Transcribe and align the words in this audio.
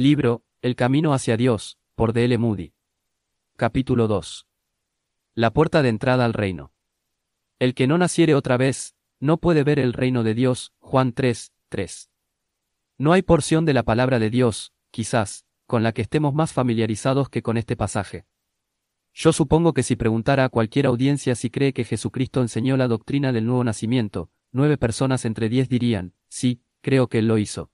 Libro, 0.00 0.44
El 0.62 0.76
Camino 0.76 1.12
hacia 1.12 1.36
Dios, 1.36 1.76
por 1.96 2.12
D. 2.12 2.26
L. 2.26 2.38
Moody. 2.38 2.72
Capítulo 3.56 4.06
2. 4.06 4.46
La 5.34 5.52
puerta 5.52 5.82
de 5.82 5.88
entrada 5.88 6.24
al 6.24 6.34
reino. 6.34 6.72
El 7.58 7.74
que 7.74 7.88
no 7.88 7.98
naciere 7.98 8.36
otra 8.36 8.56
vez, 8.56 8.94
no 9.18 9.38
puede 9.38 9.64
ver 9.64 9.80
el 9.80 9.92
reino 9.92 10.22
de 10.22 10.34
Dios. 10.34 10.72
Juan 10.78 11.12
3, 11.12 11.52
3. 11.68 12.10
No 12.96 13.12
hay 13.12 13.22
porción 13.22 13.64
de 13.64 13.74
la 13.74 13.82
palabra 13.82 14.20
de 14.20 14.30
Dios, 14.30 14.72
quizás, 14.92 15.46
con 15.66 15.82
la 15.82 15.90
que 15.90 16.02
estemos 16.02 16.32
más 16.32 16.52
familiarizados 16.52 17.28
que 17.28 17.42
con 17.42 17.56
este 17.56 17.74
pasaje. 17.74 18.24
Yo 19.12 19.32
supongo 19.32 19.74
que 19.74 19.82
si 19.82 19.96
preguntara 19.96 20.44
a 20.44 20.48
cualquier 20.48 20.86
audiencia 20.86 21.34
si 21.34 21.50
cree 21.50 21.72
que 21.72 21.82
Jesucristo 21.82 22.40
enseñó 22.40 22.76
la 22.76 22.86
doctrina 22.86 23.32
del 23.32 23.46
nuevo 23.46 23.64
nacimiento, 23.64 24.30
nueve 24.52 24.78
personas 24.78 25.24
entre 25.24 25.48
diez 25.48 25.68
dirían, 25.68 26.14
sí, 26.28 26.62
creo 26.82 27.08
que 27.08 27.18
él 27.18 27.26
lo 27.26 27.36
hizo. 27.36 27.72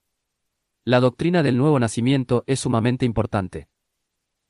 La 0.87 1.01
doctrina 1.01 1.43
del 1.43 1.57
nuevo 1.57 1.81
nacimiento 1.81 2.45
es 2.47 2.61
sumamente 2.61 3.07
importante. 3.07 3.69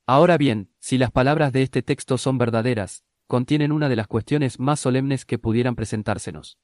Ahora 0.05 0.37
bien, 0.37 0.69
si 0.81 0.99
las 0.99 1.13
palabras 1.13 1.53
de 1.53 1.63
este 1.63 1.81
texto 1.81 2.19
son 2.19 2.39
verdaderas, 2.39 3.05
contienen 3.29 3.71
una 3.71 3.89
de 3.89 3.95
las 3.95 4.09
cuestiones 4.09 4.59
más 4.59 4.81
solemnes 4.81 5.25
que 5.27 5.39
pudieran 5.39 5.77
presentársenos. 5.77 6.59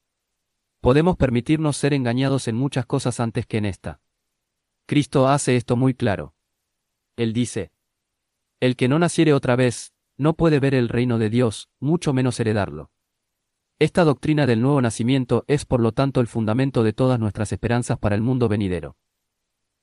Podemos 0.81 1.15
permitirnos 1.15 1.77
ser 1.77 1.93
engañados 1.93 2.49
en 2.49 2.55
muchas 2.57 2.85
cosas 2.85 3.21
antes 3.21 3.45
que 3.47 3.59
en 3.59 3.65
esta. 3.65 4.01
Cristo 4.87 5.29
hace 5.29 5.55
esto 5.55 5.77
muy 5.77 5.93
claro. 5.93 6.35
Él 7.15 7.31
dice, 7.31 7.71
El 8.59 8.75
que 8.75 8.89
no 8.89 8.99
naciere 8.99 9.33
otra 9.33 9.55
vez, 9.55 9.93
no 10.17 10.33
puede 10.33 10.59
ver 10.59 10.75
el 10.75 10.89
reino 10.89 11.17
de 11.17 11.29
Dios, 11.29 11.69
mucho 11.79 12.11
menos 12.11 12.37
heredarlo. 12.41 12.91
Esta 13.79 14.03
doctrina 14.03 14.45
del 14.45 14.61
nuevo 14.61 14.81
nacimiento 14.81 15.45
es 15.47 15.65
por 15.65 15.79
lo 15.79 15.93
tanto 15.93 16.19
el 16.19 16.27
fundamento 16.27 16.83
de 16.83 16.91
todas 16.91 17.21
nuestras 17.21 17.53
esperanzas 17.53 17.97
para 17.97 18.15
el 18.15 18.21
mundo 18.21 18.49
venidero. 18.49 18.97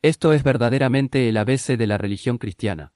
Esto 0.01 0.33
es 0.33 0.45
verdaderamente 0.45 1.29
el 1.29 1.37
ABC 1.37 1.77
de 1.77 1.89
la 1.89 1.99
religión 1.99 2.39
cristiana. 2.39 2.93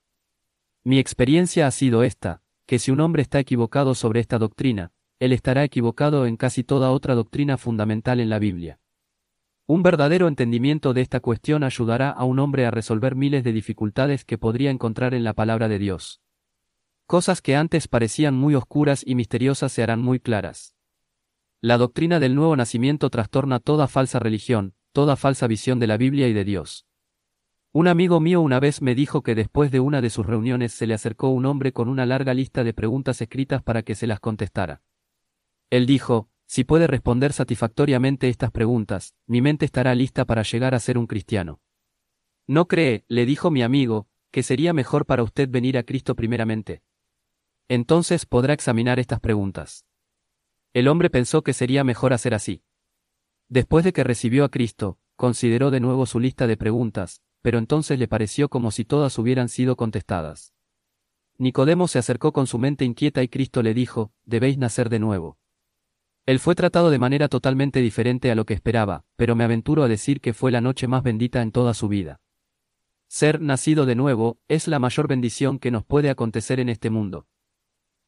Mi 0.85 1.01
experiencia 1.01 1.67
ha 1.67 1.71
sido 1.73 2.05
esta, 2.05 2.43
que 2.65 2.79
si 2.79 2.93
un 2.93 3.01
hombre 3.01 3.23
está 3.23 3.41
equivocado 3.41 3.97
sobre 3.97 4.21
esta 4.21 4.39
doctrina, 4.39 4.93
él 5.19 5.33
estará 5.33 5.65
equivocado 5.65 6.27
en 6.27 6.37
casi 6.37 6.63
toda 6.63 6.93
otra 6.93 7.17
doctrina 7.17 7.57
fundamental 7.57 8.21
en 8.21 8.31
la 8.31 8.39
Biblia. 8.39 8.79
Un 9.67 9.83
verdadero 9.83 10.29
entendimiento 10.29 10.95
de 10.95 11.01
esta 11.01 11.19
cuestión 11.19 11.65
ayudará 11.65 12.09
a 12.11 12.23
un 12.23 12.39
hombre 12.39 12.67
a 12.67 12.71
resolver 12.71 13.17
miles 13.17 13.43
de 13.43 13.53
dificultades 13.53 14.25
que 14.25 14.39
podría 14.39 14.71
encontrar 14.71 15.13
en 15.13 15.25
la 15.25 15.33
palabra 15.33 15.67
de 15.67 15.81
Dios. 15.81 16.21
Cosas 17.07 17.43
que 17.43 17.57
antes 17.57 17.89
parecían 17.89 18.35
muy 18.35 18.55
oscuras 18.55 19.03
y 19.05 19.17
misteriosas 19.17 19.73
se 19.73 19.83
harán 19.83 20.01
muy 20.01 20.21
claras. 20.21 20.77
La 21.61 21.79
doctrina 21.79 22.21
del 22.21 22.37
nuevo 22.37 22.55
nacimiento 22.55 23.11
trastorna 23.11 23.59
toda 23.59 23.89
falsa 23.89 24.21
religión, 24.21 24.75
toda 24.93 25.17
falsa 25.17 25.49
visión 25.49 25.81
de 25.81 25.89
la 25.89 25.97
Biblia 25.97 26.29
y 26.29 26.33
de 26.33 26.45
Dios. 26.45 26.87
Un 27.75 27.89
amigo 27.89 28.21
mío 28.21 28.43
una 28.43 28.61
vez 28.61 28.83
me 28.83 28.95
dijo 28.95 29.23
que 29.23 29.35
después 29.35 29.71
de 29.71 29.81
una 29.81 30.03
de 30.03 30.11
sus 30.11 30.27
reuniones 30.27 30.75
se 30.75 30.87
le 30.87 30.93
acercó 30.93 31.31
un 31.31 31.47
hombre 31.47 31.73
con 31.73 31.89
una 31.89 32.05
larga 32.05 32.35
lista 32.35 32.65
de 32.65 32.75
preguntas 32.75 33.23
escritas 33.23 33.63
para 33.63 33.83
que 33.83 33.95
se 33.95 34.07
las 34.07 34.21
contestara. 34.21 34.83
Él 35.71 35.87
dijo, 35.87 36.29
si 36.45 36.65
puede 36.65 36.87
responder 36.87 37.33
satisfactoriamente 37.33 38.29
estas 38.29 38.51
preguntas, 38.51 39.15
mi 39.27 39.41
mente 39.41 39.65
estará 39.65 39.95
lista 39.95 40.27
para 40.27 40.43
llegar 40.43 40.75
a 40.75 40.81
ser 40.81 40.99
un 40.99 41.07
cristiano. 41.07 41.63
¿No 42.47 42.69
cree, 42.69 43.07
le 43.09 43.25
dijo 43.25 43.51
mi 43.51 43.63
amigo, 43.63 44.07
que 44.31 44.43
sería 44.43 44.75
mejor 44.75 45.07
para 45.07 45.23
usted 45.23 45.49
venir 45.49 45.79
a 45.79 45.83
Cristo 45.83 46.15
primeramente? 46.15 46.83
Entonces 47.69 48.27
podrá 48.27 48.53
examinar 48.53 48.99
estas 48.99 49.21
preguntas. 49.21 49.87
El 50.75 50.89
hombre 50.89 51.09
pensó 51.09 51.43
que 51.43 51.55
sería 51.55 51.85
mejor 51.85 52.13
hacer 52.13 52.35
así. 52.35 52.65
Después 53.49 53.83
de 53.83 53.95
que 53.95 54.05
recibió 54.05 54.45
a 54.45 54.51
Cristo, 54.51 54.99
consideró 55.17 55.71
de 55.71 55.81
nuevo 55.81 56.05
su 56.05 56.21
lista 56.21 56.47
de 56.47 56.59
preguntas, 56.59 57.23
pero 57.43 57.59
entonces 57.59 57.99
le 57.99 58.09
pareció 58.09 58.49
como 58.49 58.71
si 58.71 58.85
todas 58.85 59.19
hubieran 59.19 59.49
sido 59.49 59.77
contestadas. 59.77 60.55
Nicodemo 61.39 61.89
se 61.89 61.99
acercó 61.99 62.33
con 62.33 62.47
su 62.47 62.59
mente 62.59 62.85
inquieta 62.85 63.23
y 63.23 63.29
Cristo 63.29 63.63
le 63.63 63.75
dijo, 63.75 64.13
debéis 64.25 64.59
nacer 64.59 64.89
de 64.89 65.01
nuevo. 65.01 65.39
Él 66.25 66.39
fue 66.39 66.55
tratado 66.55 66.91
de 66.91 67.01
manera 67.01 67.29
totalmente 67.29 67.81
diferente 67.81 68.31
a 68.31 68.37
lo 68.37 68.47
que 68.47 68.55
esperaba, 68.55 69.05
pero 69.17 69.35
me 69.35 69.43
aventuro 69.43 69.83
a 69.83 69.89
decir 69.89 70.21
que 70.21 70.35
fue 70.35 70.53
la 70.53 70.61
noche 70.61 70.87
más 70.87 71.03
bendita 71.03 71.43
en 71.43 71.51
toda 71.51 71.75
su 71.75 71.89
vida. 71.89 72.21
Ser 73.09 73.41
nacido 73.41 73.87
de 73.87 73.97
nuevo 73.97 74.39
es 74.47 74.69
la 74.69 74.79
mayor 74.79 75.09
bendición 75.09 75.59
que 75.59 75.73
nos 75.73 75.85
puede 75.85 76.11
acontecer 76.11 76.61
en 76.61 76.69
este 76.69 76.91
mundo. 76.91 77.27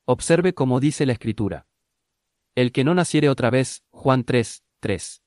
Observe 0.05 0.55
cómo 0.55 0.79
dice 0.79 1.07
la 1.07 1.13
Escritura. 1.13 1.67
El 2.55 2.71
que 2.71 2.85
no 2.85 2.95
naciere 2.95 3.29
otra 3.29 3.51
vez, 3.51 3.83
Juan 3.91 4.23
3, 4.23 4.63
3. 4.79 5.23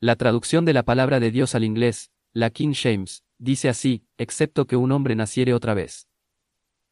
La 0.00 0.16
traducción 0.16 0.66
de 0.66 0.74
la 0.74 0.82
palabra 0.82 1.20
de 1.20 1.30
Dios 1.30 1.54
al 1.54 1.64
inglés, 1.64 2.12
la 2.34 2.50
King 2.50 2.74
James, 2.74 3.24
dice 3.38 3.68
así, 3.68 4.04
excepto 4.18 4.66
que 4.66 4.74
un 4.74 4.90
hombre 4.90 5.14
naciere 5.14 5.54
otra 5.54 5.72
vez. 5.72 6.08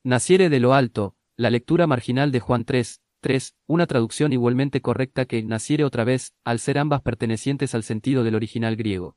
Naciere 0.05 0.49
de 0.49 0.61
lo 0.61 0.73
alto, 0.73 1.17
la 1.37 1.51
lectura 1.51 1.89
marginal 1.89 2.31
de 2.31 2.39
Juan 2.39 2.65
3, 2.65 3.03
3, 3.21 3.57
una 3.67 3.89
traducción 3.89 4.33
igualmente 4.33 4.81
correcta 4.81 5.25
que 5.25 5.43
naciere 5.43 5.85
otra 5.85 6.05
vez, 6.05 6.33
al 6.45 6.61
ser 6.61 6.79
ambas 6.79 7.03
pertenecientes 7.03 7.75
al 7.75 7.83
sentido 7.83 8.23
del 8.23 8.37
original 8.37 8.77
griego. 8.77 9.17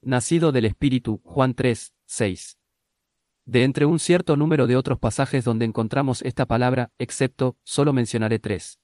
Nacido 0.00 0.50
del 0.50 0.64
Espíritu, 0.64 1.20
Juan 1.24 1.52
3, 1.54 1.92
6. 2.06 2.58
De 3.44 3.64
entre 3.64 3.84
un 3.84 3.98
cierto 3.98 4.36
número 4.36 4.66
de 4.66 4.76
otros 4.76 4.98
pasajes 4.98 5.44
donde 5.44 5.66
encontramos 5.66 6.22
esta 6.22 6.46
palabra, 6.46 6.90
excepto, 6.96 7.58
solo 7.64 7.92
mencionaré 7.92 8.38
tres. 8.38 8.80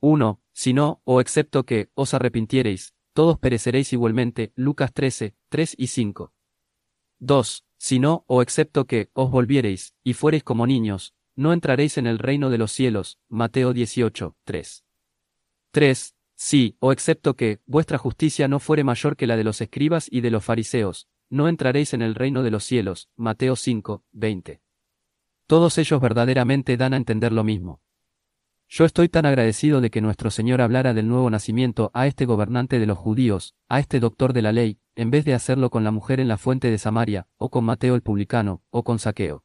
1. 0.00 0.40
Si 0.52 0.72
no, 0.72 1.00
o 1.04 1.20
excepto 1.20 1.64
que, 1.64 1.88
os 1.94 2.14
arrepintiereis, 2.14 2.94
todos 3.18 3.36
pereceréis 3.36 3.92
igualmente, 3.92 4.52
Lucas 4.54 4.92
13, 4.92 5.34
3 5.48 5.74
y 5.76 5.88
5. 5.88 6.32
2. 7.18 7.64
Si 7.76 7.98
no, 7.98 8.22
o 8.28 8.42
excepto 8.42 8.84
que, 8.84 9.10
os 9.12 9.28
volviereis, 9.28 9.96
y 10.04 10.12
fuereis 10.12 10.44
como 10.44 10.68
niños, 10.68 11.16
no 11.34 11.52
entraréis 11.52 11.98
en 11.98 12.06
el 12.06 12.20
reino 12.20 12.48
de 12.48 12.58
los 12.58 12.70
cielos, 12.70 13.18
Mateo 13.28 13.72
18, 13.72 14.36
3. 14.44 14.84
3. 15.72 16.14
Sí, 16.36 16.76
o 16.78 16.92
excepto 16.92 17.34
que, 17.34 17.58
vuestra 17.66 17.98
justicia 17.98 18.46
no 18.46 18.60
fuere 18.60 18.84
mayor 18.84 19.16
que 19.16 19.26
la 19.26 19.36
de 19.36 19.42
los 19.42 19.60
escribas 19.60 20.06
y 20.08 20.20
de 20.20 20.30
los 20.30 20.44
fariseos, 20.44 21.08
no 21.28 21.48
entraréis 21.48 21.94
en 21.94 22.02
el 22.02 22.14
reino 22.14 22.44
de 22.44 22.52
los 22.52 22.62
cielos, 22.62 23.08
Mateo 23.16 23.56
5, 23.56 24.04
20. 24.12 24.62
Todos 25.48 25.76
ellos 25.78 26.00
verdaderamente 26.00 26.76
dan 26.76 26.94
a 26.94 26.98
entender 26.98 27.32
lo 27.32 27.42
mismo. 27.42 27.80
Yo 28.70 28.84
estoy 28.84 29.08
tan 29.08 29.24
agradecido 29.24 29.80
de 29.80 29.90
que 29.90 30.02
nuestro 30.02 30.30
Señor 30.30 30.60
hablara 30.60 30.92
del 30.92 31.08
nuevo 31.08 31.30
nacimiento 31.30 31.90
a 31.94 32.06
este 32.06 32.26
gobernante 32.26 32.78
de 32.78 32.84
los 32.84 32.98
judíos, 32.98 33.54
a 33.66 33.80
este 33.80 33.98
doctor 33.98 34.34
de 34.34 34.42
la 34.42 34.52
ley, 34.52 34.78
en 34.94 35.10
vez 35.10 35.24
de 35.24 35.32
hacerlo 35.32 35.70
con 35.70 35.84
la 35.84 35.90
mujer 35.90 36.20
en 36.20 36.28
la 36.28 36.36
fuente 36.36 36.70
de 36.70 36.76
Samaria, 36.76 37.28
o 37.38 37.48
con 37.48 37.64
Mateo 37.64 37.94
el 37.94 38.02
publicano, 38.02 38.62
o 38.68 38.84
con 38.84 38.98
Saqueo. 38.98 39.42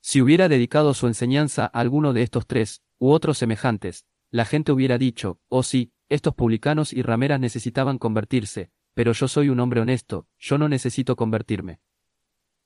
Si 0.00 0.22
hubiera 0.22 0.48
dedicado 0.48 0.94
su 0.94 1.08
enseñanza 1.08 1.64
a 1.64 1.80
alguno 1.80 2.12
de 2.12 2.22
estos 2.22 2.46
tres, 2.46 2.82
u 2.98 3.10
otros 3.10 3.38
semejantes, 3.38 4.06
la 4.30 4.44
gente 4.44 4.70
hubiera 4.70 4.98
dicho, 4.98 5.40
oh 5.48 5.64
sí, 5.64 5.92
estos 6.08 6.34
publicanos 6.34 6.92
y 6.92 7.02
rameras 7.02 7.40
necesitaban 7.40 7.98
convertirse, 7.98 8.70
pero 8.94 9.12
yo 9.12 9.26
soy 9.26 9.48
un 9.48 9.58
hombre 9.58 9.80
honesto, 9.80 10.28
yo 10.38 10.58
no 10.58 10.68
necesito 10.68 11.16
convertirme. 11.16 11.80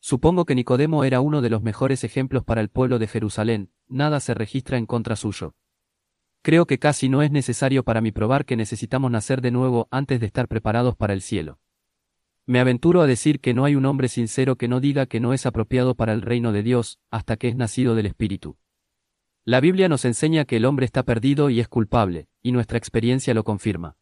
Supongo 0.00 0.44
que 0.44 0.54
Nicodemo 0.54 1.04
era 1.04 1.20
uno 1.20 1.40
de 1.40 1.48
los 1.48 1.62
mejores 1.62 2.04
ejemplos 2.04 2.44
para 2.44 2.60
el 2.60 2.68
pueblo 2.68 2.98
de 2.98 3.06
Jerusalén, 3.06 3.70
nada 3.88 4.20
se 4.20 4.34
registra 4.34 4.76
en 4.76 4.84
contra 4.84 5.16
suyo. 5.16 5.54
Creo 6.42 6.66
que 6.66 6.80
casi 6.80 7.08
no 7.08 7.22
es 7.22 7.30
necesario 7.30 7.84
para 7.84 8.00
mí 8.00 8.10
probar 8.10 8.44
que 8.44 8.56
necesitamos 8.56 9.12
nacer 9.12 9.40
de 9.40 9.52
nuevo 9.52 9.86
antes 9.92 10.18
de 10.18 10.26
estar 10.26 10.48
preparados 10.48 10.96
para 10.96 11.12
el 11.12 11.22
cielo. 11.22 11.60
Me 12.46 12.58
aventuro 12.58 13.00
a 13.00 13.06
decir 13.06 13.40
que 13.40 13.54
no 13.54 13.64
hay 13.64 13.76
un 13.76 13.86
hombre 13.86 14.08
sincero 14.08 14.56
que 14.56 14.66
no 14.66 14.80
diga 14.80 15.06
que 15.06 15.20
no 15.20 15.32
es 15.32 15.46
apropiado 15.46 15.94
para 15.94 16.12
el 16.12 16.20
reino 16.20 16.50
de 16.50 16.64
Dios, 16.64 16.98
hasta 17.12 17.36
que 17.36 17.46
es 17.46 17.54
nacido 17.54 17.94
del 17.94 18.06
Espíritu. 18.06 18.56
La 19.44 19.60
Biblia 19.60 19.88
nos 19.88 20.04
enseña 20.04 20.44
que 20.44 20.56
el 20.56 20.64
hombre 20.64 20.84
está 20.84 21.04
perdido 21.04 21.48
y 21.48 21.60
es 21.60 21.68
culpable, 21.68 22.28
y 22.42 22.50
nuestra 22.50 22.76
experiencia 22.76 23.34
lo 23.34 23.44
confirma. 23.44 23.96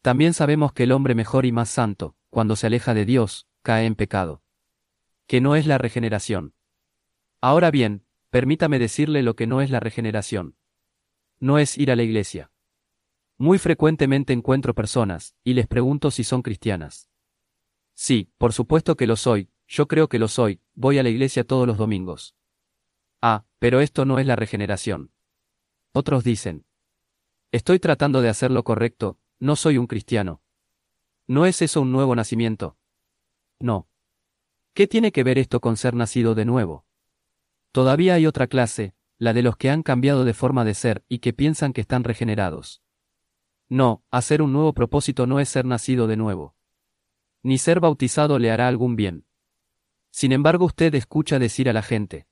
También 0.00 0.32
sabemos 0.32 0.72
que 0.72 0.84
el 0.84 0.92
hombre 0.92 1.14
mejor 1.14 1.44
y 1.44 1.52
más 1.52 1.68
santo, 1.68 2.16
cuando 2.30 2.56
se 2.56 2.68
aleja 2.68 2.94
de 2.94 3.04
Dios, 3.04 3.46
cae 3.60 3.84
en 3.84 3.96
pecado. 3.96 4.42
Que 5.26 5.42
no 5.42 5.56
es 5.56 5.66
la 5.66 5.76
regeneración. 5.76 6.54
Ahora 7.42 7.70
bien, 7.70 8.06
permítame 8.30 8.78
decirle 8.78 9.22
lo 9.22 9.36
que 9.36 9.46
no 9.46 9.60
es 9.60 9.70
la 9.70 9.80
regeneración 9.80 10.56
no 11.40 11.58
es 11.58 11.76
ir 11.78 11.90
a 11.90 11.96
la 11.96 12.02
iglesia. 12.02 12.52
Muy 13.38 13.58
frecuentemente 13.58 14.34
encuentro 14.34 14.74
personas, 14.74 15.34
y 15.42 15.54
les 15.54 15.66
pregunto 15.66 16.10
si 16.10 16.22
son 16.22 16.42
cristianas. 16.42 17.08
Sí, 17.94 18.30
por 18.38 18.52
supuesto 18.52 18.96
que 18.96 19.06
lo 19.06 19.16
soy, 19.16 19.50
yo 19.66 19.88
creo 19.88 20.08
que 20.08 20.18
lo 20.18 20.28
soy, 20.28 20.60
voy 20.74 20.98
a 20.98 21.02
la 21.02 21.08
iglesia 21.08 21.44
todos 21.44 21.66
los 21.66 21.78
domingos. 21.78 22.36
Ah, 23.22 23.44
pero 23.58 23.80
esto 23.80 24.04
no 24.04 24.18
es 24.18 24.26
la 24.26 24.36
regeneración. 24.36 25.12
Otros 25.92 26.22
dicen. 26.22 26.66
Estoy 27.52 27.80
tratando 27.80 28.20
de 28.20 28.28
hacer 28.28 28.50
lo 28.50 28.62
correcto, 28.62 29.18
no 29.38 29.56
soy 29.56 29.78
un 29.78 29.86
cristiano. 29.86 30.42
¿No 31.26 31.46
es 31.46 31.62
eso 31.62 31.80
un 31.80 31.92
nuevo 31.92 32.14
nacimiento? 32.14 32.76
No. 33.58 33.88
¿Qué 34.74 34.86
tiene 34.86 35.12
que 35.12 35.24
ver 35.24 35.38
esto 35.38 35.60
con 35.60 35.76
ser 35.76 35.94
nacido 35.94 36.34
de 36.34 36.44
nuevo? 36.44 36.84
Todavía 37.72 38.14
hay 38.14 38.26
otra 38.26 38.46
clase, 38.46 38.94
la 39.20 39.34
de 39.34 39.42
los 39.42 39.58
que 39.58 39.68
han 39.68 39.82
cambiado 39.82 40.24
de 40.24 40.32
forma 40.32 40.64
de 40.64 40.72
ser 40.72 41.04
y 41.06 41.18
que 41.18 41.34
piensan 41.34 41.74
que 41.74 41.82
están 41.82 42.04
regenerados. 42.04 42.82
No, 43.68 44.02
hacer 44.10 44.40
un 44.40 44.50
nuevo 44.54 44.72
propósito 44.72 45.26
no 45.26 45.40
es 45.40 45.50
ser 45.50 45.66
nacido 45.66 46.06
de 46.06 46.16
nuevo. 46.16 46.56
Ni 47.42 47.58
ser 47.58 47.80
bautizado 47.80 48.38
le 48.38 48.50
hará 48.50 48.66
algún 48.66 48.96
bien. 48.96 49.26
Sin 50.10 50.32
embargo 50.32 50.64
usted 50.64 50.94
escucha 50.94 51.38
decir 51.38 51.68
a 51.68 51.74
la 51.74 51.82
gente, 51.82 52.26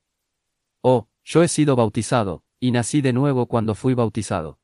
Oh, 0.81 1.09
yo 1.23 1.43
he 1.43 1.47
sido 1.47 1.75
bautizado, 1.75 2.43
y 2.59 2.71
nací 2.71 3.01
de 3.01 3.13
nuevo 3.13 3.45
cuando 3.45 3.75
fui 3.75 3.93
bautizado. 3.93 4.59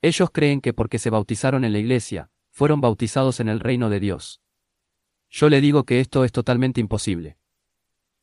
Ellos 0.00 0.30
creen 0.32 0.62
que 0.62 0.72
porque 0.72 0.98
se 0.98 1.10
bautizaron 1.10 1.62
en 1.66 1.74
la 1.74 1.78
iglesia, 1.78 2.30
fueron 2.48 2.80
bautizados 2.80 3.38
en 3.40 3.50
el 3.50 3.60
reino 3.60 3.90
de 3.90 4.00
Dios. 4.00 4.40
Yo 5.28 5.50
le 5.50 5.60
digo 5.60 5.84
que 5.84 6.00
esto 6.00 6.24
es 6.24 6.32
totalmente 6.32 6.80
imposible. 6.80 7.36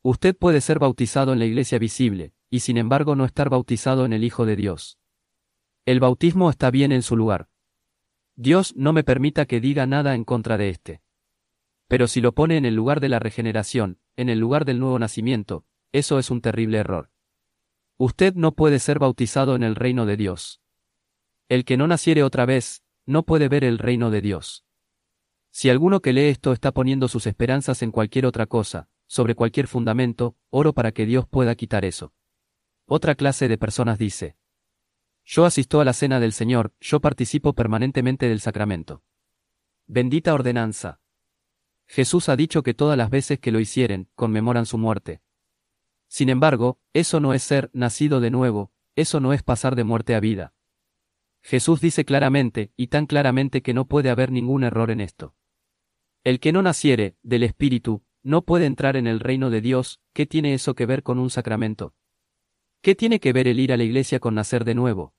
Usted 0.02 0.36
puede 0.36 0.60
ser 0.60 0.80
bautizado 0.80 1.32
en 1.32 1.38
la 1.38 1.44
iglesia 1.44 1.78
visible, 1.78 2.34
y 2.52 2.60
sin 2.60 2.76
embargo 2.76 3.16
no 3.16 3.24
estar 3.24 3.48
bautizado 3.48 4.04
en 4.04 4.12
el 4.12 4.24
Hijo 4.24 4.44
de 4.44 4.56
Dios. 4.56 4.98
El 5.86 6.00
bautismo 6.00 6.50
está 6.50 6.70
bien 6.70 6.92
en 6.92 7.00
su 7.00 7.16
lugar. 7.16 7.48
Dios 8.36 8.76
no 8.76 8.92
me 8.92 9.04
permita 9.04 9.46
que 9.46 9.58
diga 9.58 9.86
nada 9.86 10.14
en 10.14 10.24
contra 10.24 10.58
de 10.58 10.68
este. 10.68 11.00
Pero 11.88 12.06
si 12.06 12.20
lo 12.20 12.32
pone 12.32 12.58
en 12.58 12.66
el 12.66 12.74
lugar 12.74 13.00
de 13.00 13.08
la 13.08 13.18
regeneración, 13.18 14.00
en 14.16 14.28
el 14.28 14.38
lugar 14.38 14.66
del 14.66 14.80
nuevo 14.80 14.98
nacimiento, 14.98 15.64
eso 15.92 16.18
es 16.18 16.30
un 16.30 16.42
terrible 16.42 16.76
error. 16.76 17.10
Usted 17.96 18.34
no 18.34 18.52
puede 18.52 18.80
ser 18.80 18.98
bautizado 18.98 19.56
en 19.56 19.62
el 19.62 19.74
reino 19.74 20.04
de 20.04 20.18
Dios. 20.18 20.60
El 21.48 21.64
que 21.64 21.78
no 21.78 21.86
naciere 21.86 22.22
otra 22.22 22.44
vez, 22.44 22.82
no 23.06 23.22
puede 23.22 23.48
ver 23.48 23.64
el 23.64 23.78
reino 23.78 24.10
de 24.10 24.20
Dios. 24.20 24.66
Si 25.50 25.70
alguno 25.70 26.00
que 26.00 26.12
lee 26.12 26.26
esto 26.26 26.52
está 26.52 26.72
poniendo 26.72 27.08
sus 27.08 27.26
esperanzas 27.26 27.80
en 27.80 27.92
cualquier 27.92 28.26
otra 28.26 28.44
cosa, 28.44 28.90
sobre 29.06 29.34
cualquier 29.34 29.68
fundamento, 29.68 30.36
oro 30.50 30.74
para 30.74 30.92
que 30.92 31.06
Dios 31.06 31.26
pueda 31.26 31.54
quitar 31.54 31.86
eso. 31.86 32.12
Otra 32.86 33.14
clase 33.14 33.48
de 33.48 33.58
personas 33.58 33.98
dice, 33.98 34.36
yo 35.24 35.44
asisto 35.44 35.80
a 35.80 35.84
la 35.84 35.92
cena 35.92 36.20
del 36.20 36.32
Señor, 36.32 36.72
yo 36.80 37.00
participo 37.00 37.54
permanentemente 37.54 38.28
del 38.28 38.40
sacramento. 38.40 39.02
Bendita 39.86 40.34
ordenanza. 40.34 41.00
Jesús 41.86 42.28
ha 42.28 42.36
dicho 42.36 42.62
que 42.62 42.74
todas 42.74 42.96
las 42.96 43.10
veces 43.10 43.38
que 43.38 43.52
lo 43.52 43.60
hicieren, 43.60 44.08
conmemoran 44.14 44.66
su 44.66 44.78
muerte. 44.78 45.20
Sin 46.08 46.28
embargo, 46.28 46.80
eso 46.92 47.20
no 47.20 47.34
es 47.34 47.42
ser 47.42 47.70
nacido 47.72 48.20
de 48.20 48.30
nuevo, 48.30 48.72
eso 48.96 49.20
no 49.20 49.32
es 49.32 49.42
pasar 49.42 49.76
de 49.76 49.84
muerte 49.84 50.14
a 50.14 50.20
vida. 50.20 50.54
Jesús 51.40 51.80
dice 51.80 52.04
claramente, 52.04 52.72
y 52.76 52.88
tan 52.88 53.06
claramente 53.06 53.62
que 53.62 53.74
no 53.74 53.86
puede 53.86 54.10
haber 54.10 54.30
ningún 54.30 54.64
error 54.64 54.90
en 54.90 55.00
esto. 55.00 55.34
El 56.24 56.38
que 56.38 56.52
no 56.52 56.62
naciere, 56.62 57.16
del 57.22 57.42
Espíritu, 57.42 58.04
no 58.22 58.42
puede 58.42 58.66
entrar 58.66 58.96
en 58.96 59.06
el 59.06 59.18
reino 59.18 59.50
de 59.50 59.60
Dios, 59.60 60.00
¿qué 60.12 60.26
tiene 60.26 60.54
eso 60.54 60.74
que 60.74 60.86
ver 60.86 61.02
con 61.02 61.18
un 61.18 61.30
sacramento? 61.30 61.94
¿Qué 62.82 62.96
tiene 62.96 63.20
que 63.20 63.32
ver 63.32 63.46
el 63.46 63.60
ir 63.60 63.72
a 63.72 63.76
la 63.76 63.84
iglesia 63.84 64.18
con 64.18 64.34
nacer 64.34 64.64
de 64.64 64.74
nuevo? 64.74 65.14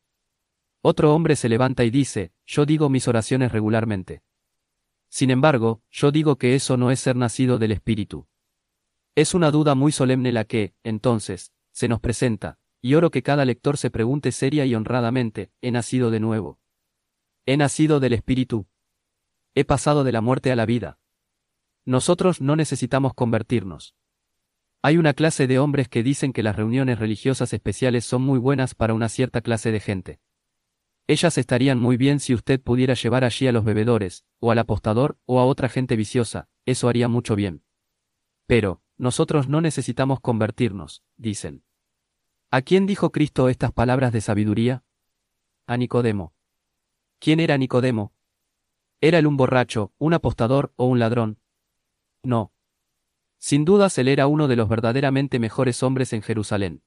Otro 0.81 1.15
hombre 1.15 1.37
se 1.37 1.47
levanta 1.47 1.85
y 1.85 1.91
dice, 1.91 2.33
yo 2.45 2.65
digo 2.65 2.89
mis 2.89 3.07
oraciones 3.07 3.53
regularmente. 3.53 4.21
Sin 5.07 5.31
embargo, 5.31 5.81
yo 5.89 6.11
digo 6.11 6.35
que 6.35 6.55
eso 6.55 6.75
no 6.75 6.91
es 6.91 6.99
ser 6.99 7.15
nacido 7.15 7.59
del 7.59 7.71
Espíritu. 7.71 8.27
Es 9.15 9.33
una 9.33 9.49
duda 9.49 9.75
muy 9.75 9.93
solemne 9.93 10.33
la 10.33 10.43
que, 10.43 10.73
entonces, 10.83 11.53
se 11.71 11.87
nos 11.87 12.01
presenta, 12.01 12.59
y 12.81 12.95
oro 12.95 13.11
que 13.11 13.23
cada 13.23 13.45
lector 13.45 13.77
se 13.77 13.89
pregunte 13.89 14.33
seria 14.33 14.65
y 14.65 14.75
honradamente, 14.75 15.49
¿he 15.61 15.71
nacido 15.71 16.11
de 16.11 16.19
nuevo? 16.19 16.59
¿He 17.45 17.55
nacido 17.55 18.01
del 18.01 18.11
Espíritu? 18.11 18.67
¿He 19.55 19.63
pasado 19.63 20.03
de 20.03 20.11
la 20.11 20.19
muerte 20.19 20.51
a 20.51 20.57
la 20.57 20.65
vida? 20.65 20.99
Nosotros 21.85 22.41
no 22.41 22.57
necesitamos 22.57 23.13
convertirnos. 23.13 23.95
Hay 24.85 24.97
una 24.97 25.13
clase 25.13 25.47
de 25.47 25.59
hombres 25.59 25.87
que 25.87 26.03
dicen 26.03 26.33
que 26.33 26.43
las 26.43 26.57
reuniones 26.57 26.99
religiosas 26.99 27.53
especiales 27.53 28.03
son 28.03 28.21
muy 28.21 28.37
buenas 28.37 28.75
para 28.75 28.93
una 28.93 29.07
cierta 29.07 29.39
clase 29.39 29.71
de 29.71 29.79
gente. 29.79 30.19
Ellas 31.07 31.37
estarían 31.37 31.79
muy 31.79 31.95
bien 31.95 32.19
si 32.19 32.33
usted 32.33 32.61
pudiera 32.61 32.93
llevar 32.93 33.23
allí 33.23 33.47
a 33.47 33.53
los 33.53 33.63
bebedores, 33.63 34.25
o 34.39 34.51
al 34.51 34.59
apostador, 34.59 35.17
o 35.25 35.39
a 35.39 35.45
otra 35.45 35.69
gente 35.69 35.95
viciosa, 35.95 36.49
eso 36.65 36.89
haría 36.89 37.07
mucho 37.07 37.37
bien. 37.37 37.63
Pero, 38.45 38.81
nosotros 38.97 39.47
no 39.47 39.61
necesitamos 39.61 40.19
convertirnos, 40.19 41.01
dicen. 41.15 41.63
¿A 42.51 42.61
quién 42.61 42.85
dijo 42.85 43.13
Cristo 43.13 43.47
estas 43.47 43.71
palabras 43.71 44.11
de 44.11 44.19
sabiduría? 44.19 44.83
A 45.65 45.77
Nicodemo. 45.77 46.33
¿Quién 47.19 47.39
era 47.39 47.57
Nicodemo? 47.57 48.11
¿Era 48.99 49.19
él 49.19 49.27
un 49.27 49.37
borracho, 49.37 49.93
un 49.97 50.13
apostador 50.13 50.73
o 50.75 50.87
un 50.87 50.99
ladrón? 50.99 51.39
No, 52.21 52.52
sin 53.43 53.65
dudas 53.65 53.97
él 53.97 54.07
era 54.07 54.27
uno 54.27 54.47
de 54.47 54.55
los 54.55 54.69
verdaderamente 54.69 55.37
mejores 55.37 55.83
hombres 55.83 56.13
en 56.13 56.21
Jerusalén. 56.21 56.81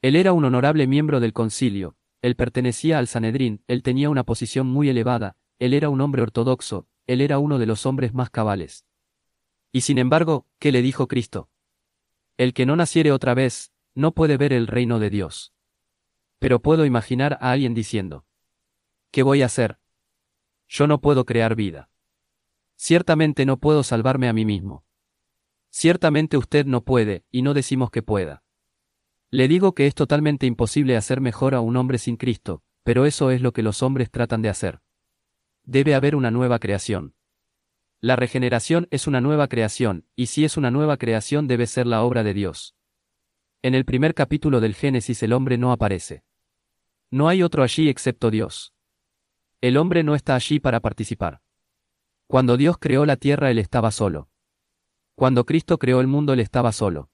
Él 0.00 0.16
era 0.16 0.32
un 0.32 0.46
honorable 0.46 0.86
miembro 0.86 1.20
del 1.20 1.34
concilio, 1.34 1.98
él 2.22 2.34
pertenecía 2.34 2.98
al 2.98 3.08
Sanedrín, 3.08 3.62
él 3.66 3.82
tenía 3.82 4.08
una 4.08 4.24
posición 4.24 4.66
muy 4.68 4.88
elevada, 4.88 5.36
él 5.58 5.74
era 5.74 5.90
un 5.90 6.00
hombre 6.00 6.22
ortodoxo, 6.22 6.88
él 7.06 7.20
era 7.20 7.38
uno 7.38 7.58
de 7.58 7.66
los 7.66 7.84
hombres 7.84 8.14
más 8.14 8.30
cabales. 8.30 8.86
Y 9.70 9.82
sin 9.82 9.98
embargo, 9.98 10.46
¿qué 10.58 10.72
le 10.72 10.80
dijo 10.80 11.08
Cristo? 11.08 11.50
El 12.38 12.54
que 12.54 12.64
no 12.64 12.74
naciere 12.74 13.12
otra 13.12 13.34
vez, 13.34 13.70
no 13.94 14.12
puede 14.12 14.38
ver 14.38 14.54
el 14.54 14.68
reino 14.68 14.98
de 14.98 15.10
Dios. 15.10 15.52
Pero 16.38 16.62
puedo 16.62 16.86
imaginar 16.86 17.36
a 17.42 17.50
alguien 17.50 17.74
diciendo, 17.74 18.24
¿qué 19.10 19.22
voy 19.22 19.42
a 19.42 19.46
hacer? 19.46 19.78
Yo 20.68 20.86
no 20.86 21.02
puedo 21.02 21.26
crear 21.26 21.54
vida. 21.54 21.90
Ciertamente 22.76 23.44
no 23.44 23.58
puedo 23.58 23.82
salvarme 23.82 24.26
a 24.30 24.32
mí 24.32 24.46
mismo. 24.46 24.86
Ciertamente 25.78 26.38
usted 26.38 26.64
no 26.64 26.84
puede, 26.84 27.26
y 27.30 27.42
no 27.42 27.52
decimos 27.52 27.90
que 27.90 28.00
pueda. 28.00 28.42
Le 29.30 29.46
digo 29.46 29.74
que 29.74 29.86
es 29.86 29.94
totalmente 29.94 30.46
imposible 30.46 30.96
hacer 30.96 31.20
mejor 31.20 31.54
a 31.54 31.60
un 31.60 31.76
hombre 31.76 31.98
sin 31.98 32.16
Cristo, 32.16 32.62
pero 32.82 33.04
eso 33.04 33.30
es 33.30 33.42
lo 33.42 33.52
que 33.52 33.62
los 33.62 33.82
hombres 33.82 34.10
tratan 34.10 34.40
de 34.40 34.48
hacer. 34.48 34.80
Debe 35.64 35.94
haber 35.94 36.16
una 36.16 36.30
nueva 36.30 36.60
creación. 36.60 37.14
La 38.00 38.16
regeneración 38.16 38.88
es 38.90 39.06
una 39.06 39.20
nueva 39.20 39.48
creación, 39.48 40.06
y 40.16 40.28
si 40.28 40.46
es 40.46 40.56
una 40.56 40.70
nueva 40.70 40.96
creación 40.96 41.46
debe 41.46 41.66
ser 41.66 41.86
la 41.86 42.02
obra 42.04 42.22
de 42.22 42.32
Dios. 42.32 42.74
En 43.60 43.74
el 43.74 43.84
primer 43.84 44.14
capítulo 44.14 44.60
del 44.60 44.74
Génesis 44.74 45.22
el 45.22 45.34
hombre 45.34 45.58
no 45.58 45.72
aparece. 45.72 46.24
No 47.10 47.28
hay 47.28 47.42
otro 47.42 47.62
allí 47.62 47.90
excepto 47.90 48.30
Dios. 48.30 48.72
El 49.60 49.76
hombre 49.76 50.04
no 50.04 50.14
está 50.14 50.36
allí 50.36 50.58
para 50.58 50.80
participar. 50.80 51.42
Cuando 52.26 52.56
Dios 52.56 52.78
creó 52.78 53.04
la 53.04 53.16
tierra 53.16 53.50
él 53.50 53.58
estaba 53.58 53.90
solo. 53.90 54.30
Cuando 55.16 55.46
Cristo 55.46 55.78
creó 55.78 56.02
el 56.02 56.08
mundo 56.08 56.34
él 56.34 56.40
estaba 56.40 56.72
solo. 56.72 57.10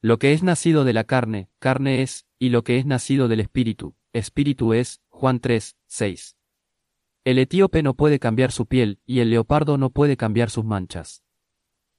Lo 0.00 0.18
que 0.18 0.32
es 0.32 0.42
nacido 0.42 0.84
de 0.84 0.94
la 0.94 1.04
carne, 1.04 1.50
carne 1.58 2.00
es, 2.00 2.26
y 2.38 2.48
lo 2.48 2.64
que 2.64 2.78
es 2.78 2.86
nacido 2.86 3.28
del 3.28 3.40
espíritu, 3.40 3.94
espíritu 4.14 4.72
es, 4.72 5.02
Juan 5.10 5.38
3, 5.38 5.76
6. 5.86 6.38
El 7.24 7.38
etíope 7.38 7.82
no 7.82 7.92
puede 7.92 8.18
cambiar 8.18 8.52
su 8.52 8.64
piel, 8.64 9.00
y 9.04 9.20
el 9.20 9.28
leopardo 9.28 9.76
no 9.76 9.90
puede 9.90 10.16
cambiar 10.16 10.48
sus 10.48 10.64
manchas. 10.64 11.22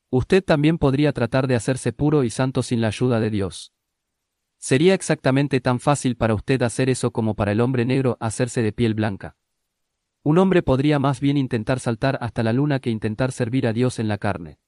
Usted 0.10 0.44
también 0.44 0.80
podría 0.80 1.14
tratar 1.14 1.46
de 1.46 1.54
hacerse 1.54 1.94
puro 1.94 2.24
y 2.24 2.32
santo 2.32 2.64
sin 2.64 2.82
la 2.82 2.88
ayuda 2.88 3.20
de 3.20 3.30
Dios. 3.30 3.74
Sería 4.58 4.96
exactamente 4.96 5.62
tan 5.62 5.80
fácil 5.80 6.18
para 6.18 6.34
usted 6.34 6.64
hacer 6.64 6.90
eso 6.90 7.12
como 7.12 7.36
para 7.36 7.52
el 7.52 7.62
hombre 7.62 7.86
negro 7.86 8.18
hacerse 8.20 8.64
de 8.64 8.72
piel 8.72 8.96
blanca. 8.96 9.38
Un 10.24 10.40
hombre 10.40 10.64
podría 10.64 10.98
más 10.98 11.20
bien 11.20 11.38
intentar 11.38 11.80
saltar 11.80 12.18
hasta 12.22 12.42
la 12.42 12.54
luna 12.54 12.80
que 12.80 12.90
intentar 12.90 13.32
servir 13.32 13.68
a 13.68 13.74
Dios 13.74 14.00
en 14.00 14.08
la 14.08 14.18
carne. 14.18 14.61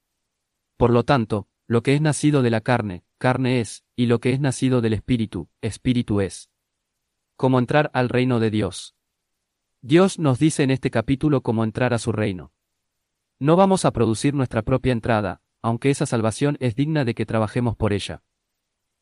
Por 0.78 0.92
lo 0.92 1.04
tanto, 1.04 1.48
lo 1.68 1.84
que 1.84 1.94
es 1.96 2.02
nacido 2.02 2.42
de 2.42 2.50
la 2.50 2.62
carne, 2.62 3.04
carne 3.18 3.60
es, 3.60 3.84
y 3.96 4.08
lo 4.08 4.20
que 4.20 4.32
es 4.32 4.40
nacido 4.40 4.82
del 4.82 4.94
Espíritu, 4.94 5.50
Espíritu 5.62 6.22
es. 6.22 6.50
Cómo 7.36 7.60
entrar 7.60 7.90
al 7.94 8.10
reino 8.10 8.40
de 8.40 8.52
Dios. 8.52 8.96
Dios 9.82 10.20
nos 10.20 10.40
dice 10.40 10.64
en 10.64 10.72
este 10.72 10.92
capítulo 10.92 11.42
cómo 11.42 11.64
entrar 11.64 11.94
a 11.94 12.00
su 12.00 12.12
reino. 12.12 12.52
No 13.40 13.56
vamos 13.56 13.86
a 13.86 13.92
producir 13.92 14.34
nuestra 14.34 14.62
propia 14.62 14.94
entrada, 14.94 15.42
aunque 15.62 15.90
esa 15.90 16.06
salvación 16.06 16.58
es 16.60 16.76
digna 16.76 17.06
de 17.06 17.16
que 17.16 17.26
trabajemos 17.26 17.76
por 17.76 17.94
ella. 17.94 18.24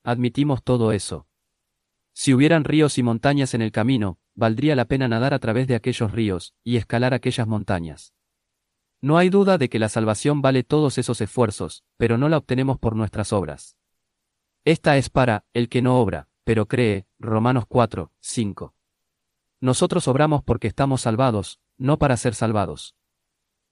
Admitimos 0.04 0.64
todo 0.64 0.92
eso. 0.92 1.28
Si 2.14 2.34
hubieran 2.34 2.64
ríos 2.64 2.98
y 2.98 3.04
montañas 3.04 3.54
en 3.54 3.62
el 3.62 3.72
camino, 3.72 4.20
valdría 4.36 4.76
la 4.76 4.86
pena 4.86 5.08
nadar 5.08 5.34
a 5.34 5.40
través 5.40 5.68
de 5.68 5.76
aquellos 5.76 6.12
ríos, 6.12 6.54
y 6.64 6.78
escalar 6.78 7.14
aquellas 7.14 7.48
montañas. 7.48 8.14
No 9.02 9.18
hay 9.18 9.30
duda 9.30 9.58
de 9.58 9.68
que 9.68 9.80
la 9.80 9.90
salvación 9.90 10.44
vale 10.44 10.64
todos 10.64 11.00
esos 11.00 11.22
esfuerzos, 11.22 11.84
pero 11.98 12.20
no 12.20 12.30
la 12.30 12.38
obtenemos 12.38 12.78
por 12.78 12.96
nuestras 12.96 13.34
obras. 13.34 13.76
Esta 14.64 14.96
es 14.98 15.10
para 15.10 15.44
el 15.54 15.70
que 15.70 15.82
no 15.82 16.00
obra, 16.00 16.30
pero 16.44 16.68
cree, 16.68 17.08
Romanos 17.18 17.66
4, 17.68 18.12
5. 18.20 18.76
Nosotros 19.60 20.08
obramos 20.08 20.44
porque 20.44 20.68
estamos 20.68 21.02
salvados, 21.02 21.60
no 21.78 21.98
para 21.98 22.16
ser 22.16 22.36
salvados. 22.36 22.96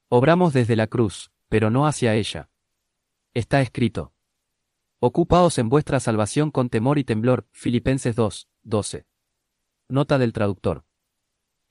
Obramos 0.07 0.51
desde 0.51 0.75
la 0.75 0.88
cruz, 0.88 1.31
pero 1.48 1.69
no 1.69 1.86
hacia 1.86 2.15
ella. 2.15 2.50
Está 3.36 3.62
escrito. 3.62 4.13
Ocupaos 5.00 5.59
en 5.59 5.69
vuestra 5.69 6.00
salvación 6.00 6.50
con 6.50 6.69
temor 6.69 6.98
y 6.98 7.03
temblor, 7.03 7.48
Filipenses 7.51 8.15
2, 8.15 8.48
12. 8.63 9.05
Nota 9.89 10.17
del 10.17 10.33
traductor. 10.33 10.86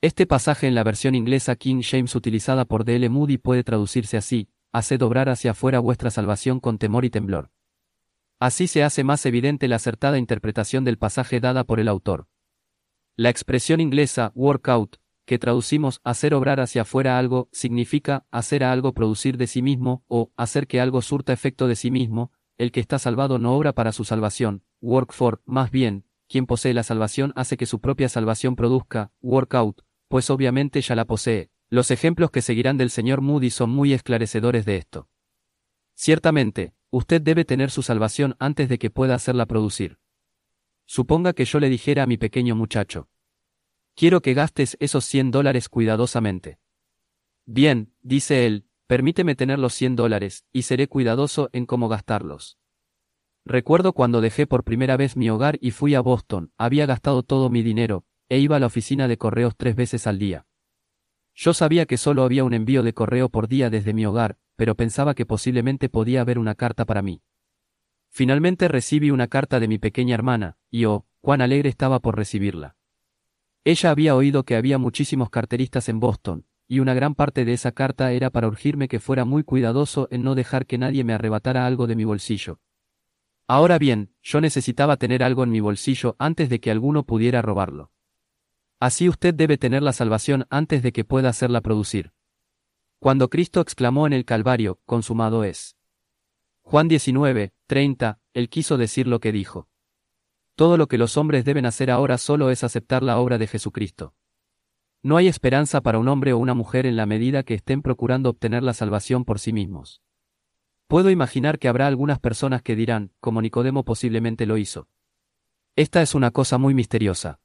Este 0.00 0.26
pasaje 0.26 0.68
en 0.68 0.76
la 0.76 0.84
versión 0.84 1.16
inglesa 1.16 1.56
King 1.56 1.82
James 1.82 2.14
utilizada 2.14 2.66
por 2.66 2.84
D.L. 2.84 3.08
Moody 3.08 3.36
puede 3.36 3.64
traducirse 3.64 4.16
así, 4.16 4.48
haced 4.70 5.02
obrar 5.02 5.28
hacia 5.28 5.50
afuera 5.50 5.80
vuestra 5.80 6.12
salvación 6.12 6.60
con 6.60 6.78
temor 6.78 7.04
y 7.04 7.10
temblor. 7.10 7.50
Así 8.38 8.68
se 8.68 8.84
hace 8.84 9.02
más 9.02 9.26
evidente 9.26 9.66
la 9.66 9.74
acertada 9.74 10.16
interpretación 10.16 10.84
del 10.84 10.98
pasaje 10.98 11.40
dada 11.40 11.64
por 11.64 11.80
el 11.80 11.88
autor. 11.88 12.28
La 13.16 13.28
expresión 13.28 13.80
inglesa 13.80 14.30
work 14.36 14.68
out 14.68 14.96
que 15.26 15.40
traducimos 15.40 16.00
hacer 16.04 16.32
obrar 16.32 16.60
hacia 16.60 16.82
afuera 16.82 17.18
algo, 17.18 17.48
significa 17.50 18.24
hacer 18.30 18.62
a 18.62 18.70
algo 18.70 18.94
producir 18.94 19.36
de 19.36 19.48
sí 19.48 19.62
mismo, 19.62 20.04
o 20.06 20.30
hacer 20.36 20.68
que 20.68 20.80
algo 20.80 21.02
surta 21.02 21.32
efecto 21.32 21.66
de 21.66 21.74
sí 21.74 21.90
mismo, 21.90 22.30
el 22.56 22.70
que 22.70 22.78
está 22.78 23.00
salvado 23.00 23.40
no 23.40 23.52
obra 23.56 23.72
para 23.72 23.90
su 23.90 24.04
salvación, 24.04 24.62
work 24.80 25.12
for, 25.12 25.42
más 25.44 25.72
bien, 25.72 26.04
quien 26.28 26.46
posee 26.46 26.72
la 26.72 26.82
salvación 26.82 27.32
hace 27.34 27.56
que 27.56 27.66
su 27.66 27.80
propia 27.80 28.08
salvación 28.08 28.54
produzca, 28.54 29.10
work 29.20 29.54
out, 29.54 29.82
pues 30.08 30.30
obviamente 30.30 30.80
ya 30.80 30.94
la 30.94 31.04
posee. 31.04 31.50
Los 31.70 31.90
ejemplos 31.90 32.30
que 32.30 32.42
seguirán 32.42 32.78
del 32.78 32.90
señor 32.90 33.20
Moody 33.20 33.50
son 33.50 33.70
muy 33.70 33.92
esclarecedores 33.92 34.64
de 34.64 34.76
esto. 34.76 35.08
Ciertamente, 35.94 36.74
usted 36.90 37.20
debe 37.20 37.44
tener 37.44 37.70
su 37.70 37.82
salvación 37.82 38.34
antes 38.38 38.68
de 38.68 38.78
que 38.78 38.90
pueda 38.90 39.14
hacerla 39.14 39.46
producir. 39.46 39.98
Suponga 40.86 41.34
que 41.34 41.44
yo 41.44 41.60
le 41.60 41.68
dijera 41.68 42.04
a 42.04 42.06
mi 42.06 42.16
pequeño 42.16 42.56
muchacho. 42.56 43.08
Quiero 43.94 44.22
que 44.22 44.32
gastes 44.32 44.76
esos 44.80 45.04
100 45.04 45.30
dólares 45.30 45.68
cuidadosamente. 45.68 46.58
Bien, 47.44 47.92
dice 48.00 48.46
él, 48.46 48.66
permíteme 48.86 49.34
tener 49.34 49.58
los 49.58 49.74
100 49.74 49.96
dólares, 49.96 50.44
y 50.52 50.62
seré 50.62 50.88
cuidadoso 50.88 51.50
en 51.52 51.66
cómo 51.66 51.88
gastarlos. 51.88 52.56
Recuerdo 53.44 53.92
cuando 53.92 54.20
dejé 54.20 54.46
por 54.46 54.64
primera 54.64 54.96
vez 54.96 55.16
mi 55.16 55.28
hogar 55.28 55.58
y 55.60 55.72
fui 55.72 55.94
a 55.94 56.00
Boston, 56.00 56.52
había 56.56 56.86
gastado 56.86 57.22
todo 57.22 57.50
mi 57.50 57.62
dinero, 57.62 58.04
e 58.28 58.38
iba 58.38 58.56
a 58.56 58.58
la 58.58 58.66
oficina 58.66 59.08
de 59.08 59.18
correos 59.18 59.56
tres 59.56 59.76
veces 59.76 60.06
al 60.06 60.18
día. 60.18 60.46
Yo 61.34 61.54
sabía 61.54 61.86
que 61.86 61.96
solo 61.96 62.24
había 62.24 62.44
un 62.44 62.52
envío 62.52 62.82
de 62.82 62.94
correo 62.94 63.28
por 63.28 63.48
día 63.48 63.70
desde 63.70 63.94
mi 63.94 64.04
hogar, 64.04 64.38
pero 64.56 64.74
pensaba 64.74 65.14
que 65.14 65.24
posiblemente 65.24 65.88
podía 65.88 66.20
haber 66.20 66.38
una 66.38 66.54
carta 66.54 66.84
para 66.84 67.00
mí. 67.00 67.22
Finalmente 68.10 68.66
recibí 68.66 69.10
una 69.10 69.28
carta 69.28 69.60
de 69.60 69.68
mi 69.68 69.78
pequeña 69.78 70.14
hermana, 70.14 70.58
y 70.70 70.86
oh, 70.86 71.06
cuán 71.20 71.40
alegre 71.40 71.68
estaba 71.68 72.00
por 72.00 72.16
recibirla. 72.16 72.76
Ella 73.64 73.90
había 73.90 74.16
oído 74.16 74.44
que 74.44 74.56
había 74.56 74.78
muchísimos 74.78 75.30
carteristas 75.30 75.88
en 75.88 76.00
Boston, 76.00 76.46
y 76.66 76.80
una 76.80 76.94
gran 76.94 77.14
parte 77.14 77.44
de 77.44 77.52
esa 77.52 77.72
carta 77.72 78.12
era 78.12 78.30
para 78.30 78.48
urgirme 78.48 78.88
que 78.88 79.00
fuera 79.00 79.24
muy 79.24 79.44
cuidadoso 79.44 80.08
en 80.10 80.22
no 80.22 80.34
dejar 80.34 80.66
que 80.66 80.78
nadie 80.78 81.04
me 81.04 81.12
arrebatara 81.12 81.66
algo 81.66 81.86
de 81.86 81.96
mi 81.96 82.04
bolsillo. 82.04 82.60
Ahora 83.46 83.78
bien, 83.78 84.12
yo 84.22 84.40
necesitaba 84.40 84.96
tener 84.96 85.22
algo 85.22 85.44
en 85.44 85.50
mi 85.50 85.60
bolsillo 85.60 86.16
antes 86.18 86.50
de 86.50 86.60
que 86.60 86.70
alguno 86.70 87.04
pudiera 87.04 87.40
robarlo. 87.40 87.92
Así 88.80 89.08
usted 89.08 89.34
debe 89.34 89.58
tener 89.58 89.82
la 89.82 89.92
salvación 89.92 90.46
antes 90.50 90.82
de 90.82 90.92
que 90.92 91.04
pueda 91.04 91.28
hacerla 91.28 91.60
producir. 91.60 92.12
Cuando 93.00 93.28
Cristo 93.28 93.60
exclamó 93.60 94.06
en 94.06 94.12
el 94.12 94.24
Calvario, 94.24 94.80
consumado 94.84 95.42
es. 95.44 95.76
Juan 96.62 96.86
19, 96.86 97.52
30, 97.66 98.20
él 98.34 98.48
quiso 98.48 98.76
decir 98.76 99.06
lo 99.06 99.20
que 99.20 99.32
dijo. 99.32 99.68
Todo 100.54 100.76
lo 100.76 100.86
que 100.86 100.98
los 100.98 101.16
hombres 101.16 101.44
deben 101.44 101.66
hacer 101.66 101.90
ahora 101.90 102.18
solo 102.18 102.50
es 102.50 102.62
aceptar 102.64 103.02
la 103.02 103.18
obra 103.18 103.38
de 103.38 103.46
Jesucristo. 103.46 104.14
No 105.02 105.16
hay 105.16 105.28
esperanza 105.28 105.80
para 105.80 105.98
un 105.98 106.08
hombre 106.08 106.32
o 106.32 106.38
una 106.38 106.54
mujer 106.54 106.84
en 106.86 106.96
la 106.96 107.06
medida 107.06 107.44
que 107.44 107.54
estén 107.54 107.82
procurando 107.82 108.30
obtener 108.30 108.62
la 108.62 108.74
salvación 108.74 109.24
por 109.24 109.38
sí 109.38 109.52
mismos. 109.52 110.02
Puedo 110.88 111.10
imaginar 111.10 111.58
que 111.58 111.68
habrá 111.68 111.86
algunas 111.86 112.18
personas 112.18 112.62
que 112.62 112.74
dirán, 112.74 113.12
como 113.20 113.40
Nicodemo 113.40 113.84
posiblemente 113.84 114.46
lo 114.46 114.56
hizo. 114.56 114.88
Esta 115.76 116.02
es 116.02 116.14
una 116.14 116.32
cosa 116.32 116.58
muy 116.58 116.74
misteriosa. 116.74 117.40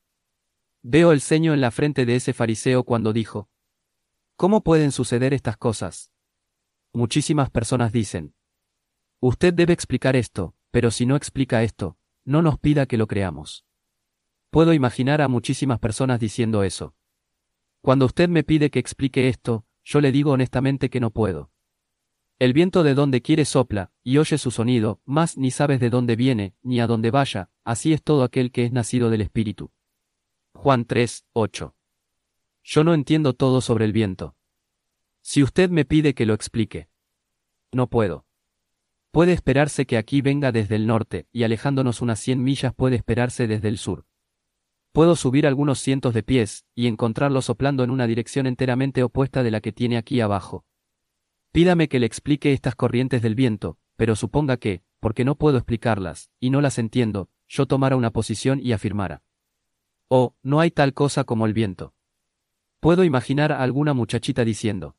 Veo 0.85 1.13
el 1.13 1.21
ceño 1.21 1.53
en 1.53 1.61
la 1.61 1.71
frente 1.71 2.05
de 2.05 2.17
ese 2.17 2.33
fariseo 2.33 2.83
cuando 2.83 3.13
dijo, 3.13 3.47
¿Cómo 4.35 4.63
pueden 4.63 4.91
suceder 4.91 5.33
estas 5.33 5.55
cosas? 5.55 6.11
Muchísimas 6.91 7.49
personas 7.49 7.93
dicen, 7.93 8.35
Usted 9.21 9.53
debe 9.53 9.71
explicar 9.71 10.17
esto, 10.17 10.55
pero 10.71 10.91
si 10.91 11.05
no 11.05 11.15
explica 11.15 11.63
esto, 11.63 11.97
no 12.25 12.41
nos 12.41 12.59
pida 12.59 12.85
que 12.85 12.97
lo 12.97 13.07
creamos. 13.07 13.65
Puedo 14.49 14.73
imaginar 14.73 15.21
a 15.21 15.29
muchísimas 15.29 15.79
personas 15.79 16.19
diciendo 16.19 16.63
eso. 16.63 16.95
Cuando 17.79 18.05
usted 18.05 18.27
me 18.27 18.43
pide 18.43 18.69
que 18.69 18.79
explique 18.79 19.29
esto, 19.29 19.65
yo 19.85 20.01
le 20.01 20.11
digo 20.11 20.31
honestamente 20.31 20.89
que 20.89 20.99
no 20.99 21.11
puedo. 21.11 21.49
El 22.39 22.51
viento 22.51 22.83
de 22.83 22.93
donde 22.93 23.21
quiere 23.21 23.45
sopla, 23.45 23.93
y 24.03 24.17
oye 24.17 24.37
su 24.37 24.51
sonido, 24.51 24.99
mas 25.05 25.37
ni 25.37 25.49
sabes 25.49 25.79
de 25.79 25.89
dónde 25.89 26.17
viene, 26.17 26.55
ni 26.61 26.81
a 26.81 26.87
dónde 26.87 27.09
vaya, 27.09 27.51
así 27.63 27.93
es 27.93 28.03
todo 28.03 28.23
aquel 28.23 28.51
que 28.51 28.65
es 28.65 28.73
nacido 28.73 29.09
del 29.09 29.21
Espíritu. 29.21 29.71
Juan 30.53 30.85
3, 30.85 31.25
8. 31.33 31.75
Yo 32.63 32.83
no 32.85 32.93
entiendo 32.93 33.33
todo 33.33 33.59
sobre 33.59 33.83
el 33.83 33.91
viento. 33.91 34.37
Si 35.21 35.43
usted 35.43 35.69
me 35.69 35.83
pide 35.83 36.13
que 36.13 36.25
lo 36.25 36.33
explique. 36.33 36.87
No 37.73 37.87
puedo. 37.87 38.25
Puede 39.11 39.33
esperarse 39.33 39.85
que 39.85 39.97
aquí 39.97 40.21
venga 40.21 40.51
desde 40.53 40.75
el 40.75 40.87
norte, 40.87 41.27
y 41.33 41.43
alejándonos 41.43 42.01
unas 42.01 42.19
cien 42.19 42.41
millas 42.43 42.73
puede 42.73 42.95
esperarse 42.95 43.45
desde 43.45 43.67
el 43.67 43.77
sur. 43.77 44.05
Puedo 44.93 45.15
subir 45.15 45.47
algunos 45.47 45.79
cientos 45.79 46.13
de 46.13 46.23
pies, 46.23 46.65
y 46.75 46.87
encontrarlo 46.87 47.41
soplando 47.41 47.83
en 47.83 47.89
una 47.89 48.07
dirección 48.07 48.47
enteramente 48.47 49.03
opuesta 49.03 49.43
de 49.43 49.51
la 49.51 49.59
que 49.59 49.73
tiene 49.73 49.97
aquí 49.97 50.21
abajo. 50.21 50.65
Pídame 51.51 51.89
que 51.89 51.99
le 51.99 52.05
explique 52.05 52.53
estas 52.53 52.75
corrientes 52.75 53.21
del 53.21 53.35
viento, 53.35 53.77
pero 53.97 54.15
suponga 54.15 54.57
que, 54.57 54.81
porque 54.99 55.25
no 55.25 55.35
puedo 55.35 55.57
explicarlas, 55.57 56.29
y 56.39 56.51
no 56.51 56.61
las 56.61 56.77
entiendo, 56.77 57.29
yo 57.49 57.65
tomara 57.65 57.97
una 57.97 58.11
posición 58.11 58.59
y 58.61 58.71
afirmara. 58.71 59.23
Oh, 60.15 60.35
no 60.43 60.59
hay 60.59 60.69
tal 60.69 60.93
cosa 60.93 61.23
como 61.23 61.47
el 61.47 61.53
viento. 61.53 61.95
Puedo 62.79 63.03
imaginar 63.03 63.51
a 63.51 63.63
alguna 63.63 63.95
muchachita 63.95 64.45
diciendo. 64.45 64.95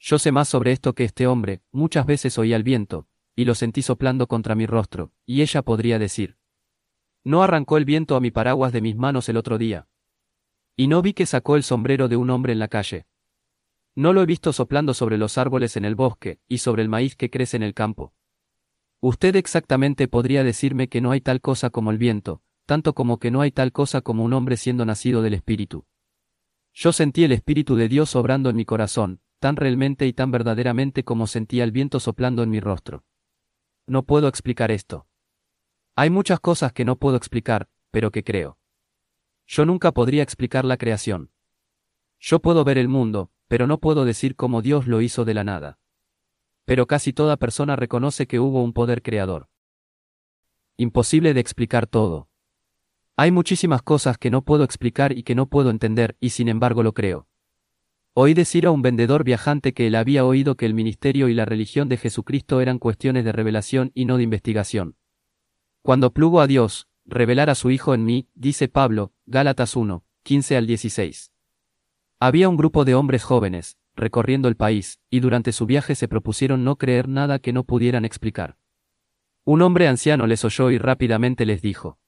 Yo 0.00 0.18
sé 0.18 0.32
más 0.32 0.48
sobre 0.48 0.72
esto 0.72 0.96
que 0.96 1.04
este 1.04 1.28
hombre, 1.28 1.62
muchas 1.70 2.06
veces 2.06 2.36
oí 2.36 2.52
al 2.52 2.64
viento, 2.64 3.06
y 3.36 3.44
lo 3.44 3.54
sentí 3.54 3.82
soplando 3.82 4.26
contra 4.26 4.56
mi 4.56 4.66
rostro, 4.66 5.12
y 5.26 5.42
ella 5.42 5.62
podría 5.62 6.00
decir. 6.00 6.38
No 7.22 7.44
arrancó 7.44 7.76
el 7.76 7.84
viento 7.84 8.16
a 8.16 8.20
mi 8.20 8.32
paraguas 8.32 8.72
de 8.72 8.80
mis 8.80 8.96
manos 8.96 9.28
el 9.28 9.36
otro 9.36 9.58
día. 9.58 9.86
Y 10.74 10.88
no 10.88 11.02
vi 11.02 11.12
que 11.12 11.24
sacó 11.24 11.54
el 11.54 11.62
sombrero 11.62 12.08
de 12.08 12.16
un 12.16 12.30
hombre 12.30 12.52
en 12.52 12.58
la 12.58 12.66
calle. 12.66 13.06
No 13.94 14.12
lo 14.12 14.22
he 14.22 14.26
visto 14.26 14.52
soplando 14.52 14.92
sobre 14.92 15.18
los 15.18 15.38
árboles 15.38 15.76
en 15.76 15.84
el 15.84 15.94
bosque, 15.94 16.40
y 16.48 16.58
sobre 16.58 16.82
el 16.82 16.88
maíz 16.88 17.14
que 17.14 17.30
crece 17.30 17.58
en 17.58 17.62
el 17.62 17.74
campo. 17.74 18.12
Usted 18.98 19.36
exactamente 19.36 20.08
podría 20.08 20.42
decirme 20.42 20.88
que 20.88 21.00
no 21.00 21.12
hay 21.12 21.20
tal 21.20 21.40
cosa 21.40 21.70
como 21.70 21.92
el 21.92 21.98
viento, 21.98 22.42
tanto 22.66 22.94
como 22.94 23.18
que 23.18 23.30
no 23.30 23.40
hay 23.40 23.52
tal 23.52 23.72
cosa 23.72 24.02
como 24.02 24.24
un 24.24 24.32
hombre 24.32 24.56
siendo 24.56 24.84
nacido 24.84 25.22
del 25.22 25.34
Espíritu. 25.34 25.86
Yo 26.74 26.92
sentí 26.92 27.24
el 27.24 27.32
Espíritu 27.32 27.76
de 27.76 27.88
Dios 27.88 28.14
obrando 28.16 28.50
en 28.50 28.56
mi 28.56 28.64
corazón, 28.64 29.20
tan 29.38 29.56
realmente 29.56 30.06
y 30.06 30.12
tan 30.12 30.30
verdaderamente 30.30 31.04
como 31.04 31.26
sentía 31.26 31.64
el 31.64 31.72
viento 31.72 32.00
soplando 32.00 32.42
en 32.42 32.50
mi 32.50 32.60
rostro. 32.60 33.04
No 33.86 34.02
puedo 34.02 34.28
explicar 34.28 34.70
esto. 34.70 35.06
Hay 35.94 36.10
muchas 36.10 36.40
cosas 36.40 36.72
que 36.72 36.84
no 36.84 36.96
puedo 36.96 37.16
explicar, 37.16 37.70
pero 37.90 38.10
que 38.10 38.24
creo. 38.24 38.58
Yo 39.46 39.64
nunca 39.64 39.92
podría 39.92 40.22
explicar 40.22 40.64
la 40.64 40.76
creación. 40.76 41.30
Yo 42.18 42.40
puedo 42.40 42.64
ver 42.64 42.78
el 42.78 42.88
mundo, 42.88 43.30
pero 43.48 43.66
no 43.66 43.78
puedo 43.78 44.04
decir 44.04 44.34
cómo 44.34 44.60
Dios 44.60 44.86
lo 44.86 45.00
hizo 45.00 45.24
de 45.24 45.34
la 45.34 45.44
nada. 45.44 45.78
Pero 46.64 46.86
casi 46.86 47.12
toda 47.12 47.36
persona 47.36 47.76
reconoce 47.76 48.26
que 48.26 48.40
hubo 48.40 48.62
un 48.62 48.72
poder 48.72 49.02
creador. 49.02 49.48
Imposible 50.76 51.32
de 51.32 51.40
explicar 51.40 51.86
todo. 51.86 52.28
Hay 53.18 53.30
muchísimas 53.30 53.80
cosas 53.80 54.18
que 54.18 54.30
no 54.30 54.42
puedo 54.42 54.62
explicar 54.62 55.16
y 55.16 55.22
que 55.22 55.34
no 55.34 55.46
puedo 55.46 55.70
entender, 55.70 56.18
y 56.20 56.30
sin 56.30 56.48
embargo 56.48 56.82
lo 56.82 56.92
creo. 56.92 57.26
Oí 58.12 58.34
decir 58.34 58.66
a 58.66 58.70
un 58.70 58.82
vendedor 58.82 59.24
viajante 59.24 59.72
que 59.72 59.86
él 59.86 59.94
había 59.94 60.24
oído 60.24 60.56
que 60.56 60.66
el 60.66 60.74
ministerio 60.74 61.28
y 61.28 61.34
la 61.34 61.46
religión 61.46 61.88
de 61.88 61.96
Jesucristo 61.96 62.60
eran 62.60 62.78
cuestiones 62.78 63.24
de 63.24 63.32
revelación 63.32 63.90
y 63.94 64.04
no 64.04 64.18
de 64.18 64.24
investigación. 64.24 64.96
Cuando 65.80 66.12
plugo 66.12 66.40
a 66.40 66.46
Dios, 66.46 66.88
revelar 67.06 67.48
a 67.48 67.54
su 67.54 67.70
Hijo 67.70 67.94
en 67.94 68.04
mí, 68.04 68.28
dice 68.34 68.68
Pablo, 68.68 69.12
Gálatas 69.24 69.76
1, 69.76 70.04
15 70.22 70.56
al 70.58 70.66
16. 70.66 71.32
Había 72.20 72.50
un 72.50 72.56
grupo 72.56 72.84
de 72.84 72.94
hombres 72.94 73.24
jóvenes, 73.24 73.78
recorriendo 73.94 74.48
el 74.48 74.56
país, 74.56 75.00
y 75.08 75.20
durante 75.20 75.52
su 75.52 75.64
viaje 75.64 75.94
se 75.94 76.06
propusieron 76.08 76.64
no 76.64 76.76
creer 76.76 77.08
nada 77.08 77.38
que 77.38 77.54
no 77.54 77.64
pudieran 77.64 78.04
explicar. 78.04 78.58
Un 79.44 79.62
hombre 79.62 79.88
anciano 79.88 80.26
les 80.26 80.44
oyó 80.44 80.70
y 80.70 80.76
rápidamente 80.76 81.46
les 81.46 81.62
dijo. 81.62 81.98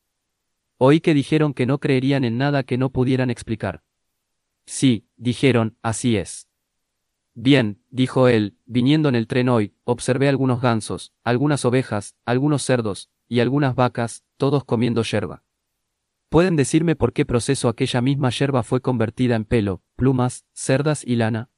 Oí 0.78 1.00
que 1.00 1.12
dijeron 1.12 1.54
que 1.54 1.66
no 1.66 1.78
creerían 1.78 2.24
en 2.24 2.38
nada 2.38 2.62
que 2.62 2.78
no 2.78 2.90
pudieran 2.90 3.30
explicar. 3.30 3.82
Sí, 4.64 5.06
dijeron, 5.16 5.76
así 5.82 6.16
es. 6.16 6.48
Bien, 7.34 7.80
dijo 7.90 8.28
él, 8.28 8.56
viniendo 8.64 9.08
en 9.08 9.14
el 9.14 9.26
tren 9.26 9.48
hoy, 9.48 9.74
observé 9.84 10.28
algunos 10.28 10.60
gansos, 10.60 11.12
algunas 11.24 11.64
ovejas, 11.64 12.16
algunos 12.24 12.62
cerdos, 12.62 13.10
y 13.28 13.40
algunas 13.40 13.74
vacas, 13.74 14.24
todos 14.36 14.64
comiendo 14.64 15.02
yerba. 15.02 15.42
¿Pueden 16.28 16.56
decirme 16.56 16.94
por 16.94 17.12
qué 17.12 17.24
proceso 17.24 17.68
aquella 17.68 18.00
misma 18.00 18.30
yerba 18.30 18.62
fue 18.62 18.80
convertida 18.80 19.34
en 19.34 19.44
pelo, 19.44 19.82
plumas, 19.96 20.44
cerdas 20.52 21.04
y 21.04 21.16
lana? 21.16 21.50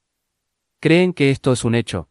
¿Creen 0.79 1.13
que 1.13 1.29
esto 1.29 1.51
es 1.51 1.63
un 1.63 1.75
hecho? 1.75 2.09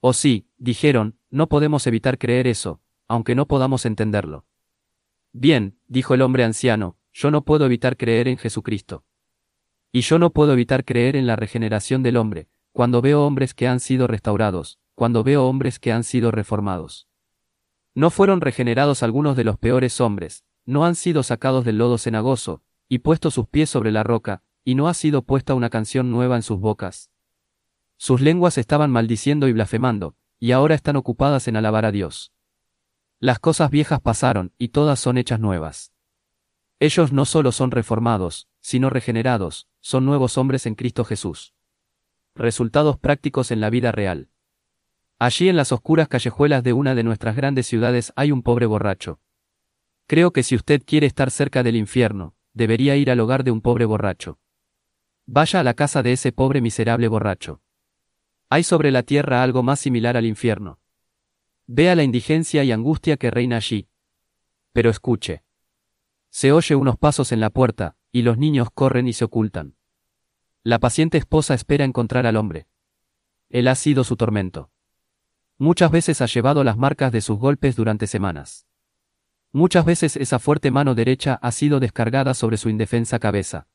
O 0.00 0.12
sí, 0.12 0.48
dijeron, 0.56 1.18
no 1.30 1.48
podemos 1.48 1.86
evitar 1.86 2.18
creer 2.18 2.46
eso, 2.46 2.80
aunque 3.06 3.34
no 3.34 3.46
podamos 3.46 3.84
entenderlo. 3.84 4.44
Bien, 5.38 5.76
dijo 5.86 6.14
el 6.14 6.22
hombre 6.22 6.44
anciano, 6.44 6.96
yo 7.12 7.30
no 7.30 7.44
puedo 7.44 7.66
evitar 7.66 7.98
creer 7.98 8.26
en 8.26 8.38
Jesucristo. 8.38 9.04
Y 9.92 10.00
yo 10.00 10.18
no 10.18 10.30
puedo 10.30 10.54
evitar 10.54 10.86
creer 10.86 11.14
en 11.14 11.26
la 11.26 11.36
regeneración 11.36 12.02
del 12.02 12.16
hombre, 12.16 12.48
cuando 12.72 13.02
veo 13.02 13.22
hombres 13.22 13.52
que 13.52 13.68
han 13.68 13.78
sido 13.80 14.06
restaurados, 14.06 14.78
cuando 14.94 15.22
veo 15.24 15.44
hombres 15.44 15.78
que 15.78 15.92
han 15.92 16.04
sido 16.04 16.30
reformados. 16.30 17.06
No 17.94 18.08
fueron 18.08 18.40
regenerados 18.40 19.02
algunos 19.02 19.36
de 19.36 19.44
los 19.44 19.58
peores 19.58 20.00
hombres, 20.00 20.46
no 20.64 20.86
han 20.86 20.94
sido 20.94 21.22
sacados 21.22 21.66
del 21.66 21.76
lodo 21.76 21.98
cenagoso, 21.98 22.62
y 22.88 23.00
puesto 23.00 23.30
sus 23.30 23.46
pies 23.46 23.68
sobre 23.68 23.92
la 23.92 24.04
roca, 24.04 24.42
y 24.64 24.74
no 24.74 24.88
ha 24.88 24.94
sido 24.94 25.20
puesta 25.20 25.52
una 25.52 25.68
canción 25.68 26.10
nueva 26.10 26.36
en 26.36 26.42
sus 26.42 26.60
bocas. 26.60 27.10
Sus 27.98 28.22
lenguas 28.22 28.56
estaban 28.56 28.90
maldiciendo 28.90 29.48
y 29.48 29.52
blasfemando, 29.52 30.16
y 30.40 30.52
ahora 30.52 30.74
están 30.74 30.96
ocupadas 30.96 31.46
en 31.46 31.56
alabar 31.56 31.84
a 31.84 31.92
Dios. 31.92 32.32
Las 33.18 33.38
cosas 33.38 33.70
viejas 33.70 34.00
pasaron, 34.00 34.52
y 34.58 34.68
todas 34.68 35.00
son 35.00 35.16
hechas 35.16 35.40
nuevas. 35.40 35.92
Ellos 36.80 37.12
no 37.12 37.24
solo 37.24 37.50
son 37.50 37.70
reformados, 37.70 38.48
sino 38.60 38.90
regenerados, 38.90 39.68
son 39.80 40.04
nuevos 40.04 40.36
hombres 40.36 40.66
en 40.66 40.74
Cristo 40.74 41.04
Jesús. 41.04 41.54
Resultados 42.34 42.98
prácticos 42.98 43.50
en 43.50 43.60
la 43.60 43.70
vida 43.70 43.90
real. 43.90 44.28
Allí 45.18 45.48
en 45.48 45.56
las 45.56 45.72
oscuras 45.72 46.08
callejuelas 46.08 46.62
de 46.62 46.74
una 46.74 46.94
de 46.94 47.02
nuestras 47.02 47.36
grandes 47.36 47.66
ciudades 47.66 48.12
hay 48.16 48.32
un 48.32 48.42
pobre 48.42 48.66
borracho. 48.66 49.20
Creo 50.06 50.32
que 50.32 50.42
si 50.42 50.54
usted 50.54 50.82
quiere 50.84 51.06
estar 51.06 51.30
cerca 51.30 51.62
del 51.62 51.76
infierno, 51.76 52.34
debería 52.52 52.96
ir 52.96 53.10
al 53.10 53.20
hogar 53.20 53.44
de 53.44 53.50
un 53.50 53.62
pobre 53.62 53.86
borracho. 53.86 54.38
Vaya 55.24 55.60
a 55.60 55.64
la 55.64 55.72
casa 55.72 56.02
de 56.02 56.12
ese 56.12 56.32
pobre 56.32 56.60
miserable 56.60 57.08
borracho. 57.08 57.62
Hay 58.50 58.62
sobre 58.62 58.90
la 58.90 59.02
tierra 59.02 59.42
algo 59.42 59.62
más 59.62 59.80
similar 59.80 60.18
al 60.18 60.26
infierno. 60.26 60.80
Vea 61.66 61.96
la 61.96 62.04
indigencia 62.04 62.62
y 62.62 62.70
angustia 62.70 63.16
que 63.16 63.30
reina 63.30 63.56
allí. 63.56 63.88
Pero 64.72 64.90
escuche. 64.90 65.42
Se 66.30 66.52
oye 66.52 66.76
unos 66.76 66.96
pasos 66.96 67.32
en 67.32 67.40
la 67.40 67.50
puerta, 67.50 67.96
y 68.12 68.22
los 68.22 68.38
niños 68.38 68.68
corren 68.72 69.08
y 69.08 69.12
se 69.12 69.24
ocultan. 69.24 69.76
La 70.62 70.78
paciente 70.78 71.18
esposa 71.18 71.54
espera 71.54 71.84
encontrar 71.84 72.26
al 72.26 72.36
hombre. 72.36 72.68
Él 73.48 73.68
ha 73.68 73.74
sido 73.74 74.04
su 74.04 74.16
tormento. 74.16 74.70
Muchas 75.58 75.90
veces 75.90 76.20
ha 76.20 76.26
llevado 76.26 76.62
las 76.64 76.76
marcas 76.76 77.10
de 77.12 77.20
sus 77.20 77.38
golpes 77.38 77.76
durante 77.76 78.06
semanas. 78.06 78.66
Muchas 79.52 79.84
veces 79.84 80.16
esa 80.16 80.38
fuerte 80.38 80.70
mano 80.70 80.94
derecha 80.94 81.38
ha 81.40 81.50
sido 81.50 81.80
descargada 81.80 82.34
sobre 82.34 82.58
su 82.58 82.68
indefensa 82.68 83.18
cabeza. 83.18 83.68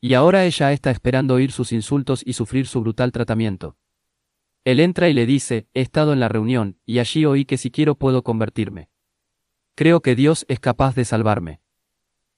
Y 0.00 0.14
ahora 0.14 0.44
ella 0.44 0.72
está 0.72 0.90
esperando 0.90 1.34
oír 1.34 1.52
sus 1.52 1.72
insultos 1.72 2.22
y 2.24 2.34
sufrir 2.34 2.66
su 2.66 2.80
brutal 2.80 3.12
tratamiento. 3.12 3.76
Él 4.64 4.78
entra 4.78 5.08
y 5.08 5.12
le 5.12 5.26
dice, 5.26 5.66
he 5.74 5.80
estado 5.80 6.12
en 6.12 6.20
la 6.20 6.28
reunión, 6.28 6.78
y 6.86 7.00
allí 7.00 7.24
oí 7.24 7.44
que 7.44 7.58
si 7.58 7.70
quiero 7.70 7.96
puedo 7.96 8.22
convertirme. 8.22 8.90
Creo 9.74 10.00
que 10.02 10.14
Dios 10.14 10.44
es 10.48 10.60
capaz 10.60 10.94
de 10.94 11.04
salvarme. 11.04 11.60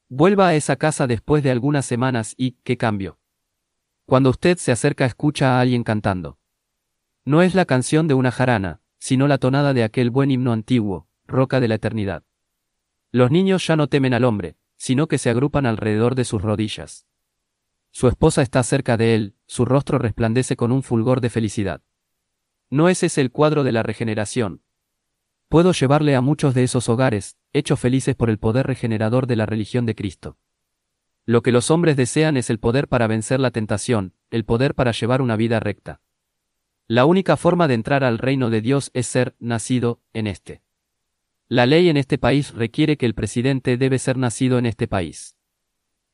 Vuelva 0.09 0.49
a 0.49 0.54
esa 0.54 0.76
casa 0.76 1.07
después 1.07 1.43
de 1.43 1.50
algunas 1.50 1.85
semanas 1.85 2.35
y, 2.37 2.52
¿qué 2.62 2.76
cambio? 2.76 3.19
Cuando 4.07 4.31
usted 4.31 4.57
se 4.59 4.73
acerca 4.73 5.04
escucha 5.04 5.57
a 5.57 5.61
alguien 5.61 5.83
cantando. 5.83 6.38
No 7.25 7.43
es 7.43 7.54
la 7.54 7.64
canción 7.64 8.07
de 8.09 8.14
una 8.14 8.31
jarana, 8.31 8.81
sino 8.99 9.28
la 9.28 9.38
tonada 9.38 9.75
de 9.75 9.83
aquel 9.83 10.11
buen 10.11 10.31
himno 10.31 10.52
antiguo, 10.52 11.09
roca 11.26 11.61
de 11.61 11.69
la 11.69 11.75
eternidad. 11.75 12.23
Los 13.11 13.31
niños 13.31 13.66
ya 13.66 13.76
no 13.76 13.88
temen 13.88 14.14
al 14.14 14.25
hombre, 14.25 14.57
sino 14.76 15.09
que 15.09 15.19
se 15.19 15.31
agrupan 15.31 15.66
alrededor 15.66 16.14
de 16.14 16.25
sus 16.25 16.43
rodillas. 16.43 17.07
Su 17.90 18.09
esposa 18.09 18.43
está 18.43 18.62
cerca 18.62 18.97
de 18.97 19.14
él, 19.14 19.37
su 19.47 19.64
rostro 19.64 19.99
resplandece 19.99 20.57
con 20.57 20.73
un 20.73 20.83
fulgor 20.83 21.21
de 21.21 21.31
felicidad. 21.31 21.83
No 22.75 22.88
es 22.88 23.04
ese 23.04 23.21
el 23.21 23.31
cuadro 23.31 23.62
de 23.62 23.71
la 23.71 23.85
regeneración, 23.85 24.64
Puedo 25.49 25.71
llevarle 25.71 26.16
a 26.16 26.21
muchos 26.21 26.52
de 26.54 26.64
esos 26.64 26.88
hogares, 26.88 27.37
hechos 27.52 27.78
felices 27.78 28.16
por 28.16 28.31
el 28.31 28.38
poder 28.38 28.66
regenerador 28.66 29.28
de 29.28 29.37
la 29.37 29.47
religión 29.47 29.87
de 29.87 29.95
Cristo. 29.95 30.38
Lo 31.25 31.40
que 31.40 31.52
los 31.52 31.71
hombres 31.71 31.97
desean 31.97 32.37
es 32.37 32.50
el 32.50 32.59
poder 32.59 32.88
para 32.88 33.07
vencer 33.07 33.38
la 33.38 33.52
tentación, 33.52 34.14
el 34.33 34.45
poder 34.45 34.75
para 34.75 34.90
llevar 34.90 35.23
una 35.23 35.37
vida 35.37 35.61
recta. 35.61 36.00
La 36.88 37.04
única 37.04 37.37
forma 37.37 37.69
de 37.69 37.75
entrar 37.75 38.02
al 38.02 38.19
reino 38.19 38.50
de 38.50 38.61
Dios 38.61 38.90
es 38.93 39.07
ser 39.07 39.37
nacido 39.38 40.00
en 40.12 40.26
este. 40.26 40.61
La 41.47 41.66
ley 41.66 41.88
en 41.88 41.97
este 41.97 42.19
país 42.19 42.52
requiere 42.54 42.97
que 42.97 43.07
el 43.07 43.14
presidente 43.14 43.76
debe 43.76 44.00
ser 44.00 44.19
nacido 44.19 44.59
en 44.59 44.66
este 44.66 44.88
país. 44.88 45.37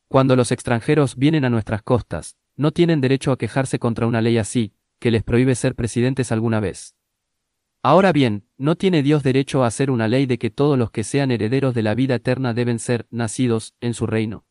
Cuando 0.09 0.37
los 0.37 0.53
extranjeros 0.53 1.17
vienen 1.17 1.47
a 1.47 1.49
nuestras 1.49 1.83
costas, 1.83 2.37
no 2.55 2.71
tienen 2.71 3.01
derecho 3.01 3.33
a 3.33 3.39
quejarse 3.39 3.79
contra 3.79 4.07
una 4.07 4.21
ley 4.21 4.37
así, 4.37 4.75
que 5.01 5.11
les 5.11 5.25
prohíbe 5.25 5.57
ser 5.57 5.75
presidentes 5.75 6.31
alguna 6.31 6.61
vez. 6.61 6.95
Ahora 7.83 8.13
bien, 8.13 8.45
¿no 8.59 8.77
tiene 8.77 9.03
Dios 9.03 9.23
derecho 9.23 9.65
a 9.65 9.67
hacer 9.67 9.91
una 9.91 10.07
ley 10.07 10.27
de 10.27 10.39
que 10.39 10.51
todos 10.51 10.79
los 10.79 10.91
que 10.91 11.03
sean 11.03 11.31
herederos 11.31 11.75
de 11.75 11.83
la 11.83 11.95
vida 11.95 12.17
eterna 12.17 12.55
deben 12.55 12.79
ser 12.79 13.07
nacidos 13.11 13.75
en 13.81 13.95
su 13.95 14.07
reino? 14.07 14.45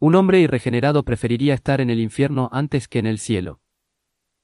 Un 0.00 0.14
hombre 0.14 0.40
irregenerado 0.40 1.04
preferiría 1.04 1.54
estar 1.54 1.80
en 1.80 1.90
el 1.90 2.00
infierno 2.00 2.48
antes 2.52 2.88
que 2.88 2.98
en 2.98 3.06
el 3.06 3.18
cielo. 3.18 3.60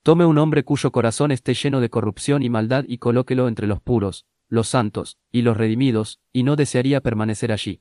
Tome 0.03 0.27
un 0.27 0.37
hombre 0.37 0.65
cuyo 0.65 0.93
corazón 0.93 1.33
esté 1.33 1.55
lleno 1.55 1.81
de 1.81 1.89
corrupción 1.89 2.43
y 2.43 2.51
maldad 2.51 2.85
y 2.87 2.99
colóquelo 2.99 3.49
entre 3.49 3.67
los 3.67 3.81
puros, 3.81 4.27
los 4.49 4.69
santos, 4.69 5.19
y 5.33 5.41
los 5.41 5.57
redimidos, 5.57 6.21
y 6.31 6.43
no 6.43 6.57
desearía 6.57 7.01
permanecer 7.01 7.53
allí. 7.53 7.81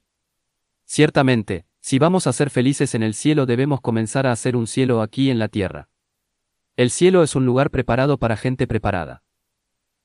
Ciertamente, 0.85 1.65
si 1.81 1.99
vamos 1.99 2.27
a 2.27 2.33
ser 2.33 2.49
felices 2.49 2.95
en 2.95 3.03
el 3.03 3.13
cielo 3.13 3.45
debemos 3.45 3.81
comenzar 3.81 4.25
a 4.25 4.31
hacer 4.31 4.55
un 4.55 4.67
cielo 4.67 5.01
aquí 5.01 5.29
en 5.29 5.39
la 5.39 5.49
tierra. 5.49 5.89
El 6.75 6.89
cielo 6.89 7.21
es 7.21 7.35
un 7.35 7.45
lugar 7.45 7.69
preparado 7.69 8.17
para 8.17 8.35
gente 8.35 8.65
preparada. 8.65 9.21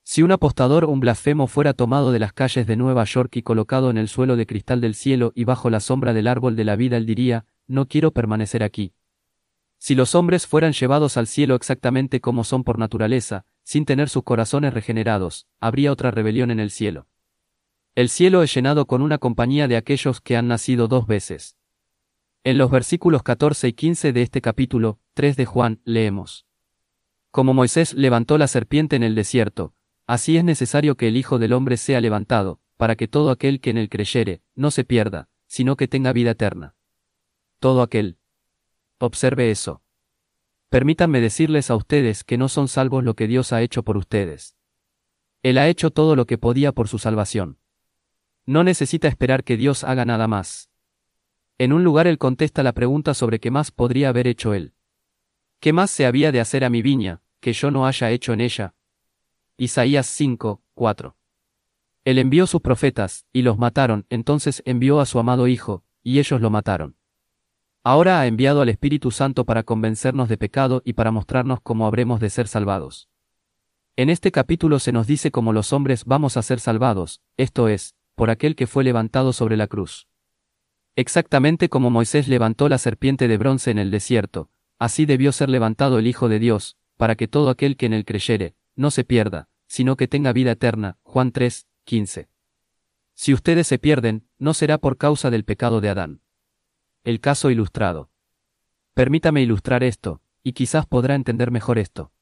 Si 0.02 0.22
un 0.22 0.32
apostador 0.32 0.84
o 0.84 0.90
un 0.90 1.00
blasfemo 1.00 1.46
fuera 1.46 1.72
tomado 1.72 2.12
de 2.12 2.18
las 2.18 2.34
calles 2.34 2.66
de 2.66 2.76
Nueva 2.76 3.04
York 3.04 3.36
y 3.36 3.42
colocado 3.42 3.88
en 3.88 3.96
el 3.96 4.08
suelo 4.08 4.36
de 4.36 4.46
cristal 4.46 4.82
del 4.82 4.94
cielo 4.94 5.32
y 5.34 5.44
bajo 5.44 5.70
la 5.70 5.80
sombra 5.80 6.12
del 6.12 6.26
árbol 6.26 6.56
de 6.56 6.64
la 6.64 6.76
vida, 6.76 6.98
él 6.98 7.06
diría, 7.06 7.46
no 7.66 7.88
quiero 7.88 8.10
permanecer 8.10 8.62
aquí. 8.62 8.92
Si 9.78 9.94
los 9.94 10.14
hombres 10.14 10.46
fueran 10.46 10.74
llevados 10.74 11.16
al 11.16 11.26
cielo 11.26 11.54
exactamente 11.54 12.20
como 12.20 12.44
son 12.44 12.64
por 12.64 12.78
naturaleza, 12.78 13.46
sin 13.62 13.86
tener 13.86 14.10
sus 14.10 14.24
corazones 14.24 14.74
regenerados, 14.74 15.46
habría 15.60 15.90
otra 15.90 16.10
rebelión 16.10 16.50
en 16.50 16.60
el 16.60 16.70
cielo. 16.70 17.06
El 17.94 18.10
cielo 18.10 18.42
es 18.42 18.52
llenado 18.52 18.86
con 18.86 19.00
una 19.00 19.16
compañía 19.16 19.68
de 19.68 19.78
aquellos 19.78 20.20
que 20.20 20.36
han 20.36 20.48
nacido 20.48 20.86
dos 20.86 21.06
veces. 21.06 21.56
En 22.44 22.58
los 22.58 22.70
versículos 22.70 23.22
14 23.22 23.68
y 23.68 23.72
15 23.72 24.12
de 24.12 24.22
este 24.22 24.42
capítulo 24.42 25.00
3 25.14 25.36
de 25.36 25.46
Juan 25.46 25.80
leemos. 25.84 26.47
Como 27.38 27.54
Moisés 27.54 27.94
levantó 27.94 28.36
la 28.36 28.48
serpiente 28.48 28.96
en 28.96 29.04
el 29.04 29.14
desierto, 29.14 29.72
Así 30.08 30.36
es 30.36 30.42
necesario 30.42 30.96
que 30.96 31.06
el 31.06 31.16
Hijo 31.16 31.38
del 31.38 31.52
Hombre 31.52 31.76
sea 31.76 32.00
levantado, 32.00 32.58
para 32.76 32.96
que 32.96 33.06
todo 33.06 33.30
aquel 33.30 33.60
que 33.60 33.70
en 33.70 33.78
él 33.78 33.88
creyere, 33.88 34.42
no 34.56 34.72
se 34.72 34.82
pierda, 34.82 35.28
sino 35.46 35.76
que 35.76 35.86
tenga 35.86 36.12
vida 36.12 36.32
eterna. 36.32 36.74
Todo 37.60 37.82
aquel. 37.82 38.18
Observe 38.98 39.52
eso. 39.52 39.82
Permítanme 40.68 41.20
decirles 41.20 41.70
a 41.70 41.76
ustedes 41.76 42.24
que 42.24 42.38
no 42.38 42.48
son 42.48 42.66
salvos 42.66 43.04
lo 43.04 43.14
que 43.14 43.28
Dios 43.28 43.52
ha 43.52 43.62
hecho 43.62 43.84
por 43.84 43.96
ustedes. 43.96 44.56
Él 45.44 45.58
ha 45.58 45.68
hecho 45.68 45.92
todo 45.92 46.16
lo 46.16 46.26
que 46.26 46.38
podía 46.38 46.72
por 46.72 46.88
su 46.88 46.98
salvación. 46.98 47.58
No 48.46 48.64
necesita 48.64 49.06
esperar 49.06 49.44
que 49.44 49.56
Dios 49.56 49.84
haga 49.84 50.04
nada 50.04 50.26
más. 50.26 50.70
En 51.56 51.72
un 51.72 51.84
lugar 51.84 52.08
él 52.08 52.18
contesta 52.18 52.64
la 52.64 52.72
pregunta 52.72 53.14
sobre 53.14 53.38
qué 53.38 53.52
más 53.52 53.70
podría 53.70 54.08
haber 54.08 54.26
hecho 54.26 54.54
él. 54.54 54.72
¿Qué 55.60 55.72
más 55.72 55.92
se 55.92 56.04
había 56.04 56.32
de 56.32 56.40
hacer 56.40 56.64
a 56.64 56.70
mi 56.70 56.82
viña, 56.82 57.20
que 57.40 57.52
yo 57.52 57.70
no 57.70 57.86
haya 57.86 58.10
hecho 58.10 58.32
en 58.32 58.40
ella? 58.40 58.74
Isaías 59.56 60.06
5, 60.06 60.62
4. 60.74 61.16
Él 62.04 62.18
envió 62.18 62.46
sus 62.46 62.60
profetas, 62.60 63.26
y 63.32 63.42
los 63.42 63.58
mataron, 63.58 64.06
entonces 64.08 64.62
envió 64.64 65.00
a 65.00 65.06
su 65.06 65.18
amado 65.18 65.46
Hijo, 65.46 65.84
y 66.02 66.20
ellos 66.20 66.40
lo 66.40 66.48
mataron. 66.48 66.96
Ahora 67.84 68.20
ha 68.20 68.26
enviado 68.26 68.62
al 68.62 68.68
Espíritu 68.68 69.10
Santo 69.10 69.44
para 69.44 69.62
convencernos 69.62 70.28
de 70.28 70.38
pecado 70.38 70.80
y 70.84 70.94
para 70.94 71.10
mostrarnos 71.10 71.60
cómo 71.60 71.86
habremos 71.86 72.20
de 72.20 72.30
ser 72.30 72.48
salvados. 72.48 73.08
En 73.96 74.10
este 74.10 74.30
capítulo 74.30 74.78
se 74.78 74.92
nos 74.92 75.06
dice 75.06 75.30
cómo 75.30 75.52
los 75.52 75.72
hombres 75.72 76.04
vamos 76.06 76.36
a 76.36 76.42
ser 76.42 76.60
salvados, 76.60 77.20
esto 77.36 77.68
es, 77.68 77.94
por 78.14 78.30
aquel 78.30 78.56
que 78.56 78.66
fue 78.66 78.84
levantado 78.84 79.32
sobre 79.32 79.56
la 79.56 79.66
cruz. 79.66 80.06
Exactamente 80.96 81.68
como 81.68 81.90
Moisés 81.90 82.26
levantó 82.26 82.68
la 82.68 82.78
serpiente 82.78 83.28
de 83.28 83.36
bronce 83.36 83.70
en 83.70 83.78
el 83.78 83.90
desierto, 83.90 84.50
así 84.78 85.04
debió 85.04 85.30
ser 85.32 85.50
levantado 85.50 85.98
el 85.98 86.06
Hijo 86.06 86.28
de 86.30 86.38
Dios, 86.38 86.77
para 86.98 87.14
que 87.14 87.28
todo 87.28 87.48
aquel 87.48 87.78
que 87.78 87.86
en 87.86 87.94
él 87.94 88.04
creyere, 88.04 88.54
no 88.76 88.90
se 88.90 89.04
pierda, 89.04 89.48
sino 89.66 89.96
que 89.96 90.08
tenga 90.08 90.34
vida 90.34 90.50
eterna. 90.50 90.98
Juan 91.02 91.32
3, 91.32 91.66
15. 91.84 92.28
Si 93.14 93.32
ustedes 93.32 93.66
se 93.66 93.78
pierden, 93.78 94.26
no 94.38 94.52
será 94.52 94.78
por 94.78 94.98
causa 94.98 95.30
del 95.30 95.44
pecado 95.44 95.80
de 95.80 95.88
Adán. 95.88 96.20
El 97.04 97.20
caso 97.20 97.50
ilustrado. 97.50 98.10
Permítame 98.94 99.42
ilustrar 99.42 99.84
esto, 99.84 100.20
y 100.42 100.52
quizás 100.52 100.86
podrá 100.86 101.14
entender 101.14 101.50
mejor 101.50 101.78
esto. 101.78 102.12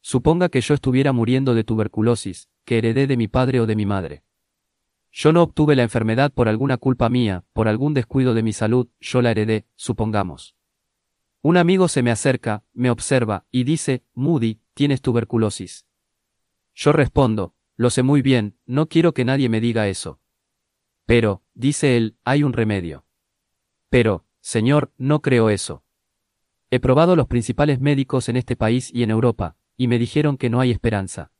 Suponga 0.00 0.48
que 0.48 0.62
yo 0.62 0.74
estuviera 0.74 1.12
muriendo 1.12 1.54
de 1.54 1.62
tuberculosis, 1.62 2.48
que 2.64 2.78
heredé 2.78 3.06
de 3.06 3.16
mi 3.16 3.28
padre 3.28 3.60
o 3.60 3.66
de 3.66 3.76
mi 3.76 3.84
madre. 3.84 4.24
Yo 5.12 5.32
no 5.32 5.42
obtuve 5.42 5.76
la 5.76 5.82
enfermedad 5.82 6.32
por 6.32 6.48
alguna 6.48 6.78
culpa 6.78 7.08
mía, 7.10 7.44
por 7.52 7.68
algún 7.68 7.92
descuido 7.92 8.32
de 8.32 8.42
mi 8.42 8.52
salud, 8.54 8.88
yo 8.98 9.20
la 9.20 9.32
heredé, 9.32 9.66
supongamos. 9.76 10.56
Un 11.42 11.56
amigo 11.56 11.88
se 11.88 12.02
me 12.02 12.10
acerca, 12.10 12.64
me 12.72 12.90
observa, 12.90 13.46
y 13.50 13.64
dice, 13.64 14.04
Moody, 14.14 14.60
tienes 14.74 15.00
tuberculosis. 15.00 15.86
Yo 16.74 16.92
respondo, 16.92 17.54
lo 17.76 17.90
sé 17.90 18.02
muy 18.02 18.20
bien, 18.20 18.58
no 18.66 18.88
quiero 18.88 19.14
que 19.14 19.24
nadie 19.24 19.48
me 19.48 19.60
diga 19.60 19.88
eso. 19.88 20.20
Pero, 21.06 21.42
dice 21.54 21.96
él, 21.96 22.16
hay 22.24 22.42
un 22.42 22.52
remedio. 22.52 23.06
Pero, 23.88 24.26
señor, 24.40 24.92
no 24.98 25.22
creo 25.22 25.48
eso. 25.48 25.82
He 26.70 26.78
probado 26.78 27.16
los 27.16 27.26
principales 27.26 27.80
médicos 27.80 28.28
en 28.28 28.36
este 28.36 28.54
país 28.54 28.90
y 28.92 29.02
en 29.02 29.10
Europa, 29.10 29.56
y 29.76 29.88
me 29.88 29.98
dijeron 29.98 30.36
que 30.36 30.50
no 30.50 30.60
hay 30.60 30.70
esperanza. 30.70 31.32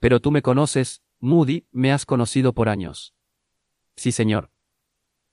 Pero 0.00 0.20
tú 0.20 0.32
me 0.32 0.42
conoces, 0.42 1.02
Moody, 1.20 1.66
me 1.70 1.92
has 1.92 2.04
conocido 2.06 2.52
por 2.52 2.68
años. 2.68 3.14
Sí, 3.94 4.10
señor. 4.10 4.50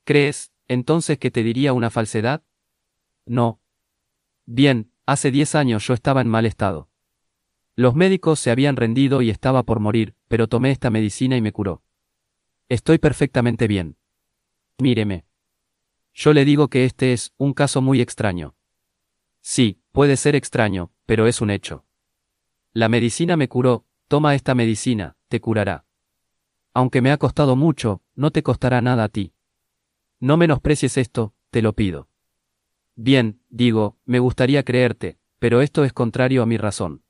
¿Crees, 0.04 0.52
entonces, 0.68 1.18
que 1.18 1.32
te 1.32 1.42
diría 1.42 1.72
una 1.72 1.90
falsedad? 1.90 2.44
no. 3.26 3.59
Bien, 4.46 4.92
hace 5.06 5.30
diez 5.30 5.54
años 5.54 5.86
yo 5.86 5.94
estaba 5.94 6.20
en 6.20 6.28
mal 6.28 6.46
estado. 6.46 6.88
Los 7.76 7.94
médicos 7.94 8.40
se 8.40 8.50
habían 8.50 8.76
rendido 8.76 9.22
y 9.22 9.30
estaba 9.30 9.62
por 9.62 9.80
morir, 9.80 10.14
pero 10.28 10.48
tomé 10.48 10.70
esta 10.70 10.90
medicina 10.90 11.36
y 11.36 11.40
me 11.40 11.52
curó. 11.52 11.82
Estoy 12.68 12.98
perfectamente 12.98 13.66
bien. 13.66 13.96
Míreme. 14.78 15.24
Yo 16.12 16.32
le 16.32 16.44
digo 16.44 16.68
que 16.68 16.84
este 16.84 17.12
es 17.12 17.32
un 17.38 17.54
caso 17.54 17.80
muy 17.80 18.00
extraño. 18.00 18.54
Sí, 19.40 19.80
puede 19.92 20.16
ser 20.16 20.34
extraño, 20.34 20.92
pero 21.06 21.26
es 21.26 21.40
un 21.40 21.50
hecho. 21.50 21.86
La 22.72 22.88
medicina 22.88 23.36
me 23.36 23.48
curó, 23.48 23.86
toma 24.08 24.34
esta 24.34 24.54
medicina, 24.54 25.16
te 25.28 25.40
curará. 25.40 25.86
Aunque 26.74 27.00
me 27.00 27.10
ha 27.10 27.16
costado 27.16 27.56
mucho, 27.56 28.02
no 28.14 28.30
te 28.30 28.42
costará 28.42 28.82
nada 28.82 29.04
a 29.04 29.08
ti. 29.08 29.32
No 30.20 30.36
menosprecies 30.36 30.98
esto, 30.98 31.34
te 31.50 31.62
lo 31.62 31.72
pido. 31.72 32.09
Bien, 33.02 33.40
digo, 33.48 33.96
me 34.04 34.18
gustaría 34.18 34.62
creerte, 34.62 35.16
pero 35.38 35.62
esto 35.62 35.84
es 35.84 35.94
contrario 35.94 36.42
a 36.42 36.46
mi 36.46 36.58
razón. 36.58 37.02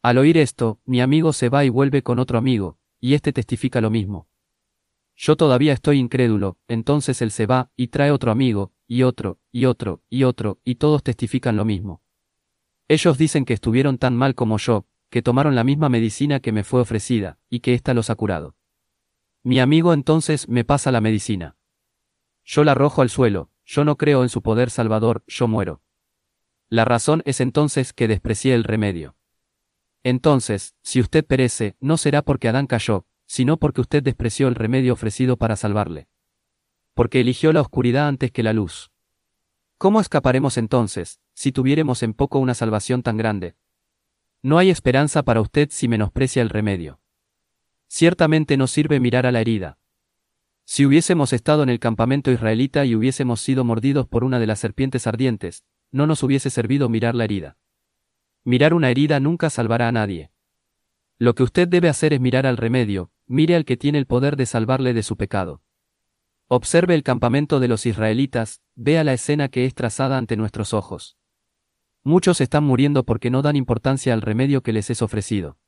Al 0.00 0.16
oír 0.16 0.38
esto, 0.38 0.80
mi 0.86 1.02
amigo 1.02 1.34
se 1.34 1.50
va 1.50 1.66
y 1.66 1.68
vuelve 1.68 2.02
con 2.02 2.18
otro 2.18 2.38
amigo, 2.38 2.78
y 2.98 3.12
este 3.12 3.30
testifica 3.30 3.82
lo 3.82 3.90
mismo. 3.90 4.26
Yo 5.14 5.36
todavía 5.36 5.74
estoy 5.74 5.98
incrédulo, 5.98 6.56
entonces 6.66 7.20
él 7.20 7.30
se 7.30 7.44
va, 7.44 7.70
y 7.76 7.88
trae 7.88 8.10
otro 8.10 8.32
amigo, 8.32 8.72
y 8.88 9.02
otro, 9.02 9.38
y 9.52 9.66
otro, 9.66 10.00
y 10.08 10.24
otro, 10.24 10.60
y 10.64 10.76
todos 10.76 11.02
testifican 11.02 11.58
lo 11.58 11.66
mismo. 11.66 12.00
Ellos 12.88 13.18
dicen 13.18 13.44
que 13.44 13.52
estuvieron 13.52 13.98
tan 13.98 14.16
mal 14.16 14.34
como 14.34 14.56
yo, 14.56 14.86
que 15.10 15.20
tomaron 15.20 15.54
la 15.54 15.62
misma 15.62 15.90
medicina 15.90 16.40
que 16.40 16.52
me 16.52 16.64
fue 16.64 16.80
ofrecida, 16.80 17.38
y 17.50 17.60
que 17.60 17.74
ésta 17.74 17.92
los 17.92 18.08
ha 18.08 18.14
curado. 18.14 18.56
Mi 19.42 19.60
amigo 19.60 19.92
entonces 19.92 20.48
me 20.48 20.64
pasa 20.64 20.90
la 20.90 21.02
medicina. 21.02 21.58
Yo 22.44 22.64
la 22.64 22.72
arrojo 22.72 23.02
al 23.02 23.10
suelo, 23.10 23.51
yo 23.64 23.84
no 23.84 23.96
creo 23.96 24.22
en 24.22 24.28
su 24.28 24.42
poder 24.42 24.70
salvador, 24.70 25.24
yo 25.26 25.48
muero. 25.48 25.82
La 26.68 26.84
razón 26.84 27.22
es 27.26 27.40
entonces 27.40 27.92
que 27.92 28.08
desprecié 28.08 28.54
el 28.54 28.64
remedio. 28.64 29.16
Entonces, 30.04 30.74
si 30.82 31.00
usted 31.00 31.24
perece, 31.24 31.76
no 31.80 31.96
será 31.96 32.22
porque 32.22 32.48
Adán 32.48 32.66
cayó, 32.66 33.06
sino 33.26 33.56
porque 33.56 33.80
usted 33.80 34.02
despreció 34.02 34.48
el 34.48 34.54
remedio 34.54 34.92
ofrecido 34.92 35.36
para 35.36 35.56
salvarle. 35.56 36.08
Porque 36.94 37.20
eligió 37.20 37.52
la 37.52 37.60
oscuridad 37.60 38.08
antes 38.08 38.30
que 38.30 38.42
la 38.42 38.52
luz. 38.52 38.90
¿Cómo 39.78 40.00
escaparemos 40.00 40.58
entonces, 40.58 41.20
si 41.34 41.52
tuviéremos 41.52 42.02
en 42.02 42.14
poco 42.14 42.38
una 42.38 42.54
salvación 42.54 43.02
tan 43.02 43.16
grande? 43.16 43.56
No 44.42 44.58
hay 44.58 44.70
esperanza 44.70 45.22
para 45.22 45.40
usted 45.40 45.68
si 45.70 45.88
menosprecia 45.88 46.42
el 46.42 46.50
remedio. 46.50 47.00
Ciertamente 47.86 48.56
no 48.56 48.66
sirve 48.66 49.00
mirar 49.00 49.26
a 49.26 49.32
la 49.32 49.40
herida. 49.40 49.78
Si 50.64 50.86
hubiésemos 50.86 51.32
estado 51.32 51.62
en 51.62 51.68
el 51.68 51.80
campamento 51.80 52.30
israelita 52.30 52.84
y 52.84 52.94
hubiésemos 52.94 53.40
sido 53.40 53.64
mordidos 53.64 54.06
por 54.06 54.24
una 54.24 54.38
de 54.38 54.46
las 54.46 54.60
serpientes 54.60 55.06
ardientes, 55.06 55.64
no 55.90 56.06
nos 56.06 56.22
hubiese 56.22 56.50
servido 56.50 56.88
mirar 56.88 57.14
la 57.14 57.24
herida. 57.24 57.56
Mirar 58.44 58.74
una 58.74 58.90
herida 58.90 59.20
nunca 59.20 59.50
salvará 59.50 59.88
a 59.88 59.92
nadie. 59.92 60.30
Lo 61.18 61.34
que 61.34 61.42
usted 61.42 61.68
debe 61.68 61.88
hacer 61.88 62.12
es 62.12 62.20
mirar 62.20 62.46
al 62.46 62.56
remedio, 62.56 63.12
mire 63.26 63.54
al 63.54 63.64
que 63.64 63.76
tiene 63.76 63.98
el 63.98 64.06
poder 64.06 64.36
de 64.36 64.46
salvarle 64.46 64.94
de 64.94 65.02
su 65.02 65.16
pecado. 65.16 65.62
Observe 66.48 66.94
el 66.94 67.02
campamento 67.02 67.60
de 67.60 67.68
los 67.68 67.86
israelitas, 67.86 68.60
vea 68.74 69.04
la 69.04 69.12
escena 69.12 69.48
que 69.48 69.64
es 69.64 69.74
trazada 69.74 70.18
ante 70.18 70.36
nuestros 70.36 70.74
ojos. 70.74 71.16
Muchos 72.02 72.40
están 72.40 72.64
muriendo 72.64 73.04
porque 73.04 73.30
no 73.30 73.42
dan 73.42 73.56
importancia 73.56 74.12
al 74.12 74.22
remedio 74.22 74.62
que 74.62 74.72
les 74.72 74.90
es 74.90 75.02
ofrecido. 75.02 75.58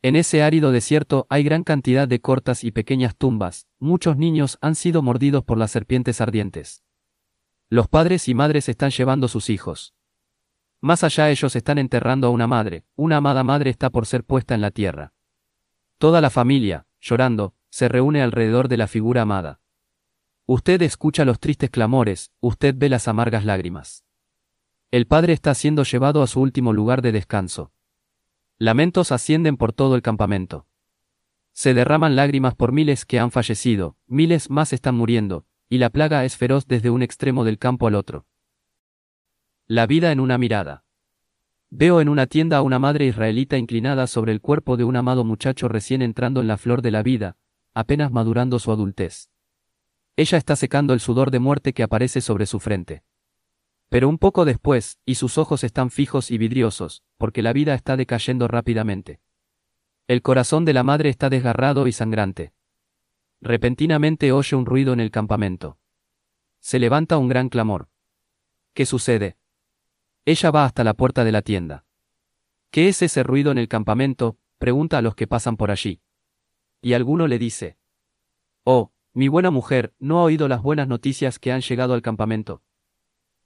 En 0.00 0.14
ese 0.14 0.42
árido 0.44 0.70
desierto 0.70 1.26
hay 1.28 1.42
gran 1.42 1.64
cantidad 1.64 2.06
de 2.06 2.20
cortas 2.20 2.62
y 2.62 2.70
pequeñas 2.70 3.16
tumbas, 3.16 3.66
muchos 3.80 4.16
niños 4.16 4.56
han 4.60 4.76
sido 4.76 5.02
mordidos 5.02 5.42
por 5.44 5.58
las 5.58 5.72
serpientes 5.72 6.20
ardientes. 6.20 6.84
Los 7.68 7.88
padres 7.88 8.28
y 8.28 8.34
madres 8.34 8.68
están 8.68 8.90
llevando 8.90 9.26
sus 9.26 9.50
hijos. 9.50 9.94
Más 10.80 11.02
allá 11.02 11.30
ellos 11.30 11.56
están 11.56 11.78
enterrando 11.78 12.28
a 12.28 12.30
una 12.30 12.46
madre, 12.46 12.84
una 12.94 13.16
amada 13.16 13.42
madre 13.42 13.70
está 13.70 13.90
por 13.90 14.06
ser 14.06 14.22
puesta 14.22 14.54
en 14.54 14.60
la 14.60 14.70
tierra. 14.70 15.12
Toda 15.98 16.20
la 16.20 16.30
familia, 16.30 16.86
llorando, 17.00 17.54
se 17.68 17.88
reúne 17.88 18.22
alrededor 18.22 18.68
de 18.68 18.76
la 18.76 18.86
figura 18.86 19.22
amada. 19.22 19.60
Usted 20.46 20.80
escucha 20.82 21.24
los 21.24 21.40
tristes 21.40 21.70
clamores, 21.70 22.30
usted 22.40 22.74
ve 22.78 22.88
las 22.88 23.08
amargas 23.08 23.44
lágrimas. 23.44 24.04
El 24.92 25.08
padre 25.08 25.32
está 25.32 25.54
siendo 25.54 25.82
llevado 25.82 26.22
a 26.22 26.28
su 26.28 26.40
último 26.40 26.72
lugar 26.72 27.02
de 27.02 27.10
descanso. 27.10 27.72
Lamentos 28.60 29.12
ascienden 29.12 29.56
por 29.56 29.72
todo 29.72 29.94
el 29.94 30.02
campamento. 30.02 30.66
Se 31.52 31.74
derraman 31.74 32.16
lágrimas 32.16 32.56
por 32.56 32.72
miles 32.72 33.06
que 33.06 33.20
han 33.20 33.30
fallecido, 33.30 33.96
miles 34.08 34.50
más 34.50 34.72
están 34.72 34.96
muriendo, 34.96 35.46
y 35.68 35.78
la 35.78 35.90
plaga 35.90 36.24
es 36.24 36.36
feroz 36.36 36.66
desde 36.66 36.90
un 36.90 37.02
extremo 37.02 37.44
del 37.44 37.58
campo 37.58 37.86
al 37.86 37.94
otro. 37.94 38.26
La 39.68 39.86
vida 39.86 40.10
en 40.10 40.18
una 40.18 40.38
mirada. 40.38 40.82
Veo 41.70 42.00
en 42.00 42.08
una 42.08 42.26
tienda 42.26 42.56
a 42.56 42.62
una 42.62 42.80
madre 42.80 43.06
israelita 43.06 43.58
inclinada 43.58 44.08
sobre 44.08 44.32
el 44.32 44.40
cuerpo 44.40 44.76
de 44.76 44.82
un 44.82 44.96
amado 44.96 45.22
muchacho 45.22 45.68
recién 45.68 46.02
entrando 46.02 46.40
en 46.40 46.48
la 46.48 46.56
flor 46.56 46.82
de 46.82 46.90
la 46.90 47.04
vida, 47.04 47.36
apenas 47.74 48.10
madurando 48.10 48.58
su 48.58 48.72
adultez. 48.72 49.30
Ella 50.16 50.36
está 50.36 50.56
secando 50.56 50.94
el 50.94 51.00
sudor 51.00 51.30
de 51.30 51.38
muerte 51.38 51.72
que 51.72 51.84
aparece 51.84 52.20
sobre 52.20 52.46
su 52.46 52.58
frente. 52.58 53.04
Pero 53.88 54.08
un 54.08 54.18
poco 54.18 54.44
después, 54.44 54.98
y 55.06 55.14
sus 55.14 55.38
ojos 55.38 55.64
están 55.64 55.90
fijos 55.90 56.30
y 56.30 56.38
vidriosos, 56.38 57.02
porque 57.16 57.42
la 57.42 57.52
vida 57.52 57.74
está 57.74 57.96
decayendo 57.96 58.46
rápidamente. 58.46 59.20
El 60.06 60.22
corazón 60.22 60.64
de 60.64 60.74
la 60.74 60.82
madre 60.82 61.08
está 61.08 61.30
desgarrado 61.30 61.86
y 61.86 61.92
sangrante. 61.92 62.52
Repentinamente 63.40 64.32
oye 64.32 64.56
un 64.56 64.66
ruido 64.66 64.92
en 64.92 65.00
el 65.00 65.10
campamento. 65.10 65.78
Se 66.60 66.78
levanta 66.78 67.18
un 67.18 67.28
gran 67.28 67.48
clamor. 67.48 67.88
¿Qué 68.74 68.84
sucede? 68.84 69.36
Ella 70.24 70.50
va 70.50 70.64
hasta 70.64 70.84
la 70.84 70.94
puerta 70.94 71.24
de 71.24 71.32
la 71.32 71.42
tienda. 71.42 71.84
¿Qué 72.70 72.88
es 72.88 73.00
ese 73.00 73.22
ruido 73.22 73.50
en 73.52 73.58
el 73.58 73.68
campamento? 73.68 74.38
pregunta 74.58 74.98
a 74.98 75.02
los 75.02 75.14
que 75.14 75.26
pasan 75.26 75.56
por 75.56 75.70
allí. 75.70 76.02
Y 76.82 76.92
alguno 76.92 77.26
le 77.26 77.38
dice. 77.38 77.78
Oh, 78.64 78.92
mi 79.14 79.28
buena 79.28 79.50
mujer, 79.50 79.94
¿no 79.98 80.18
ha 80.18 80.24
oído 80.24 80.48
las 80.48 80.62
buenas 80.62 80.88
noticias 80.88 81.38
que 81.38 81.52
han 81.52 81.60
llegado 81.60 81.94
al 81.94 82.02
campamento? 82.02 82.62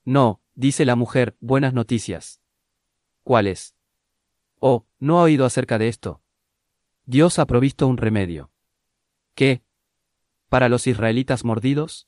No, 0.05 0.41
dice 0.53 0.85
la 0.85 0.95
mujer, 0.95 1.35
buenas 1.39 1.73
noticias. 1.73 2.41
¿Cuáles? 3.23 3.75
Oh, 4.59 4.85
¿no 4.99 5.19
ha 5.19 5.23
oído 5.23 5.45
acerca 5.45 5.77
de 5.77 5.87
esto? 5.87 6.21
Dios 7.05 7.39
ha 7.39 7.45
provisto 7.45 7.87
un 7.87 7.97
remedio. 7.97 8.51
¿Qué? 9.33 9.63
¿Para 10.49 10.69
los 10.69 10.87
israelitas 10.87 11.45
mordidos? 11.45 12.07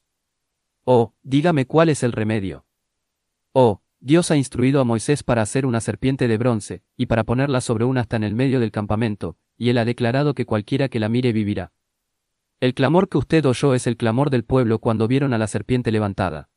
Oh, 0.83 1.13
dígame 1.23 1.65
cuál 1.65 1.89
es 1.89 2.03
el 2.03 2.11
remedio. 2.11 2.65
Oh, 3.53 3.81
Dios 3.99 4.29
ha 4.29 4.35
instruido 4.35 4.81
a 4.81 4.83
Moisés 4.83 5.23
para 5.23 5.41
hacer 5.41 5.65
una 5.65 5.81
serpiente 5.81 6.27
de 6.27 6.37
bronce, 6.37 6.83
y 6.95 7.07
para 7.07 7.23
ponerla 7.23 7.61
sobre 7.61 7.85
un 7.85 7.97
hasta 7.97 8.17
en 8.17 8.23
el 8.23 8.35
medio 8.35 8.59
del 8.59 8.71
campamento, 8.71 9.37
y 9.57 9.69
él 9.69 9.77
ha 9.77 9.85
declarado 9.85 10.35
que 10.35 10.45
cualquiera 10.45 10.89
que 10.89 10.99
la 10.99 11.09
mire 11.09 11.31
vivirá. 11.31 11.71
El 12.59 12.73
clamor 12.73 13.09
que 13.09 13.17
usted 13.17 13.45
oyó 13.45 13.73
es 13.73 13.87
el 13.87 13.97
clamor 13.97 14.29
del 14.29 14.43
pueblo 14.43 14.79
cuando 14.79 15.07
vieron 15.07 15.33
a 15.33 15.37
la 15.37 15.47
serpiente 15.47 15.91
levantada. 15.91 16.49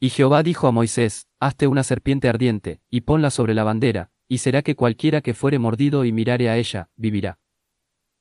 Y 0.00 0.10
Jehová 0.10 0.42
dijo 0.42 0.66
a 0.66 0.72
Moisés, 0.72 1.28
Hazte 1.40 1.66
una 1.66 1.82
serpiente 1.82 2.28
ardiente, 2.28 2.80
y 2.90 3.02
ponla 3.02 3.30
sobre 3.30 3.54
la 3.54 3.64
bandera, 3.64 4.10
y 4.28 4.38
será 4.38 4.62
que 4.62 4.76
cualquiera 4.76 5.20
que 5.20 5.34
fuere 5.34 5.58
mordido 5.58 6.04
y 6.04 6.12
mirare 6.12 6.48
a 6.48 6.56
ella, 6.56 6.90
vivirá. 6.96 7.40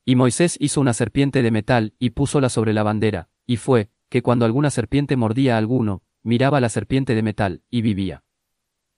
Y 0.06 0.16
Moisés 0.16 0.58
hizo 0.60 0.82
una 0.82 0.94
serpiente 0.94 1.42
de 1.42 1.52
metal, 1.52 1.94
y 2.00 2.12
púsola 2.12 2.50
sobre 2.50 2.74
la 2.74 2.84
bandera, 2.84 3.30
y 3.46 3.58
fue, 3.58 3.90
que 4.10 4.22
cuando 4.22 4.46
alguna 4.46 4.70
serpiente 4.70 5.16
mordía 5.18 5.56
a 5.56 5.58
alguno, 5.58 6.04
miraba 6.24 6.62
la 6.62 6.70
serpiente 6.70 7.14
de 7.14 7.24
metal, 7.24 7.64
y 7.70 7.82
vivía 7.82 8.24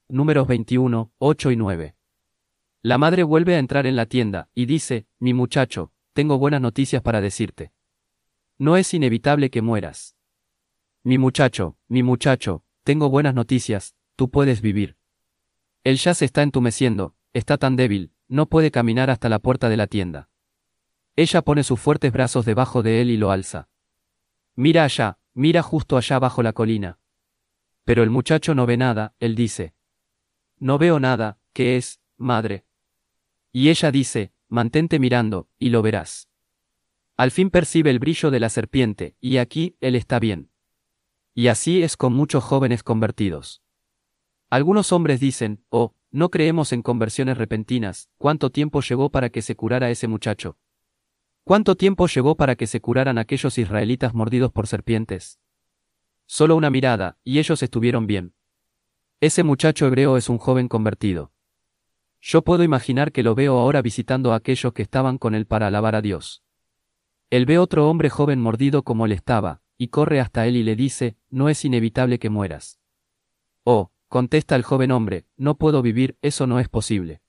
números 0.09 0.47
21, 0.47 1.13
8 1.19 1.51
y 1.51 1.55
9. 1.55 1.95
La 2.81 2.97
madre 2.97 3.23
vuelve 3.23 3.55
a 3.55 3.59
entrar 3.59 3.85
en 3.85 3.95
la 3.95 4.07
tienda, 4.07 4.49
y 4.55 4.65
dice, 4.65 5.07
mi 5.19 5.33
muchacho, 5.33 5.93
tengo 6.13 6.39
buenas 6.39 6.61
noticias 6.61 7.03
para 7.03 7.21
decirte. 7.21 7.71
No 8.57 8.75
es 8.75 8.93
inevitable 8.93 9.51
que 9.51 9.61
mueras. 9.61 10.17
Mi 11.03 11.17
muchacho, 11.17 11.77
mi 11.87 12.01
muchacho, 12.01 12.65
tengo 12.83 13.09
buenas 13.09 13.33
noticias, 13.33 13.95
tú 14.15 14.29
puedes 14.29 14.61
vivir. 14.61 14.97
Él 15.83 15.97
ya 15.97 16.13
se 16.13 16.25
está 16.25 16.41
entumeciendo, 16.41 17.15
está 17.33 17.57
tan 17.57 17.75
débil, 17.75 18.11
no 18.27 18.47
puede 18.47 18.71
caminar 18.71 19.09
hasta 19.09 19.29
la 19.29 19.39
puerta 19.39 19.69
de 19.69 19.77
la 19.77 19.87
tienda. 19.87 20.29
Ella 21.15 21.41
pone 21.41 21.63
sus 21.63 21.79
fuertes 21.79 22.11
brazos 22.11 22.45
debajo 22.45 22.83
de 22.83 23.01
él 23.01 23.09
y 23.09 23.17
lo 23.17 23.31
alza. 23.31 23.69
Mira 24.55 24.83
allá, 24.83 25.19
mira 25.33 25.61
justo 25.61 25.97
allá 25.97 26.19
bajo 26.19 26.43
la 26.43 26.53
colina. 26.53 26.99
Pero 27.83 28.03
el 28.03 28.09
muchacho 28.09 28.55
no 28.55 28.65
ve 28.65 28.77
nada, 28.77 29.15
él 29.19 29.35
dice, 29.35 29.73
no 30.59 30.77
veo 30.77 30.99
nada, 30.99 31.39
¿qué 31.53 31.77
es, 31.77 32.01
madre? 32.17 32.65
Y 33.51 33.69
ella 33.69 33.91
dice, 33.91 34.33
mantente 34.47 34.99
mirando, 34.99 35.47
y 35.57 35.69
lo 35.69 35.81
verás. 35.81 36.29
Al 37.15 37.31
fin 37.31 37.49
percibe 37.49 37.89
el 37.89 37.99
brillo 37.99 38.29
de 38.31 38.39
la 38.39 38.49
serpiente, 38.49 39.15
y 39.19 39.37
aquí, 39.37 39.77
él 39.79 39.95
está 39.95 40.19
bien. 40.19 40.51
Y 41.39 41.47
así 41.47 41.84
es 41.84 41.95
con 41.95 42.12
muchos 42.12 42.43
jóvenes 42.43 42.84
convertidos. 42.84 43.63
Algunos 44.49 44.91
hombres 44.91 45.21
dicen, 45.21 45.63
oh, 45.69 45.95
no 46.12 46.32
creemos 46.32 46.73
en 46.73 46.82
conversiones 46.82 47.38
repentinas, 47.38 48.10
¿cuánto 48.17 48.49
tiempo 48.49 48.82
llevó 48.82 49.10
para 49.10 49.30
que 49.30 49.41
se 49.41 49.56
curara 49.56 49.89
ese 49.89 50.10
muchacho? 50.10 50.58
¿Cuánto 51.45 51.78
tiempo 51.78 52.08
llevó 52.08 52.36
para 52.36 52.58
que 52.58 52.67
se 52.67 52.82
curaran 52.82 53.17
aquellos 53.17 53.58
israelitas 53.58 54.13
mordidos 54.13 54.52
por 54.52 54.67
serpientes? 54.67 55.39
Solo 56.25 56.58
una 56.58 56.69
mirada, 56.69 57.17
y 57.23 57.39
ellos 57.39 57.63
estuvieron 57.63 58.06
bien. 58.06 58.34
Ese 59.21 59.43
muchacho 59.43 59.88
hebreo 59.88 60.17
es 60.17 60.28
un 60.28 60.39
joven 60.39 60.67
convertido. 60.67 61.32
Yo 62.19 62.41
puedo 62.41 62.63
imaginar 62.63 63.13
que 63.13 63.23
lo 63.23 63.34
veo 63.34 63.58
ahora 63.60 63.82
visitando 63.82 64.34
a 64.34 64.36
aquellos 64.36 64.73
que 64.73 64.82
estaban 64.82 65.17
con 65.17 65.36
él 65.36 65.45
para 65.45 65.67
alabar 65.67 65.95
a 65.95 66.02
Dios. 66.02 66.43
Él 67.30 67.45
ve 67.45 67.60
otro 67.60 67.89
hombre 67.89 68.10
joven 68.10 68.41
mordido 68.41 68.84
como 68.84 69.06
él 69.06 69.13
estaba, 69.13 69.62
y 69.79 69.87
corre 69.87 70.19
hasta 70.19 70.45
él 70.45 70.57
y 70.57 70.63
le 70.63 70.75
dice, 70.75 71.15
no 71.29 71.47
es 71.47 71.63
inevitable 71.63 72.19
que 72.19 72.29
mueras. 72.29 72.81
Oh, 73.63 73.91
contesta 74.09 74.57
el 74.57 74.63
joven 74.63 74.91
hombre, 74.91 75.25
no 75.37 75.55
puedo 75.55 75.81
vivir, 75.81 76.17
eso 76.21 76.45
no 76.45 76.59
es 76.59 76.67
posible. 76.67 77.21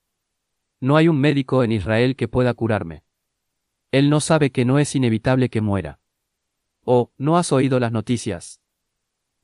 No 0.81 0.97
hay 0.97 1.07
un 1.07 1.21
médico 1.21 1.63
en 1.63 1.71
Israel 1.71 2.17
que 2.17 2.27
pueda 2.27 2.53
curarme. 2.53 3.05
Él 3.93 4.11
no 4.11 4.19
sabe 4.21 4.51
que 4.51 4.65
no 4.65 4.81
es 4.81 4.97
inevitable 4.97 5.49
que 5.49 5.61
muera. 5.61 6.01
Oh, 6.85 7.13
¿no 7.19 7.39
has 7.39 7.53
oído 7.53 7.79
las 7.79 7.93
noticias? 7.93 8.61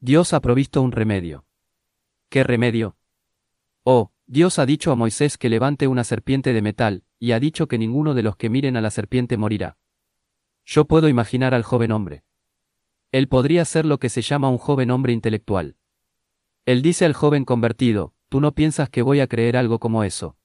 Dios 0.01 0.33
ha 0.33 0.41
provisto 0.41 0.83
un 0.83 0.91
remedio. 0.91 1.47
¿Qué 2.29 2.43
remedio? 2.43 2.97
Oh, 3.85 4.11
Dios 4.27 4.59
ha 4.59 4.67
dicho 4.67 4.91
a 4.91 4.97
Moisés 4.97 5.39
que 5.39 5.49
levante 5.49 5.87
una 5.87 6.03
serpiente 6.03 6.53
de 6.53 6.61
metal, 6.61 7.05
y 7.21 7.33
ha 7.33 7.39
dicho 7.39 7.69
que 7.69 7.79
ninguno 7.79 8.15
de 8.15 8.25
los 8.25 8.37
que 8.37 8.51
miren 8.51 8.77
a 8.77 8.81
la 8.81 8.91
serpiente 8.91 9.37
morirá. 9.37 9.79
Yo 10.65 10.87
puedo 10.87 11.09
imaginar 11.09 11.55
al 11.55 11.63
joven 11.63 11.93
hombre. 11.93 12.25
Él 13.17 13.29
podría 13.29 13.65
ser 13.65 13.87
lo 13.87 13.99
que 13.99 14.11
se 14.11 14.21
llama 14.21 14.51
un 14.51 14.59
joven 14.59 14.91
hombre 14.91 15.15
intelectual. 15.15 15.79
Él 16.67 16.83
dice 16.83 17.07
al 17.07 17.15
joven 17.15 17.47
convertido, 17.47 18.13
tú 18.29 18.43
no 18.43 18.55
piensas 18.55 18.91
que 18.91 19.01
voy 19.01 19.21
a 19.21 19.27
creer 19.27 19.57
algo 19.57 19.79
como 19.79 20.05
eso. 20.05 20.37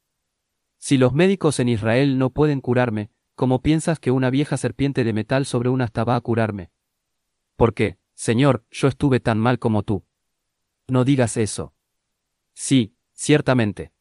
Si 0.78 0.98
los 0.98 1.12
médicos 1.12 1.60
en 1.60 1.68
Israel 1.68 2.18
no 2.18 2.30
pueden 2.30 2.62
curarme, 2.62 3.12
¿cómo 3.36 3.62
piensas 3.62 4.00
que 4.00 4.12
una 4.12 4.30
vieja 4.30 4.56
serpiente 4.56 5.04
de 5.04 5.12
metal 5.12 5.46
sobre 5.46 5.68
una 5.68 5.84
asta 5.84 6.06
va 6.06 6.16
a 6.16 6.22
curarme? 6.22 6.72
¿Por 7.58 7.74
qué, 7.74 7.98
Señor, 8.14 8.64
yo 8.72 8.88
estuve 8.88 9.20
tan 9.20 9.38
mal 9.38 9.60
como 9.60 9.84
tú? 9.84 10.06
No 10.88 11.04
digas 11.04 11.36
eso. 11.36 11.74
Sí, 12.54 12.96
ciertamente. 13.12 13.92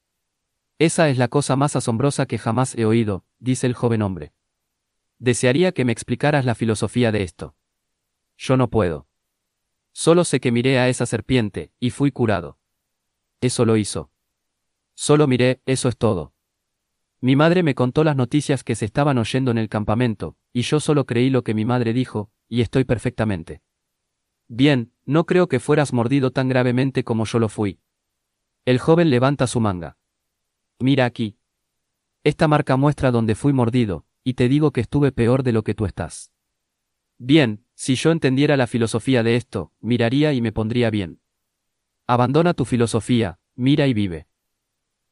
Esa 0.79 1.09
es 1.09 1.19
la 1.19 1.27
cosa 1.27 1.57
más 1.57 1.75
asombrosa 1.75 2.25
que 2.27 2.39
jamás 2.39 2.77
he 2.77 2.85
oído, 2.85 3.25
dice 3.41 3.67
el 3.67 3.75
joven 3.75 4.03
hombre. 4.03 4.33
Desearía 5.19 5.73
que 5.73 5.85
me 5.85 5.91
explicaras 5.91 6.45
la 6.45 6.55
filosofía 6.55 7.11
de 7.11 7.25
esto. 7.25 7.57
Yo 8.43 8.57
no 8.57 8.71
puedo. 8.71 9.07
Solo 9.93 10.25
sé 10.25 10.41
que 10.41 10.51
miré 10.51 10.79
a 10.79 10.89
esa 10.89 11.05
serpiente, 11.05 11.75
y 11.79 11.91
fui 11.91 12.11
curado. 12.11 12.59
Eso 13.43 13.67
lo 13.67 13.77
hizo. 13.77 14.11
Solo 14.95 15.27
miré, 15.27 15.61
eso 15.67 15.91
es 15.91 15.99
todo. 15.99 16.33
Mi 17.21 17.37
madre 17.37 17.63
me 17.63 17.75
contó 17.75 18.03
las 18.03 18.17
noticias 18.17 18.65
que 18.65 18.77
se 18.77 18.87
estaban 18.87 19.19
oyendo 19.19 19.51
en 19.51 19.59
el 19.59 19.69
campamento, 19.69 20.39
y 20.55 20.63
yo 20.63 20.81
solo 20.81 21.05
creí 21.05 21.29
lo 21.29 21.45
que 21.45 21.53
mi 21.53 21.67
madre 21.67 21.93
dijo, 21.93 22.31
y 22.49 22.63
estoy 22.63 22.85
perfectamente. 22.85 23.61
Bien, 24.49 24.95
no 25.05 25.27
creo 25.27 25.47
que 25.47 25.61
fueras 25.61 25.93
mordido 25.93 26.31
tan 26.31 26.49
gravemente 26.49 27.05
como 27.05 27.27
yo 27.27 27.41
lo 27.41 27.51
fui. 27.51 27.79
El 28.65 28.79
joven 28.79 29.11
levanta 29.11 29.47
su 29.49 29.61
manga. 29.61 29.99
Mira 30.79 31.05
aquí. 31.05 31.37
Esta 32.25 32.49
marca 32.49 32.79
muestra 32.79 33.11
donde 33.11 33.35
fui 33.35 33.53
mordido, 33.53 34.07
y 34.25 34.33
te 34.33 34.49
digo 34.49 34.71
que 34.71 34.81
estuve 34.81 35.13
peor 35.13 35.43
de 35.43 35.53
lo 35.53 35.63
que 35.63 35.75
tú 35.75 35.85
estás. 35.85 36.33
Bien, 37.23 37.67
si 37.81 37.95
yo 37.95 38.11
entendiera 38.11 38.59
la 38.59 38.67
filosofía 38.67 39.23
de 39.23 39.37
esto, 39.37 39.73
miraría 39.81 40.35
y 40.35 40.43
me 40.43 40.53
pondría 40.53 40.91
bien. 40.91 41.23
Abandona 42.07 42.53
tu 42.53 42.67
filosofía, 42.67 43.39
mira 43.55 43.87
y 43.87 43.95
vive. 43.95 44.27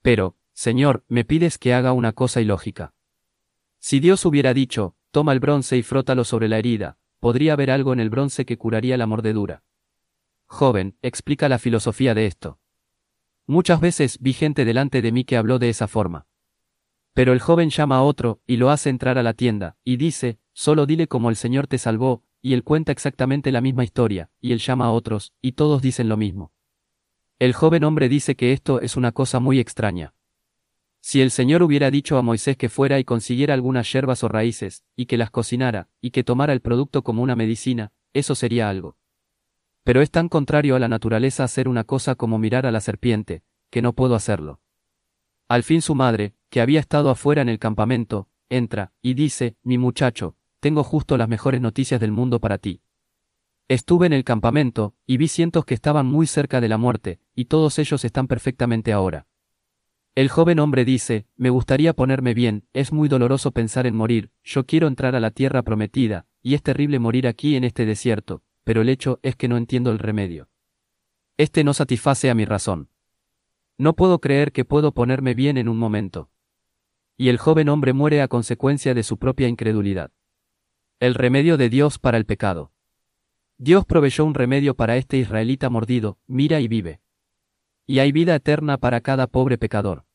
Pero, 0.03 0.37
Señor, 0.53 1.03
me 1.09 1.25
pides 1.25 1.57
que 1.57 1.73
haga 1.73 1.95
una 1.95 2.13
cosa 2.13 2.43
ilógica. 2.43 2.93
Si 3.79 4.01
Dios 4.01 4.27
hubiera 4.27 4.53
dicho, 4.53 4.97
toma 5.13 5.33
el 5.33 5.41
bronce 5.41 5.79
y 5.79 5.83
frótalo 5.83 6.25
sobre 6.25 6.47
la 6.47 6.59
herida, 6.59 6.99
podría 7.21 7.55
haber 7.55 7.71
algo 7.71 7.95
en 7.95 8.01
el 8.01 8.11
bronce 8.11 8.45
que 8.45 8.59
curaría 8.59 8.99
la 8.99 9.07
mordedura. 9.07 9.63
Joven, 10.45 10.99
explica 11.01 11.49
la 11.49 11.59
filosofía 11.59 12.13
de 12.13 12.27
esto. 12.27 12.61
Muchas 13.47 13.81
veces 13.81 14.19
vi 14.21 14.35
gente 14.35 14.67
delante 14.67 15.01
de 15.01 15.11
mí 15.11 15.25
que 15.25 15.39
habló 15.39 15.59
de 15.59 15.71
esa 15.71 15.89
forma. 15.89 16.27
Pero 17.15 17.33
el 17.33 17.41
joven 17.41 17.71
llama 17.71 17.97
a 17.97 18.03
otro, 18.03 18.43
y 18.47 18.59
lo 18.59 18.69
hace 18.69 18.91
entrar 18.91 19.17
a 19.17 19.23
la 19.23 19.33
tienda, 19.33 19.79
y 19.85 19.97
dice, 19.97 20.39
solo 20.53 20.85
dile 20.85 21.09
cómo 21.09 21.31
el 21.31 21.37
Señor 21.37 21.67
te 21.67 21.79
salvó, 21.79 22.25
y 22.43 22.55
él 22.55 22.65
cuenta 22.65 22.93
exactamente 22.93 23.53
la 23.53 23.61
misma 23.61 23.85
historia, 23.85 24.31
y 24.41 24.53
él 24.53 24.59
llama 24.59 24.87
a 24.87 24.91
otros, 24.91 25.33
y 25.41 25.53
todos 25.53 25.83
dicen 25.83 26.09
lo 26.09 26.17
mismo. 26.17 26.53
El 27.39 27.53
joven 27.53 27.85
hombre 27.85 28.09
dice 28.09 28.37
que 28.37 28.53
esto 28.53 28.81
es 28.81 28.97
una 28.97 29.13
cosa 29.13 29.41
muy 29.41 29.61
extraña. 29.61 30.15
Si 31.01 31.21
el 31.21 31.31
Señor 31.31 31.63
hubiera 31.63 31.91
dicho 31.91 32.19
a 32.19 32.23
Moisés 32.23 32.57
que 32.57 32.69
fuera 32.69 32.99
y 32.99 33.05
consiguiera 33.05 33.55
algunas 33.55 33.91
yerbas 33.93 34.25
o 34.25 34.29
raíces, 34.29 34.85
y 34.97 35.07
que 35.07 35.17
las 35.17 35.31
cocinara, 35.31 35.89
y 36.01 36.11
que 36.11 36.25
tomara 36.25 36.53
el 36.53 36.61
producto 36.61 37.03
como 37.03 37.23
una 37.23 37.37
medicina, 37.37 37.93
eso 38.13 38.35
sería 38.35 38.69
algo. 38.69 38.97
Pero 39.85 40.03
es 40.03 40.11
tan 40.11 40.29
contrario 40.29 40.77
a 40.77 40.79
la 40.79 40.89
naturaleza 40.89 41.45
hacer 41.45 41.69
una 41.69 41.85
cosa 41.85 42.15
como 42.15 42.39
mirar 42.39 42.67
a 42.67 42.73
la 42.73 42.81
serpiente, 42.81 43.43
que 43.71 43.83
no 43.83 43.93
puedo 43.93 44.15
hacerlo. 44.15 44.61
Al 45.47 45.63
fin 45.63 45.81
su 45.81 45.95
madre, 45.95 46.35
que 46.51 46.61
había 46.61 46.81
estado 46.81 47.11
afuera 47.11 47.41
en 47.41 47.49
el 47.49 47.59
campamento, 47.59 48.29
entra, 48.51 48.93
y 49.01 49.15
dice, 49.15 49.57
mi 49.63 49.79
muchacho, 49.79 50.37
tengo 50.61 50.85
justo 50.85 51.17
las 51.17 51.29
mejores 51.29 51.61
noticias 51.61 52.01
del 52.01 52.13
mundo 52.13 52.41
para 52.41 52.59
ti. 52.59 52.81
Estuve 53.69 54.07
en 54.07 54.13
el 54.13 54.25
campamento, 54.25 54.95
y 55.07 55.19
vi 55.19 55.29
cientos 55.29 55.65
que 55.65 55.75
estaban 55.75 56.07
muy 56.07 56.27
cerca 56.27 56.61
de 56.61 56.69
la 56.69 56.79
muerte, 56.79 57.21
y 57.35 57.47
todos 57.47 57.79
ellos 57.79 58.05
están 58.05 58.27
perfectamente 58.27 58.93
ahora. 58.93 59.27
El 60.15 60.31
joven 60.31 60.59
hombre 60.59 60.85
dice, 60.85 61.27
me 61.37 61.51
gustaría 61.51 61.93
ponerme 61.93 62.35
bien, 62.35 62.67
es 62.73 62.93
muy 62.93 63.09
doloroso 63.09 63.53
pensar 63.53 63.87
en 63.87 63.95
morir, 63.95 64.33
yo 64.43 64.67
quiero 64.67 64.89
entrar 64.89 65.15
a 65.15 65.21
la 65.21 65.31
tierra 65.31 65.63
prometida, 65.63 66.27
y 66.43 66.55
es 66.55 66.63
terrible 66.63 66.99
morir 66.99 67.27
aquí 67.27 67.57
en 67.57 67.65
este 67.65 67.87
desierto, 67.87 68.43
pero 68.65 68.81
el 68.83 68.89
hecho 68.89 69.21
es 69.23 69.37
que 69.37 69.49
no 69.49 69.57
entiendo 69.57 69.93
el 69.93 69.99
remedio. 69.99 70.49
Este 71.37 71.63
no 71.63 71.73
satisface 71.73 72.31
a 72.31 72.35
mi 72.35 72.45
razón. 72.45 72.89
No 73.77 73.95
puedo 73.95 74.21
creer 74.21 74.51
que 74.51 74.65
puedo 74.65 74.93
ponerme 74.93 75.35
bien 75.35 75.57
en 75.57 75.69
un 75.69 75.79
momento. 75.79 76.31
Y 77.17 77.29
el 77.29 77.39
joven 77.39 77.69
hombre 77.69 77.93
muere 77.93 78.23
a 78.23 78.29
consecuencia 78.29 78.95
de 78.95 79.05
su 79.05 79.19
propia 79.19 79.47
incredulidad. 79.47 80.11
El 81.01 81.15
remedio 81.15 81.57
de 81.57 81.69
Dios 81.69 82.01
para 82.01 82.19
el 82.19 82.27
pecado. 82.27 82.73
Dios 83.57 83.87
proveyó 83.87 84.25
un 84.25 84.35
remedio 84.35 84.75
para 84.75 84.97
este 84.97 85.17
israelita 85.17 85.71
mordido, 85.71 86.19
mira 86.27 86.59
y 86.59 86.67
vive. 86.67 87.01
Y 87.87 88.01
hay 88.01 88.11
vida 88.11 88.35
eterna 88.35 88.79
para 88.79 89.01
cada 89.01 89.29
pobre 89.29 89.59
pecador. 89.59 90.07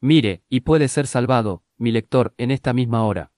Mire, 0.00 0.44
y 0.48 0.60
puede 0.60 0.86
ser 0.86 1.08
salvado, 1.08 1.64
mi 1.76 1.90
lector, 1.90 2.34
en 2.38 2.52
esta 2.52 2.72
misma 2.72 3.04
hora. 3.04 3.32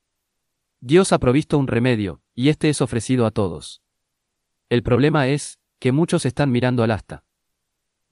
Dios 0.80 1.14
ha 1.14 1.18
provisto 1.18 1.56
un 1.56 1.68
remedio, 1.68 2.20
y 2.34 2.50
este 2.50 2.68
es 2.68 2.82
ofrecido 2.82 3.24
a 3.24 3.30
todos. 3.30 3.82
El 4.68 4.82
problema 4.82 5.26
es, 5.28 5.58
que 5.78 5.90
muchos 5.90 6.26
están 6.26 6.50
mirando 6.50 6.82
al 6.82 6.90
asta. 6.90 7.24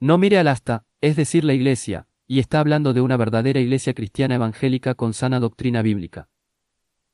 No 0.01 0.16
mire 0.16 0.38
al 0.38 0.49
asta, 0.49 0.87
es 1.03 1.14
decir, 1.16 1.45
la 1.45 1.53
Iglesia, 1.53 2.09
y 2.27 2.38
está 2.38 2.61
hablando 2.61 2.95
de 2.95 3.03
una 3.03 3.19
verdadera 3.19 3.61
Iglesia 3.61 3.92
cristiana 3.92 4.37
evangélica 4.37 4.95
con 4.95 5.12
sana 5.12 5.40
doctrina 5.40 5.83
bíblica. 5.83 6.31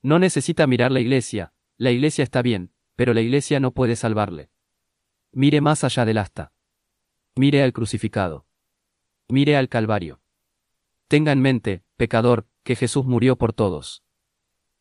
No 0.03 0.19
necesita 0.19 0.67
mirar 0.67 0.91
la 0.91 1.01
Iglesia, 1.01 1.53
la 1.79 1.93
Iglesia 1.93 2.25
está 2.25 2.43
bien, 2.43 2.73
pero 2.97 3.15
la 3.15 3.21
Iglesia 3.21 3.61
no 3.61 3.73
puede 3.73 3.95
salvarle. 3.95 4.51
Mire 5.31 5.61
más 5.61 5.85
allá 5.85 6.05
del 6.05 6.19
asta. 6.19 6.53
Mire 7.37 7.63
al 7.63 7.73
crucificado. 7.73 8.47
Mire 9.29 9.57
al 9.57 9.69
Calvario. 9.69 10.21
Tenga 11.09 11.31
en 11.33 11.41
mente, 11.41 11.85
pecador, 11.97 12.47
que 12.65 12.77
Jesús 12.77 13.07
murió 13.07 13.37
por 13.37 13.53
todos. 13.53 14.03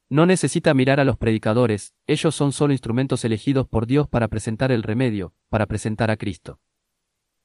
No 0.10 0.26
necesita 0.26 0.74
mirar 0.74 1.00
a 1.00 1.06
los 1.06 1.18
predicadores, 1.18 1.94
ellos 2.08 2.36
son 2.36 2.52
solo 2.52 2.74
instrumentos 2.74 3.24
elegidos 3.24 3.68
por 3.68 3.86
Dios 3.86 4.10
para 4.10 4.28
presentar 4.28 4.72
el 4.72 4.84
remedio, 4.84 5.34
para 5.50 5.68
presentar 5.68 6.12
a 6.12 6.18
Cristo. 6.18 6.60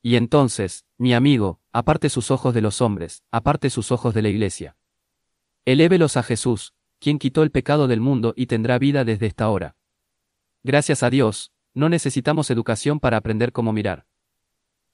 Y 0.03 0.17
entonces, 0.17 0.85
mi 0.99 1.15
amigo, 1.15 1.61
aparte 1.73 2.09
sus 2.09 2.31
ojos 2.31 2.55
de 2.55 2.63
los 2.63 2.81
hombres, 2.81 3.23
aparte 3.31 3.71
sus 3.71 3.93
ojos 3.93 4.15
de 4.15 4.23
la 4.23 4.29
iglesia. 4.29 4.77
Elévelos 5.65 6.17
a 6.17 6.23
Jesús, 6.23 6.75
quien 6.99 7.19
quitó 7.19 7.43
el 7.43 7.51
pecado 7.51 7.89
del 7.89 8.01
mundo 8.01 8.35
y 8.37 8.47
tendrá 8.47 8.79
vida 8.79 9.05
desde 9.05 9.27
esta 9.27 9.49
hora. 9.49 9.77
Gracias 10.63 11.03
a 11.03 11.11
Dios, 11.11 11.53
no 11.75 11.89
necesitamos 11.89 12.51
educación 12.51 13.01
para 13.01 13.17
aprender 13.19 13.53
cómo 13.53 13.73
mirar. 13.73 14.07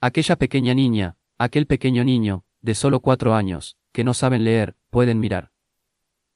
Aquella 0.00 0.36
pequeña 0.36 0.74
niña, 0.74 1.16
aquel 1.38 1.66
pequeño 1.66 2.04
niño, 2.04 2.44
de 2.60 2.74
solo 2.74 3.00
cuatro 3.00 3.34
años, 3.34 3.76
que 3.92 4.04
no 4.04 4.14
saben 4.14 4.44
leer, 4.44 4.76
pueden 4.90 5.20
mirar. 5.20 5.52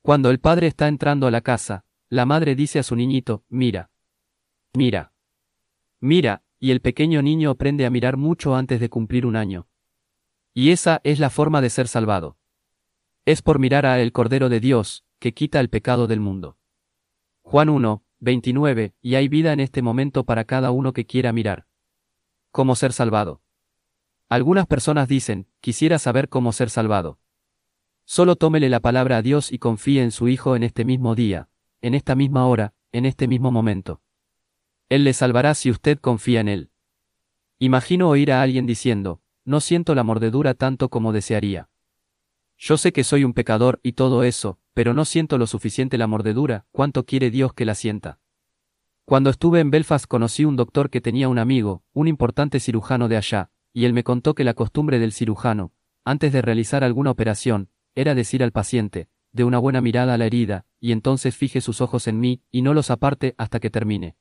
Cuando 0.03 0.31
el 0.31 0.39
padre 0.39 0.69
está 0.69 0.89
entrando 0.89 1.27
a 1.27 1.31
la 1.31 1.41
casa, 1.41 1.85
la 2.09 2.27
madre 2.27 2.55
dice 2.55 2.79
a 2.79 2.83
su 2.83 2.95
niñito, 2.95 3.45
mira. 3.49 3.91
Mira. 4.73 5.13
Mira, 6.01 6.43
y 6.61 6.71
el 6.71 6.81
pequeño 6.81 7.23
niño 7.23 7.51
aprende 7.51 7.87
a 7.87 7.91
mirar 7.91 8.17
mucho 8.17 8.55
antes 8.55 8.81
de 8.81 8.89
cumplir 8.89 9.27
un 9.27 9.37
año. 9.37 9.67
Y 10.55 10.71
esa 10.71 11.01
es 11.05 11.19
la 11.19 11.31
forma 11.31 11.61
de 11.61 11.71
ser 11.71 11.89
salvado. 11.89 12.39
Es 13.25 13.43
por 13.43 13.59
mirar 13.59 13.85
a 13.85 14.01
el 14.01 14.13
Cordero 14.13 14.49
de 14.49 14.61
Dios, 14.61 15.05
que 15.19 15.33
quita 15.33 15.61
el 15.61 15.69
pecado 15.69 16.07
del 16.07 16.21
mundo. 16.21 16.57
Juan 17.43 17.69
1, 17.69 18.03
29, 18.21 18.95
y 19.01 19.15
hay 19.15 19.29
vida 19.29 19.53
en 19.53 19.61
este 19.61 19.83
momento 19.83 20.25
para 20.25 20.45
cada 20.45 20.71
uno 20.71 20.93
que 20.93 21.07
quiera 21.07 21.33
mirar. 21.33 21.67
¿Cómo 22.51 22.75
ser 22.75 22.93
salvado? 22.93 23.43
Algunas 24.29 24.67
personas 24.67 25.09
dicen, 25.09 25.47
quisiera 25.61 25.99
saber 25.99 26.29
cómo 26.29 26.53
ser 26.53 26.71
salvado. 26.71 27.19
Solo 28.05 28.37
tómele 28.37 28.69
la 28.69 28.81
palabra 28.81 29.19
a 29.19 29.23
Dios 29.23 29.53
y 29.53 29.59
confíe 29.59 30.03
en 30.03 30.11
su 30.11 30.29
Hijo 30.29 30.57
en 30.57 30.63
este 30.63 30.85
mismo 30.85 31.15
día, 31.15 31.49
en 31.81 31.95
esta 31.95 32.15
misma 32.15 32.47
hora, 32.47 32.75
en 32.93 33.05
este 33.05 33.29
mismo 33.29 33.51
momento. 33.51 34.01
Él 34.89 35.05
le 35.05 35.13
salvará 35.13 35.55
si 35.55 35.71
usted 35.71 35.99
confía 35.99 36.41
en 36.41 36.49
Él. 36.49 36.71
Imagino 37.59 38.09
oír 38.09 38.33
a 38.33 38.43
alguien 38.43 38.67
diciendo, 38.67 39.21
no 39.45 39.61
siento 39.61 39.95
la 39.95 40.03
mordedura 40.03 40.55
tanto 40.55 40.89
como 40.89 41.13
desearía. 41.13 41.69
Yo 42.59 42.77
sé 42.77 42.93
que 42.93 43.05
soy 43.05 43.25
un 43.25 43.35
pecador 43.35 43.81
y 43.83 43.93
todo 43.93 44.23
eso, 44.23 44.59
pero 44.77 44.93
no 44.93 45.07
siento 45.07 45.39
lo 45.39 45.47
suficiente 45.47 45.97
la 45.97 46.07
mordedura, 46.07 46.67
cuánto 46.71 47.07
quiere 47.07 47.31
Dios 47.31 47.55
que 47.55 47.65
la 47.65 47.75
sienta. 47.75 48.21
Cuando 49.07 49.31
estuve 49.31 49.61
en 49.61 49.71
Belfast 49.71 50.05
conocí 50.07 50.45
un 50.45 50.55
doctor 50.55 50.91
que 50.91 51.01
tenía 51.01 51.31
un 51.31 51.39
amigo, 51.39 51.83
un 51.95 52.09
importante 52.09 52.61
cirujano 52.61 53.09
de 53.09 53.17
allá, 53.17 53.51
y 53.73 53.87
él 53.87 53.95
me 53.95 54.05
contó 54.05 54.35
que 54.35 54.45
la 54.45 54.53
costumbre 54.53 54.99
del 54.99 55.13
cirujano, 55.13 55.73
antes 56.05 56.31
de 56.31 56.43
realizar 56.43 56.85
alguna 56.85 57.11
operación, 57.11 57.71
era 57.95 58.15
decir 58.15 58.43
al 58.43 58.53
paciente, 58.53 59.09
de 59.33 59.45
una 59.45 59.57
buena 59.57 59.81
mirada 59.81 60.13
a 60.13 60.19
la 60.19 60.27
herida, 60.27 60.67
y 60.79 60.93
entonces 60.93 61.35
fije 61.35 61.63
sus 61.63 61.81
ojos 61.81 62.07
en 62.07 62.21
mí, 62.21 62.43
y 62.51 62.61
no 62.61 62.75
los 62.75 62.91
aparte 62.91 63.35
hasta 63.39 63.61
que 63.61 63.71
termine. 63.71 64.19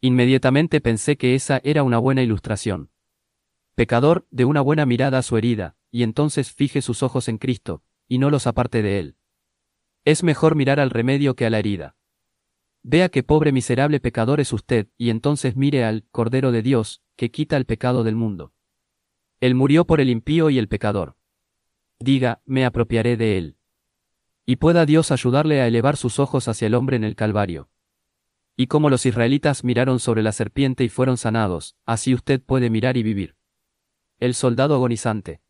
Inmediatamente 0.00 0.80
pensé 0.80 1.16
que 1.16 1.34
esa 1.34 1.60
era 1.64 1.82
una 1.82 1.98
buena 1.98 2.22
ilustración. 2.22 2.90
Pecador, 3.74 4.24
de 4.30 4.44
una 4.44 4.60
buena 4.60 4.86
mirada 4.86 5.18
a 5.18 5.22
su 5.22 5.36
herida, 5.36 5.74
y 5.90 6.04
entonces 6.04 6.52
fije 6.52 6.80
sus 6.80 7.02
ojos 7.02 7.26
en 7.26 7.38
Cristo, 7.38 7.82
y 8.06 8.18
no 8.18 8.30
los 8.30 8.46
aparte 8.46 8.80
de 8.80 9.00
él. 9.00 9.16
Es 10.04 10.22
mejor 10.22 10.54
mirar 10.54 10.80
al 10.80 10.90
remedio 10.90 11.34
que 11.34 11.46
a 11.46 11.50
la 11.50 11.58
herida. 11.58 11.96
Vea 12.82 13.08
que 13.08 13.22
pobre 13.22 13.52
miserable 13.52 14.00
pecador 14.00 14.38
es 14.38 14.52
usted, 14.52 14.88
y 14.98 15.08
entonces 15.08 15.56
mire 15.56 15.84
al 15.84 16.04
Cordero 16.10 16.52
de 16.52 16.60
Dios, 16.60 17.02
que 17.16 17.30
quita 17.30 17.56
el 17.56 17.64
pecado 17.64 18.04
del 18.04 18.14
mundo. 18.14 18.52
Él 19.40 19.54
murió 19.54 19.86
por 19.86 20.02
el 20.02 20.10
impío 20.10 20.50
y 20.50 20.58
el 20.58 20.68
pecador. 20.68 21.16
Diga, 21.98 22.42
me 22.44 22.66
apropiaré 22.66 23.16
de 23.16 23.38
él. 23.38 23.56
Y 24.44 24.56
pueda 24.56 24.84
Dios 24.84 25.10
ayudarle 25.10 25.62
a 25.62 25.66
elevar 25.66 25.96
sus 25.96 26.18
ojos 26.18 26.48
hacia 26.48 26.66
el 26.66 26.74
hombre 26.74 26.96
en 26.96 27.04
el 27.04 27.16
Calvario. 27.16 27.70
Y 28.56 28.66
como 28.66 28.90
los 28.90 29.06
israelitas 29.06 29.64
miraron 29.64 30.00
sobre 30.00 30.22
la 30.22 30.32
serpiente 30.32 30.84
y 30.84 30.90
fueron 30.90 31.16
sanados, 31.16 31.76
así 31.86 32.12
usted 32.12 32.42
puede 32.42 32.68
mirar 32.68 32.98
y 32.98 33.02
vivir. 33.02 33.36
El 34.18 34.34
soldado 34.34 34.74
agonizante. 34.74 35.40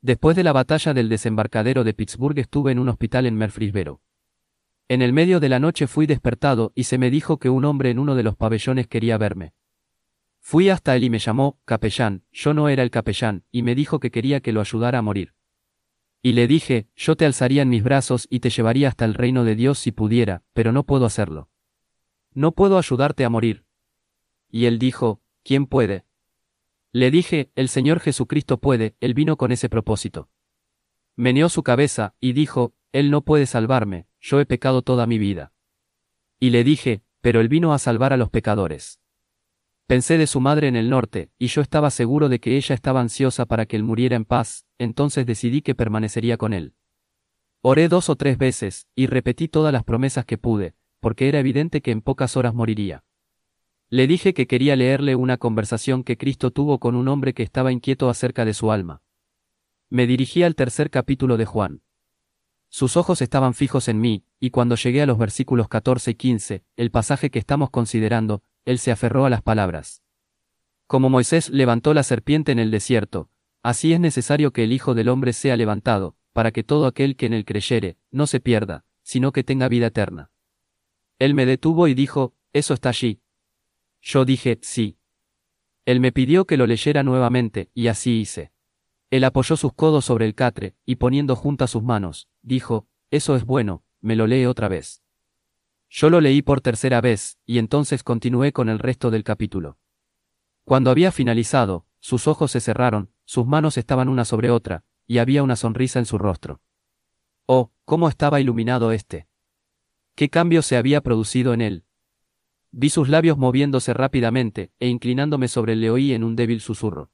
Después 0.00 0.36
de 0.36 0.44
la 0.44 0.52
batalla 0.52 0.94
del 0.94 1.08
desembarcadero 1.08 1.82
de 1.82 1.92
Pittsburgh 1.92 2.38
estuve 2.38 2.70
en 2.70 2.78
un 2.78 2.88
hospital 2.88 3.26
en 3.26 3.36
Murfreesboro. 3.36 4.00
En 4.86 5.02
el 5.02 5.12
medio 5.12 5.40
de 5.40 5.48
la 5.48 5.58
noche 5.58 5.86
fui 5.86 6.06
despertado 6.06 6.72
y 6.74 6.84
se 6.84 6.98
me 6.98 7.10
dijo 7.10 7.38
que 7.38 7.50
un 7.50 7.64
hombre 7.64 7.90
en 7.90 7.98
uno 7.98 8.14
de 8.14 8.22
los 8.22 8.36
pabellones 8.36 8.86
quería 8.86 9.18
verme. 9.18 9.54
Fui 10.38 10.70
hasta 10.70 10.96
él 10.96 11.04
y 11.04 11.10
me 11.10 11.18
llamó, 11.18 11.58
capellán, 11.64 12.22
yo 12.32 12.54
no 12.54 12.68
era 12.68 12.82
el 12.82 12.90
capellán, 12.90 13.44
y 13.50 13.62
me 13.62 13.74
dijo 13.74 13.98
que 14.00 14.10
quería 14.10 14.40
que 14.40 14.52
lo 14.52 14.60
ayudara 14.60 15.00
a 15.00 15.02
morir. 15.02 15.34
Y 16.22 16.32
le 16.32 16.46
dije, 16.46 16.88
yo 16.96 17.16
te 17.16 17.26
alzaría 17.26 17.62
en 17.62 17.68
mis 17.68 17.82
brazos 17.82 18.26
y 18.30 18.40
te 18.40 18.50
llevaría 18.50 18.88
hasta 18.88 19.04
el 19.04 19.14
reino 19.14 19.44
de 19.44 19.56
Dios 19.56 19.78
si 19.78 19.92
pudiera, 19.92 20.42
pero 20.52 20.72
no 20.72 20.84
puedo 20.84 21.06
hacerlo. 21.06 21.50
No 22.32 22.52
puedo 22.52 22.78
ayudarte 22.78 23.24
a 23.24 23.30
morir. 23.30 23.64
Y 24.48 24.66
él 24.66 24.78
dijo, 24.78 25.20
¿quién 25.42 25.66
puede? 25.66 26.04
Le 26.92 27.10
dije, 27.10 27.50
el 27.54 27.68
Señor 27.68 28.00
Jesucristo 28.00 28.58
puede, 28.58 28.96
él 29.00 29.12
vino 29.12 29.36
con 29.36 29.52
ese 29.52 29.68
propósito. 29.68 30.30
Meneó 31.16 31.48
su 31.48 31.62
cabeza, 31.62 32.14
y 32.20 32.32
dijo, 32.32 32.74
Él 32.92 33.10
no 33.10 33.22
puede 33.22 33.46
salvarme, 33.46 34.06
yo 34.20 34.40
he 34.40 34.46
pecado 34.46 34.82
toda 34.82 35.06
mi 35.06 35.18
vida. 35.18 35.52
Y 36.40 36.50
le 36.50 36.64
dije, 36.64 37.02
pero 37.20 37.40
Él 37.40 37.48
vino 37.48 37.74
a 37.74 37.78
salvar 37.78 38.12
a 38.12 38.16
los 38.16 38.30
pecadores. 38.30 39.00
Pensé 39.86 40.16
de 40.16 40.26
su 40.26 40.40
madre 40.40 40.68
en 40.68 40.76
el 40.76 40.90
norte, 40.90 41.30
y 41.38 41.48
yo 41.48 41.60
estaba 41.60 41.90
seguro 41.90 42.28
de 42.28 42.40
que 42.40 42.56
ella 42.56 42.74
estaba 42.74 43.00
ansiosa 43.00 43.46
para 43.46 43.64
que 43.64 43.74
él 43.74 43.84
muriera 43.84 44.16
en 44.16 44.26
paz, 44.26 44.66
entonces 44.76 45.24
decidí 45.24 45.62
que 45.62 45.74
permanecería 45.74 46.36
con 46.36 46.52
él. 46.52 46.74
Oré 47.62 47.88
dos 47.88 48.10
o 48.10 48.16
tres 48.16 48.36
veces, 48.36 48.86
y 48.94 49.06
repetí 49.06 49.48
todas 49.48 49.72
las 49.72 49.84
promesas 49.84 50.26
que 50.26 50.36
pude, 50.36 50.74
porque 51.00 51.28
era 51.28 51.38
evidente 51.38 51.80
que 51.80 51.90
en 51.90 52.02
pocas 52.02 52.36
horas 52.36 52.54
moriría. 52.54 53.02
Le 53.90 54.06
dije 54.06 54.34
que 54.34 54.46
quería 54.46 54.76
leerle 54.76 55.16
una 55.16 55.38
conversación 55.38 56.04
que 56.04 56.18
Cristo 56.18 56.50
tuvo 56.50 56.78
con 56.78 56.94
un 56.94 57.08
hombre 57.08 57.32
que 57.32 57.42
estaba 57.42 57.72
inquieto 57.72 58.10
acerca 58.10 58.44
de 58.44 58.52
su 58.52 58.70
alma. 58.70 59.00
Me 59.88 60.06
dirigí 60.06 60.42
al 60.42 60.54
tercer 60.54 60.90
capítulo 60.90 61.38
de 61.38 61.46
Juan. 61.46 61.80
Sus 62.68 62.98
ojos 62.98 63.22
estaban 63.22 63.54
fijos 63.54 63.88
en 63.88 63.98
mí, 63.98 64.24
y 64.38 64.50
cuando 64.50 64.76
llegué 64.76 65.00
a 65.00 65.06
los 65.06 65.16
versículos 65.16 65.68
14 65.68 66.10
y 66.10 66.14
15, 66.16 66.64
el 66.76 66.90
pasaje 66.90 67.30
que 67.30 67.38
estamos 67.38 67.70
considerando, 67.70 68.42
él 68.66 68.78
se 68.78 68.90
aferró 68.90 69.24
a 69.24 69.30
las 69.30 69.40
palabras. 69.40 70.02
Como 70.86 71.08
Moisés 71.08 71.48
levantó 71.48 71.94
la 71.94 72.02
serpiente 72.02 72.52
en 72.52 72.58
el 72.58 72.70
desierto, 72.70 73.30
así 73.62 73.94
es 73.94 74.00
necesario 74.00 74.52
que 74.52 74.64
el 74.64 74.72
Hijo 74.72 74.94
del 74.94 75.08
Hombre 75.08 75.32
sea 75.32 75.56
levantado, 75.56 76.14
para 76.34 76.50
que 76.50 76.62
todo 76.62 76.86
aquel 76.86 77.16
que 77.16 77.24
en 77.24 77.32
él 77.32 77.46
creyere, 77.46 77.96
no 78.10 78.26
se 78.26 78.38
pierda, 78.38 78.84
sino 79.02 79.32
que 79.32 79.44
tenga 79.44 79.68
vida 79.68 79.86
eterna. 79.86 80.30
Él 81.18 81.32
me 81.32 81.46
detuvo 81.46 81.88
y 81.88 81.94
dijo, 81.94 82.34
Eso 82.52 82.74
está 82.74 82.90
allí, 82.90 83.22
yo 84.08 84.24
dije, 84.24 84.58
sí. 84.62 84.96
Él 85.84 86.00
me 86.00 86.12
pidió 86.12 86.46
que 86.46 86.56
lo 86.56 86.66
leyera 86.66 87.02
nuevamente, 87.02 87.70
y 87.74 87.88
así 87.88 88.20
hice. 88.20 88.52
Él 89.10 89.22
apoyó 89.22 89.54
sus 89.54 89.74
codos 89.74 90.06
sobre 90.06 90.24
el 90.24 90.34
catre, 90.34 90.74
y 90.86 90.96
poniendo 90.96 91.36
juntas 91.36 91.70
sus 91.72 91.82
manos, 91.82 92.26
dijo, 92.40 92.88
Eso 93.10 93.36
es 93.36 93.44
bueno, 93.44 93.84
me 94.00 94.16
lo 94.16 94.26
lee 94.26 94.46
otra 94.46 94.68
vez. 94.68 95.02
Yo 95.90 96.08
lo 96.08 96.22
leí 96.22 96.40
por 96.40 96.62
tercera 96.62 97.02
vez, 97.02 97.38
y 97.44 97.58
entonces 97.58 98.02
continué 98.02 98.54
con 98.54 98.70
el 98.70 98.78
resto 98.78 99.10
del 99.10 99.24
capítulo. 99.24 99.76
Cuando 100.64 100.90
había 100.90 101.12
finalizado, 101.12 101.84
sus 102.00 102.28
ojos 102.28 102.50
se 102.50 102.60
cerraron, 102.60 103.12
sus 103.26 103.46
manos 103.46 103.76
estaban 103.76 104.08
una 104.08 104.24
sobre 104.24 104.50
otra, 104.50 104.84
y 105.06 105.18
había 105.18 105.42
una 105.42 105.56
sonrisa 105.56 105.98
en 105.98 106.06
su 106.06 106.16
rostro. 106.16 106.62
Oh, 107.44 107.72
cómo 107.84 108.08
estaba 108.08 108.40
iluminado 108.40 108.90
este. 108.90 109.28
¿Qué 110.14 110.30
cambio 110.30 110.62
se 110.62 110.78
había 110.78 111.02
producido 111.02 111.52
en 111.52 111.60
él? 111.60 111.84
Vi 112.70 112.90
sus 112.90 113.08
labios 113.08 113.38
moviéndose 113.38 113.94
rápidamente, 113.94 114.72
e 114.78 114.88
inclinándome 114.88 115.48
sobre 115.48 115.74
le 115.76 115.90
oí 115.90 116.12
en 116.12 116.24
un 116.24 116.36
débil 116.36 116.60
susurro. 116.60 117.10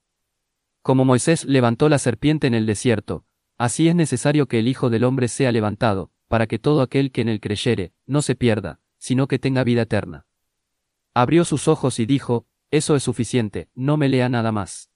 Como 0.83 1.05
Moisés 1.05 1.45
levantó 1.45 1.89
la 1.89 1.99
serpiente 1.99 2.47
en 2.47 2.55
el 2.55 2.67
desierto, 2.67 3.25
así 3.57 3.89
es 3.89 3.95
necesario 3.95 4.47
que 4.49 4.59
el 4.59 4.69
Hijo 4.69 4.91
del 4.91 5.05
Hombre 5.05 5.29
sea 5.29 5.53
levantado, 5.53 6.11
para 6.29 6.47
que 6.47 6.59
todo 6.59 6.83
aquel 6.83 7.13
que 7.13 7.21
en 7.21 7.29
él 7.29 7.41
creyere, 7.41 7.93
no 8.07 8.21
se 8.21 8.35
pierda, 8.35 8.81
sino 8.99 9.29
que 9.29 9.39
tenga 9.39 9.65
vida 9.65 9.83
eterna. 9.83 10.27
Abrió 11.15 11.45
sus 11.45 11.69
ojos 11.69 12.01
y 12.01 12.07
dijo, 12.07 12.47
Eso 12.71 12.97
es 12.97 13.05
suficiente, 13.05 13.69
no 13.75 13.97
me 13.97 14.09
lea 14.09 14.29
nada 14.29 14.51
más. 14.51 14.91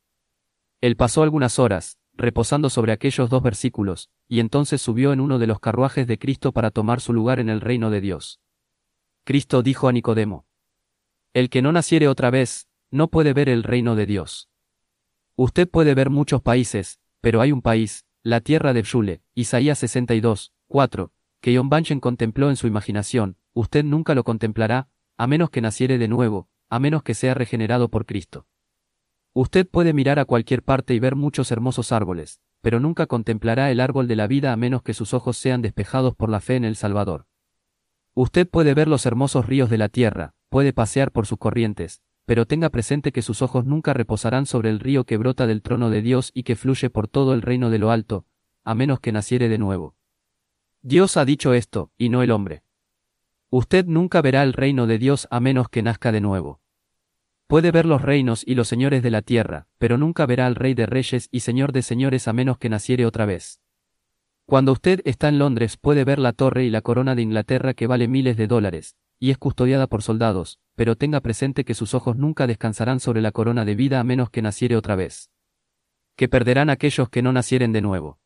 Él 0.80 0.96
pasó 0.96 1.22
algunas 1.22 1.58
horas, 1.58 1.98
reposando 2.14 2.68
sobre 2.68 2.90
aquellos 2.90 3.30
dos 3.30 3.42
versículos, 3.42 4.10
y 4.26 4.40
entonces 4.40 4.82
subió 4.82 5.12
en 5.12 5.20
uno 5.20 5.38
de 5.38 5.46
los 5.46 5.60
carruajes 5.60 6.08
de 6.08 6.18
Cristo 6.18 6.52
para 6.52 6.72
tomar 6.72 7.00
su 7.00 7.12
lugar 7.12 7.38
en 7.38 7.48
el 7.48 7.60
reino 7.60 7.90
de 7.90 8.00
Dios. 8.00 8.40
Cristo 9.22 9.62
dijo 9.62 9.86
a 9.88 9.92
Nicodemo, 9.92 10.47
el 11.34 11.50
que 11.50 11.62
no 11.62 11.72
naciere 11.72 12.08
otra 12.08 12.30
vez, 12.30 12.68
no 12.90 13.08
puede 13.08 13.32
ver 13.32 13.48
el 13.48 13.62
reino 13.62 13.96
de 13.96 14.06
Dios. 14.06 14.48
Usted 15.36 15.68
puede 15.68 15.94
ver 15.94 16.10
muchos 16.10 16.42
países, 16.42 17.00
pero 17.20 17.40
hay 17.40 17.52
un 17.52 17.62
país, 17.62 18.06
la 18.22 18.40
tierra 18.40 18.72
de 18.72 18.82
Shule, 18.82 19.22
Isaías 19.34 19.78
62, 19.78 20.52
4, 20.66 21.12
que 21.40 21.56
John 21.56 21.68
Banchen 21.68 22.00
contempló 22.00 22.50
en 22.50 22.56
su 22.56 22.66
imaginación, 22.66 23.36
usted 23.52 23.84
nunca 23.84 24.14
lo 24.14 24.24
contemplará, 24.24 24.88
a 25.16 25.26
menos 25.26 25.50
que 25.50 25.60
naciere 25.60 25.98
de 25.98 26.08
nuevo, 26.08 26.48
a 26.68 26.78
menos 26.78 27.02
que 27.02 27.14
sea 27.14 27.34
regenerado 27.34 27.88
por 27.88 28.06
Cristo. 28.06 28.46
Usted 29.32 29.68
puede 29.68 29.92
mirar 29.92 30.18
a 30.18 30.24
cualquier 30.24 30.62
parte 30.62 30.94
y 30.94 30.98
ver 30.98 31.14
muchos 31.14 31.52
hermosos 31.52 31.92
árboles, 31.92 32.40
pero 32.60 32.80
nunca 32.80 33.06
contemplará 33.06 33.70
el 33.70 33.80
árbol 33.80 34.08
de 34.08 34.16
la 34.16 34.26
vida 34.26 34.52
a 34.52 34.56
menos 34.56 34.82
que 34.82 34.94
sus 34.94 35.14
ojos 35.14 35.36
sean 35.36 35.62
despejados 35.62 36.14
por 36.14 36.28
la 36.28 36.40
fe 36.40 36.56
en 36.56 36.64
el 36.64 36.76
Salvador. 36.76 37.26
Usted 38.14 38.48
puede 38.48 38.74
ver 38.74 38.88
los 38.88 39.06
hermosos 39.06 39.46
ríos 39.46 39.70
de 39.70 39.78
la 39.78 39.88
tierra, 39.88 40.34
puede 40.48 40.72
pasear 40.72 41.12
por 41.12 41.26
sus 41.26 41.38
corrientes, 41.38 42.02
pero 42.24 42.46
tenga 42.46 42.68
presente 42.70 43.12
que 43.12 43.22
sus 43.22 43.42
ojos 43.42 43.64
nunca 43.64 43.94
reposarán 43.94 44.46
sobre 44.46 44.70
el 44.70 44.80
río 44.80 45.04
que 45.04 45.16
brota 45.16 45.46
del 45.46 45.62
trono 45.62 45.90
de 45.90 46.02
Dios 46.02 46.30
y 46.34 46.42
que 46.42 46.56
fluye 46.56 46.90
por 46.90 47.08
todo 47.08 47.32
el 47.34 47.42
reino 47.42 47.70
de 47.70 47.78
lo 47.78 47.90
alto, 47.90 48.26
a 48.64 48.74
menos 48.74 49.00
que 49.00 49.12
naciere 49.12 49.48
de 49.48 49.58
nuevo. 49.58 49.96
Dios 50.82 51.16
ha 51.16 51.24
dicho 51.24 51.54
esto, 51.54 51.90
y 51.96 52.08
no 52.08 52.22
el 52.22 52.30
hombre. 52.30 52.62
Usted 53.50 53.86
nunca 53.86 54.20
verá 54.20 54.42
el 54.42 54.52
reino 54.52 54.86
de 54.86 54.98
Dios 54.98 55.26
a 55.30 55.40
menos 55.40 55.68
que 55.70 55.82
nazca 55.82 56.12
de 56.12 56.20
nuevo. 56.20 56.60
Puede 57.46 57.70
ver 57.70 57.86
los 57.86 58.02
reinos 58.02 58.44
y 58.46 58.54
los 58.54 58.68
señores 58.68 59.02
de 59.02 59.10
la 59.10 59.22
tierra, 59.22 59.68
pero 59.78 59.96
nunca 59.96 60.26
verá 60.26 60.46
al 60.46 60.54
Rey 60.54 60.74
de 60.74 60.84
Reyes 60.84 61.30
y 61.32 61.40
Señor 61.40 61.72
de 61.72 61.80
Señores 61.80 62.28
a 62.28 62.34
menos 62.34 62.58
que 62.58 62.68
naciere 62.68 63.06
otra 63.06 63.24
vez. 63.24 63.62
Cuando 64.44 64.72
usted 64.72 65.00
está 65.06 65.28
en 65.28 65.38
Londres 65.38 65.78
puede 65.78 66.04
ver 66.04 66.18
la 66.18 66.34
torre 66.34 66.64
y 66.64 66.70
la 66.70 66.82
corona 66.82 67.14
de 67.14 67.22
Inglaterra 67.22 67.72
que 67.72 67.86
vale 67.86 68.06
miles 68.06 68.36
de 68.36 68.48
dólares, 68.48 68.96
y 69.18 69.30
es 69.30 69.38
custodiada 69.38 69.86
por 69.86 70.02
soldados, 70.02 70.58
pero 70.74 70.96
tenga 70.96 71.20
presente 71.20 71.64
que 71.64 71.74
sus 71.74 71.94
ojos 71.94 72.16
nunca 72.16 72.46
descansarán 72.46 73.00
sobre 73.00 73.20
la 73.20 73.32
corona 73.32 73.64
de 73.64 73.74
vida 73.74 74.00
a 74.00 74.04
menos 74.04 74.30
que 74.30 74.42
naciere 74.42 74.76
otra 74.76 74.96
vez. 74.96 75.30
Que 76.16 76.28
perderán 76.28 76.70
aquellos 76.70 77.08
que 77.08 77.22
no 77.22 77.32
nacieren 77.32 77.72
de 77.72 77.80
nuevo. 77.80 78.18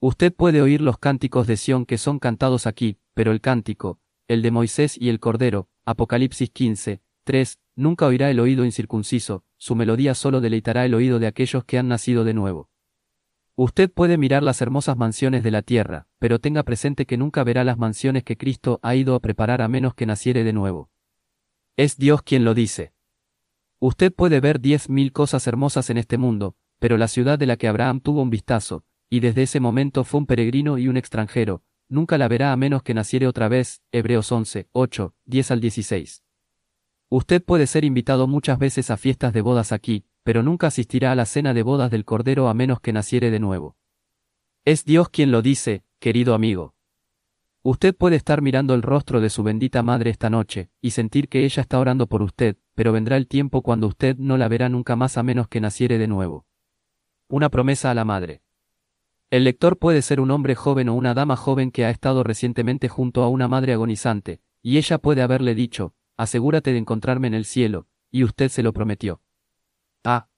Usted 0.00 0.34
puede 0.34 0.60
oír 0.60 0.80
los 0.80 0.98
cánticos 0.98 1.46
de 1.46 1.56
Sión 1.56 1.86
que 1.86 1.98
son 1.98 2.18
cantados 2.18 2.66
aquí, 2.66 2.98
pero 3.14 3.30
el 3.30 3.40
cántico, 3.40 4.00
el 4.26 4.42
de 4.42 4.50
Moisés 4.50 4.96
y 5.00 5.08
el 5.10 5.20
Cordero, 5.20 5.68
Apocalipsis 5.84 6.50
15, 6.50 7.00
3, 7.24 7.58
nunca 7.76 8.06
oirá 8.06 8.30
el 8.30 8.40
oído 8.40 8.64
incircunciso, 8.64 9.44
su 9.58 9.76
melodía 9.76 10.14
solo 10.14 10.40
deleitará 10.40 10.84
el 10.84 10.94
oído 10.94 11.20
de 11.20 11.28
aquellos 11.28 11.64
que 11.64 11.78
han 11.78 11.86
nacido 11.86 12.24
de 12.24 12.34
nuevo. 12.34 12.71
Usted 13.64 13.92
puede 13.92 14.18
mirar 14.18 14.42
las 14.42 14.60
hermosas 14.60 14.96
mansiones 14.96 15.44
de 15.44 15.52
la 15.52 15.62
tierra, 15.62 16.08
pero 16.18 16.40
tenga 16.40 16.64
presente 16.64 17.06
que 17.06 17.16
nunca 17.16 17.44
verá 17.44 17.62
las 17.62 17.78
mansiones 17.78 18.24
que 18.24 18.36
Cristo 18.36 18.80
ha 18.82 18.96
ido 18.96 19.14
a 19.14 19.20
preparar 19.20 19.62
a 19.62 19.68
menos 19.68 19.94
que 19.94 20.04
naciere 20.04 20.42
de 20.42 20.52
nuevo. 20.52 20.90
Es 21.76 21.96
Dios 21.96 22.22
quien 22.22 22.44
lo 22.44 22.54
dice. 22.54 22.92
Usted 23.78 24.12
puede 24.12 24.40
ver 24.40 24.58
diez 24.58 24.88
mil 24.88 25.12
cosas 25.12 25.46
hermosas 25.46 25.90
en 25.90 25.98
este 25.98 26.18
mundo, 26.18 26.56
pero 26.80 26.96
la 26.96 27.06
ciudad 27.06 27.38
de 27.38 27.46
la 27.46 27.56
que 27.56 27.68
Abraham 27.68 28.00
tuvo 28.00 28.22
un 28.22 28.30
vistazo, 28.30 28.84
y 29.08 29.20
desde 29.20 29.44
ese 29.44 29.60
momento 29.60 30.02
fue 30.02 30.18
un 30.18 30.26
peregrino 30.26 30.76
y 30.76 30.88
un 30.88 30.96
extranjero, 30.96 31.62
nunca 31.88 32.18
la 32.18 32.26
verá 32.26 32.52
a 32.52 32.56
menos 32.56 32.82
que 32.82 32.94
naciere 32.94 33.28
otra 33.28 33.46
vez, 33.46 33.80
Hebreos 33.92 34.32
11, 34.32 34.70
8, 34.72 35.14
10 35.26 35.50
al 35.52 35.60
16. 35.60 36.24
Usted 37.10 37.44
puede 37.44 37.68
ser 37.68 37.84
invitado 37.84 38.26
muchas 38.26 38.58
veces 38.58 38.90
a 38.90 38.96
fiestas 38.96 39.32
de 39.32 39.40
bodas 39.40 39.70
aquí, 39.70 40.04
pero 40.24 40.42
nunca 40.42 40.68
asistirá 40.68 41.12
a 41.12 41.14
la 41.14 41.26
cena 41.26 41.54
de 41.54 41.62
bodas 41.62 41.90
del 41.90 42.04
Cordero 42.04 42.48
a 42.48 42.54
menos 42.54 42.80
que 42.80 42.92
naciere 42.92 43.30
de 43.30 43.40
nuevo. 43.40 43.76
Es 44.64 44.84
Dios 44.84 45.08
quien 45.08 45.30
lo 45.32 45.42
dice, 45.42 45.84
querido 45.98 46.34
amigo. 46.34 46.74
Usted 47.64 47.94
puede 47.94 48.16
estar 48.16 48.42
mirando 48.42 48.74
el 48.74 48.82
rostro 48.82 49.20
de 49.20 49.30
su 49.30 49.42
bendita 49.42 49.82
madre 49.82 50.10
esta 50.10 50.30
noche, 50.30 50.70
y 50.80 50.90
sentir 50.90 51.28
que 51.28 51.44
ella 51.44 51.62
está 51.62 51.78
orando 51.78 52.08
por 52.08 52.22
usted, 52.22 52.56
pero 52.74 52.92
vendrá 52.92 53.16
el 53.16 53.28
tiempo 53.28 53.62
cuando 53.62 53.86
usted 53.86 54.16
no 54.18 54.36
la 54.36 54.48
verá 54.48 54.68
nunca 54.68 54.96
más 54.96 55.16
a 55.16 55.22
menos 55.22 55.46
que 55.46 55.60
naciere 55.60 55.98
de 55.98 56.08
nuevo. 56.08 56.44
Una 57.28 57.50
promesa 57.50 57.90
a 57.90 57.94
la 57.94 58.04
madre. 58.04 58.42
El 59.30 59.44
lector 59.44 59.78
puede 59.78 60.02
ser 60.02 60.20
un 60.20 60.30
hombre 60.30 60.54
joven 60.54 60.88
o 60.88 60.94
una 60.94 61.14
dama 61.14 61.36
joven 61.36 61.70
que 61.70 61.84
ha 61.84 61.90
estado 61.90 62.24
recientemente 62.24 62.88
junto 62.88 63.22
a 63.22 63.28
una 63.28 63.48
madre 63.48 63.72
agonizante, 63.72 64.40
y 64.60 64.78
ella 64.78 64.98
puede 64.98 65.22
haberle 65.22 65.54
dicho, 65.54 65.94
asegúrate 66.16 66.72
de 66.72 66.78
encontrarme 66.78 67.28
en 67.28 67.34
el 67.34 67.44
cielo, 67.44 67.86
y 68.10 68.24
usted 68.24 68.48
se 68.48 68.62
lo 68.62 68.72
prometió. 68.72 69.22
Ah. 70.04 70.28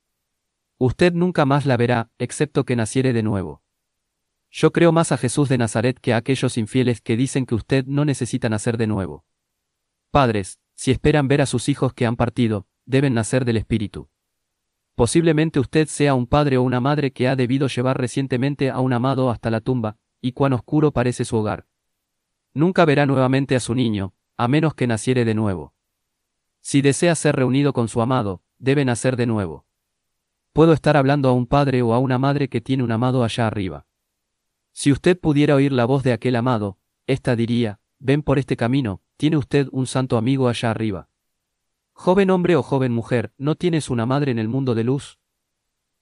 Usted 0.79 1.13
nunca 1.13 1.45
más 1.45 1.67
la 1.67 1.77
verá, 1.77 2.11
excepto 2.19 2.65
que 2.65 2.77
naciere 2.77 3.13
de 3.13 3.23
nuevo. 3.23 3.63
Yo 4.51 4.73
creo 4.73 4.93
más 4.93 5.11
a 5.11 5.17
Jesús 5.17 5.49
de 5.49 5.59
Nazaret 5.59 5.99
que 5.99 6.13
a 6.13 6.19
aquellos 6.19 6.59
infieles 6.59 7.01
que 7.01 7.17
dicen 7.17 7.47
que 7.47 7.55
usted 7.55 7.87
no 7.87 8.05
necesita 8.05 8.49
nacer 8.49 8.77
de 8.77 8.87
nuevo. 8.87 9.25
Padres, 10.11 10.61
si 10.75 10.91
esperan 10.91 11.27
ver 11.27 11.41
a 11.41 11.47
sus 11.47 11.69
hijos 11.69 11.93
que 11.93 12.07
han 12.07 12.17
partido, 12.17 12.69
deben 12.87 13.15
nacer 13.15 13.45
del 13.45 13.57
Espíritu. 13.57 14.11
Posiblemente 14.95 15.59
usted 15.59 15.89
sea 15.89 16.15
un 16.15 16.29
padre 16.29 16.57
o 16.57 16.63
una 16.63 16.79
madre 16.79 17.13
que 17.13 17.27
ha 17.27 17.35
debido 17.35 17.67
llevar 17.67 17.99
recientemente 17.99 18.71
a 18.71 18.79
un 18.79 18.93
amado 18.93 19.31
hasta 19.31 19.51
la 19.51 19.61
tumba, 19.61 19.97
y 20.21 20.33
cuán 20.33 20.53
oscuro 20.53 20.93
parece 20.93 21.25
su 21.25 21.37
hogar. 21.37 21.67
Nunca 22.53 22.85
verá 22.85 23.07
nuevamente 23.07 23.57
a 23.57 23.61
su 23.61 23.75
niño, 23.75 24.15
a 24.37 24.47
menos 24.47 24.75
que 24.75 24.87
naciere 24.87 25.25
de 25.25 25.35
nuevo. 25.35 25.75
Si 26.61 26.81
desea 26.81 27.17
ser 27.17 27.35
reunido 27.35 27.73
con 27.73 27.89
su 27.89 28.01
amado, 28.01 28.44
debe 28.65 28.85
nacer 28.85 29.17
de 29.17 29.27
nuevo. 29.27 29.67
Puedo 30.53 30.73
estar 30.73 30.97
hablando 30.97 31.29
a 31.29 31.33
un 31.33 31.47
padre 31.47 31.83
o 31.83 31.95
a 31.95 31.99
una 31.99 32.19
madre 32.19 32.49
que 32.49 32.61
tiene 32.61 32.83
un 32.83 32.91
amado 32.91 33.23
allá 33.23 33.47
arriba. 33.47 33.87
Si 34.73 34.91
usted 34.91 35.19
pudiera 35.19 35.55
oír 35.55 35.73
la 35.73 35.85
voz 35.85 36.03
de 36.03 36.13
aquel 36.13 36.35
amado, 36.37 36.79
ésta 37.07 37.37
diría, 37.37 37.81
ven 37.99 38.23
por 38.23 38.39
este 38.39 38.57
camino, 38.57 39.01
tiene 39.17 39.37
usted 39.37 39.69
un 39.71 39.87
santo 39.87 40.17
amigo 40.17 40.49
allá 40.49 40.71
arriba. 40.71 41.09
Joven 41.93 42.31
hombre 42.31 42.57
o 42.57 42.63
joven 42.63 42.93
mujer, 42.93 43.33
¿no 43.39 43.55
tienes 43.55 43.91
una 43.91 44.07
madre 44.07 44.33
en 44.33 44.39
el 44.39 44.49
mundo 44.49 44.75
de 44.75 44.85
luz? 44.85 45.19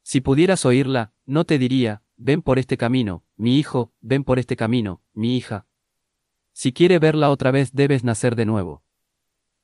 Si 0.03 0.21
pudieras 0.21 0.65
oírla, 0.65 1.13
no 1.27 1.45
te 1.45 1.59
diría, 1.59 2.03
ven 2.17 2.41
por 2.41 2.59
este 2.59 2.79
camino, 2.79 3.25
mi 3.37 3.59
hijo, 3.59 3.93
ven 4.01 4.25
por 4.25 4.39
este 4.39 4.57
camino, 4.57 5.03
mi 5.13 5.37
hija, 5.37 5.67
si 6.53 6.73
quiere 6.73 6.99
verla 6.99 7.31
otra 7.31 7.51
vez 7.51 7.73
debes 7.73 8.05
nacer 8.05 8.37
de 8.37 8.45
nuevo. 8.45 8.83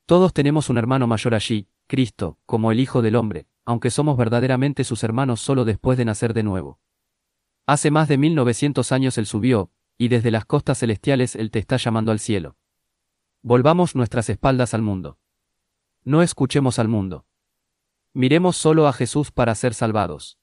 Todos 0.06 0.32
tenemos 0.32 0.70
un 0.70 0.78
hermano 0.78 1.06
mayor 1.06 1.34
allí, 1.34 1.68
Cristo, 1.88 2.38
como 2.46 2.70
el 2.70 2.78
Hijo 2.78 3.02
del 3.02 3.16
Hombre, 3.16 3.48
aunque 3.64 3.90
somos 3.90 4.16
verdaderamente 4.16 4.84
sus 4.84 5.02
hermanos 5.02 5.40
solo 5.40 5.64
después 5.64 5.98
de 5.98 6.04
nacer 6.04 6.34
de 6.34 6.44
nuevo. 6.44 6.78
Hace 7.66 7.90
más 7.90 8.08
de 8.08 8.18
1900 8.18 8.92
años 8.92 9.18
Él 9.18 9.26
subió, 9.26 9.72
y 9.96 10.08
desde 10.08 10.30
las 10.30 10.44
costas 10.44 10.78
celestiales 10.78 11.34
Él 11.34 11.50
te 11.50 11.58
está 11.58 11.78
llamando 11.78 12.12
al 12.12 12.20
cielo. 12.20 12.56
Volvamos 13.42 13.96
nuestras 13.96 14.28
espaldas 14.28 14.74
al 14.74 14.82
mundo. 14.82 15.18
No 16.04 16.22
escuchemos 16.22 16.78
al 16.78 16.88
mundo. 16.88 17.26
Miremos 18.12 18.56
solo 18.56 18.86
a 18.86 18.92
Jesús 18.92 19.32
para 19.32 19.54
ser 19.54 19.74
salvados. 19.74 20.38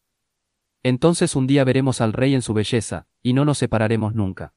Entonces 0.84 1.36
un 1.36 1.48
día 1.48 1.64
veremos 1.64 2.02
al 2.02 2.14
Rey 2.14 2.34
en 2.34 2.42
su 2.42 2.54
belleza, 2.54 3.08
y 3.22 3.34
no 3.34 3.46
nos 3.46 3.58
separaremos 3.60 4.14
nunca. 4.14 4.54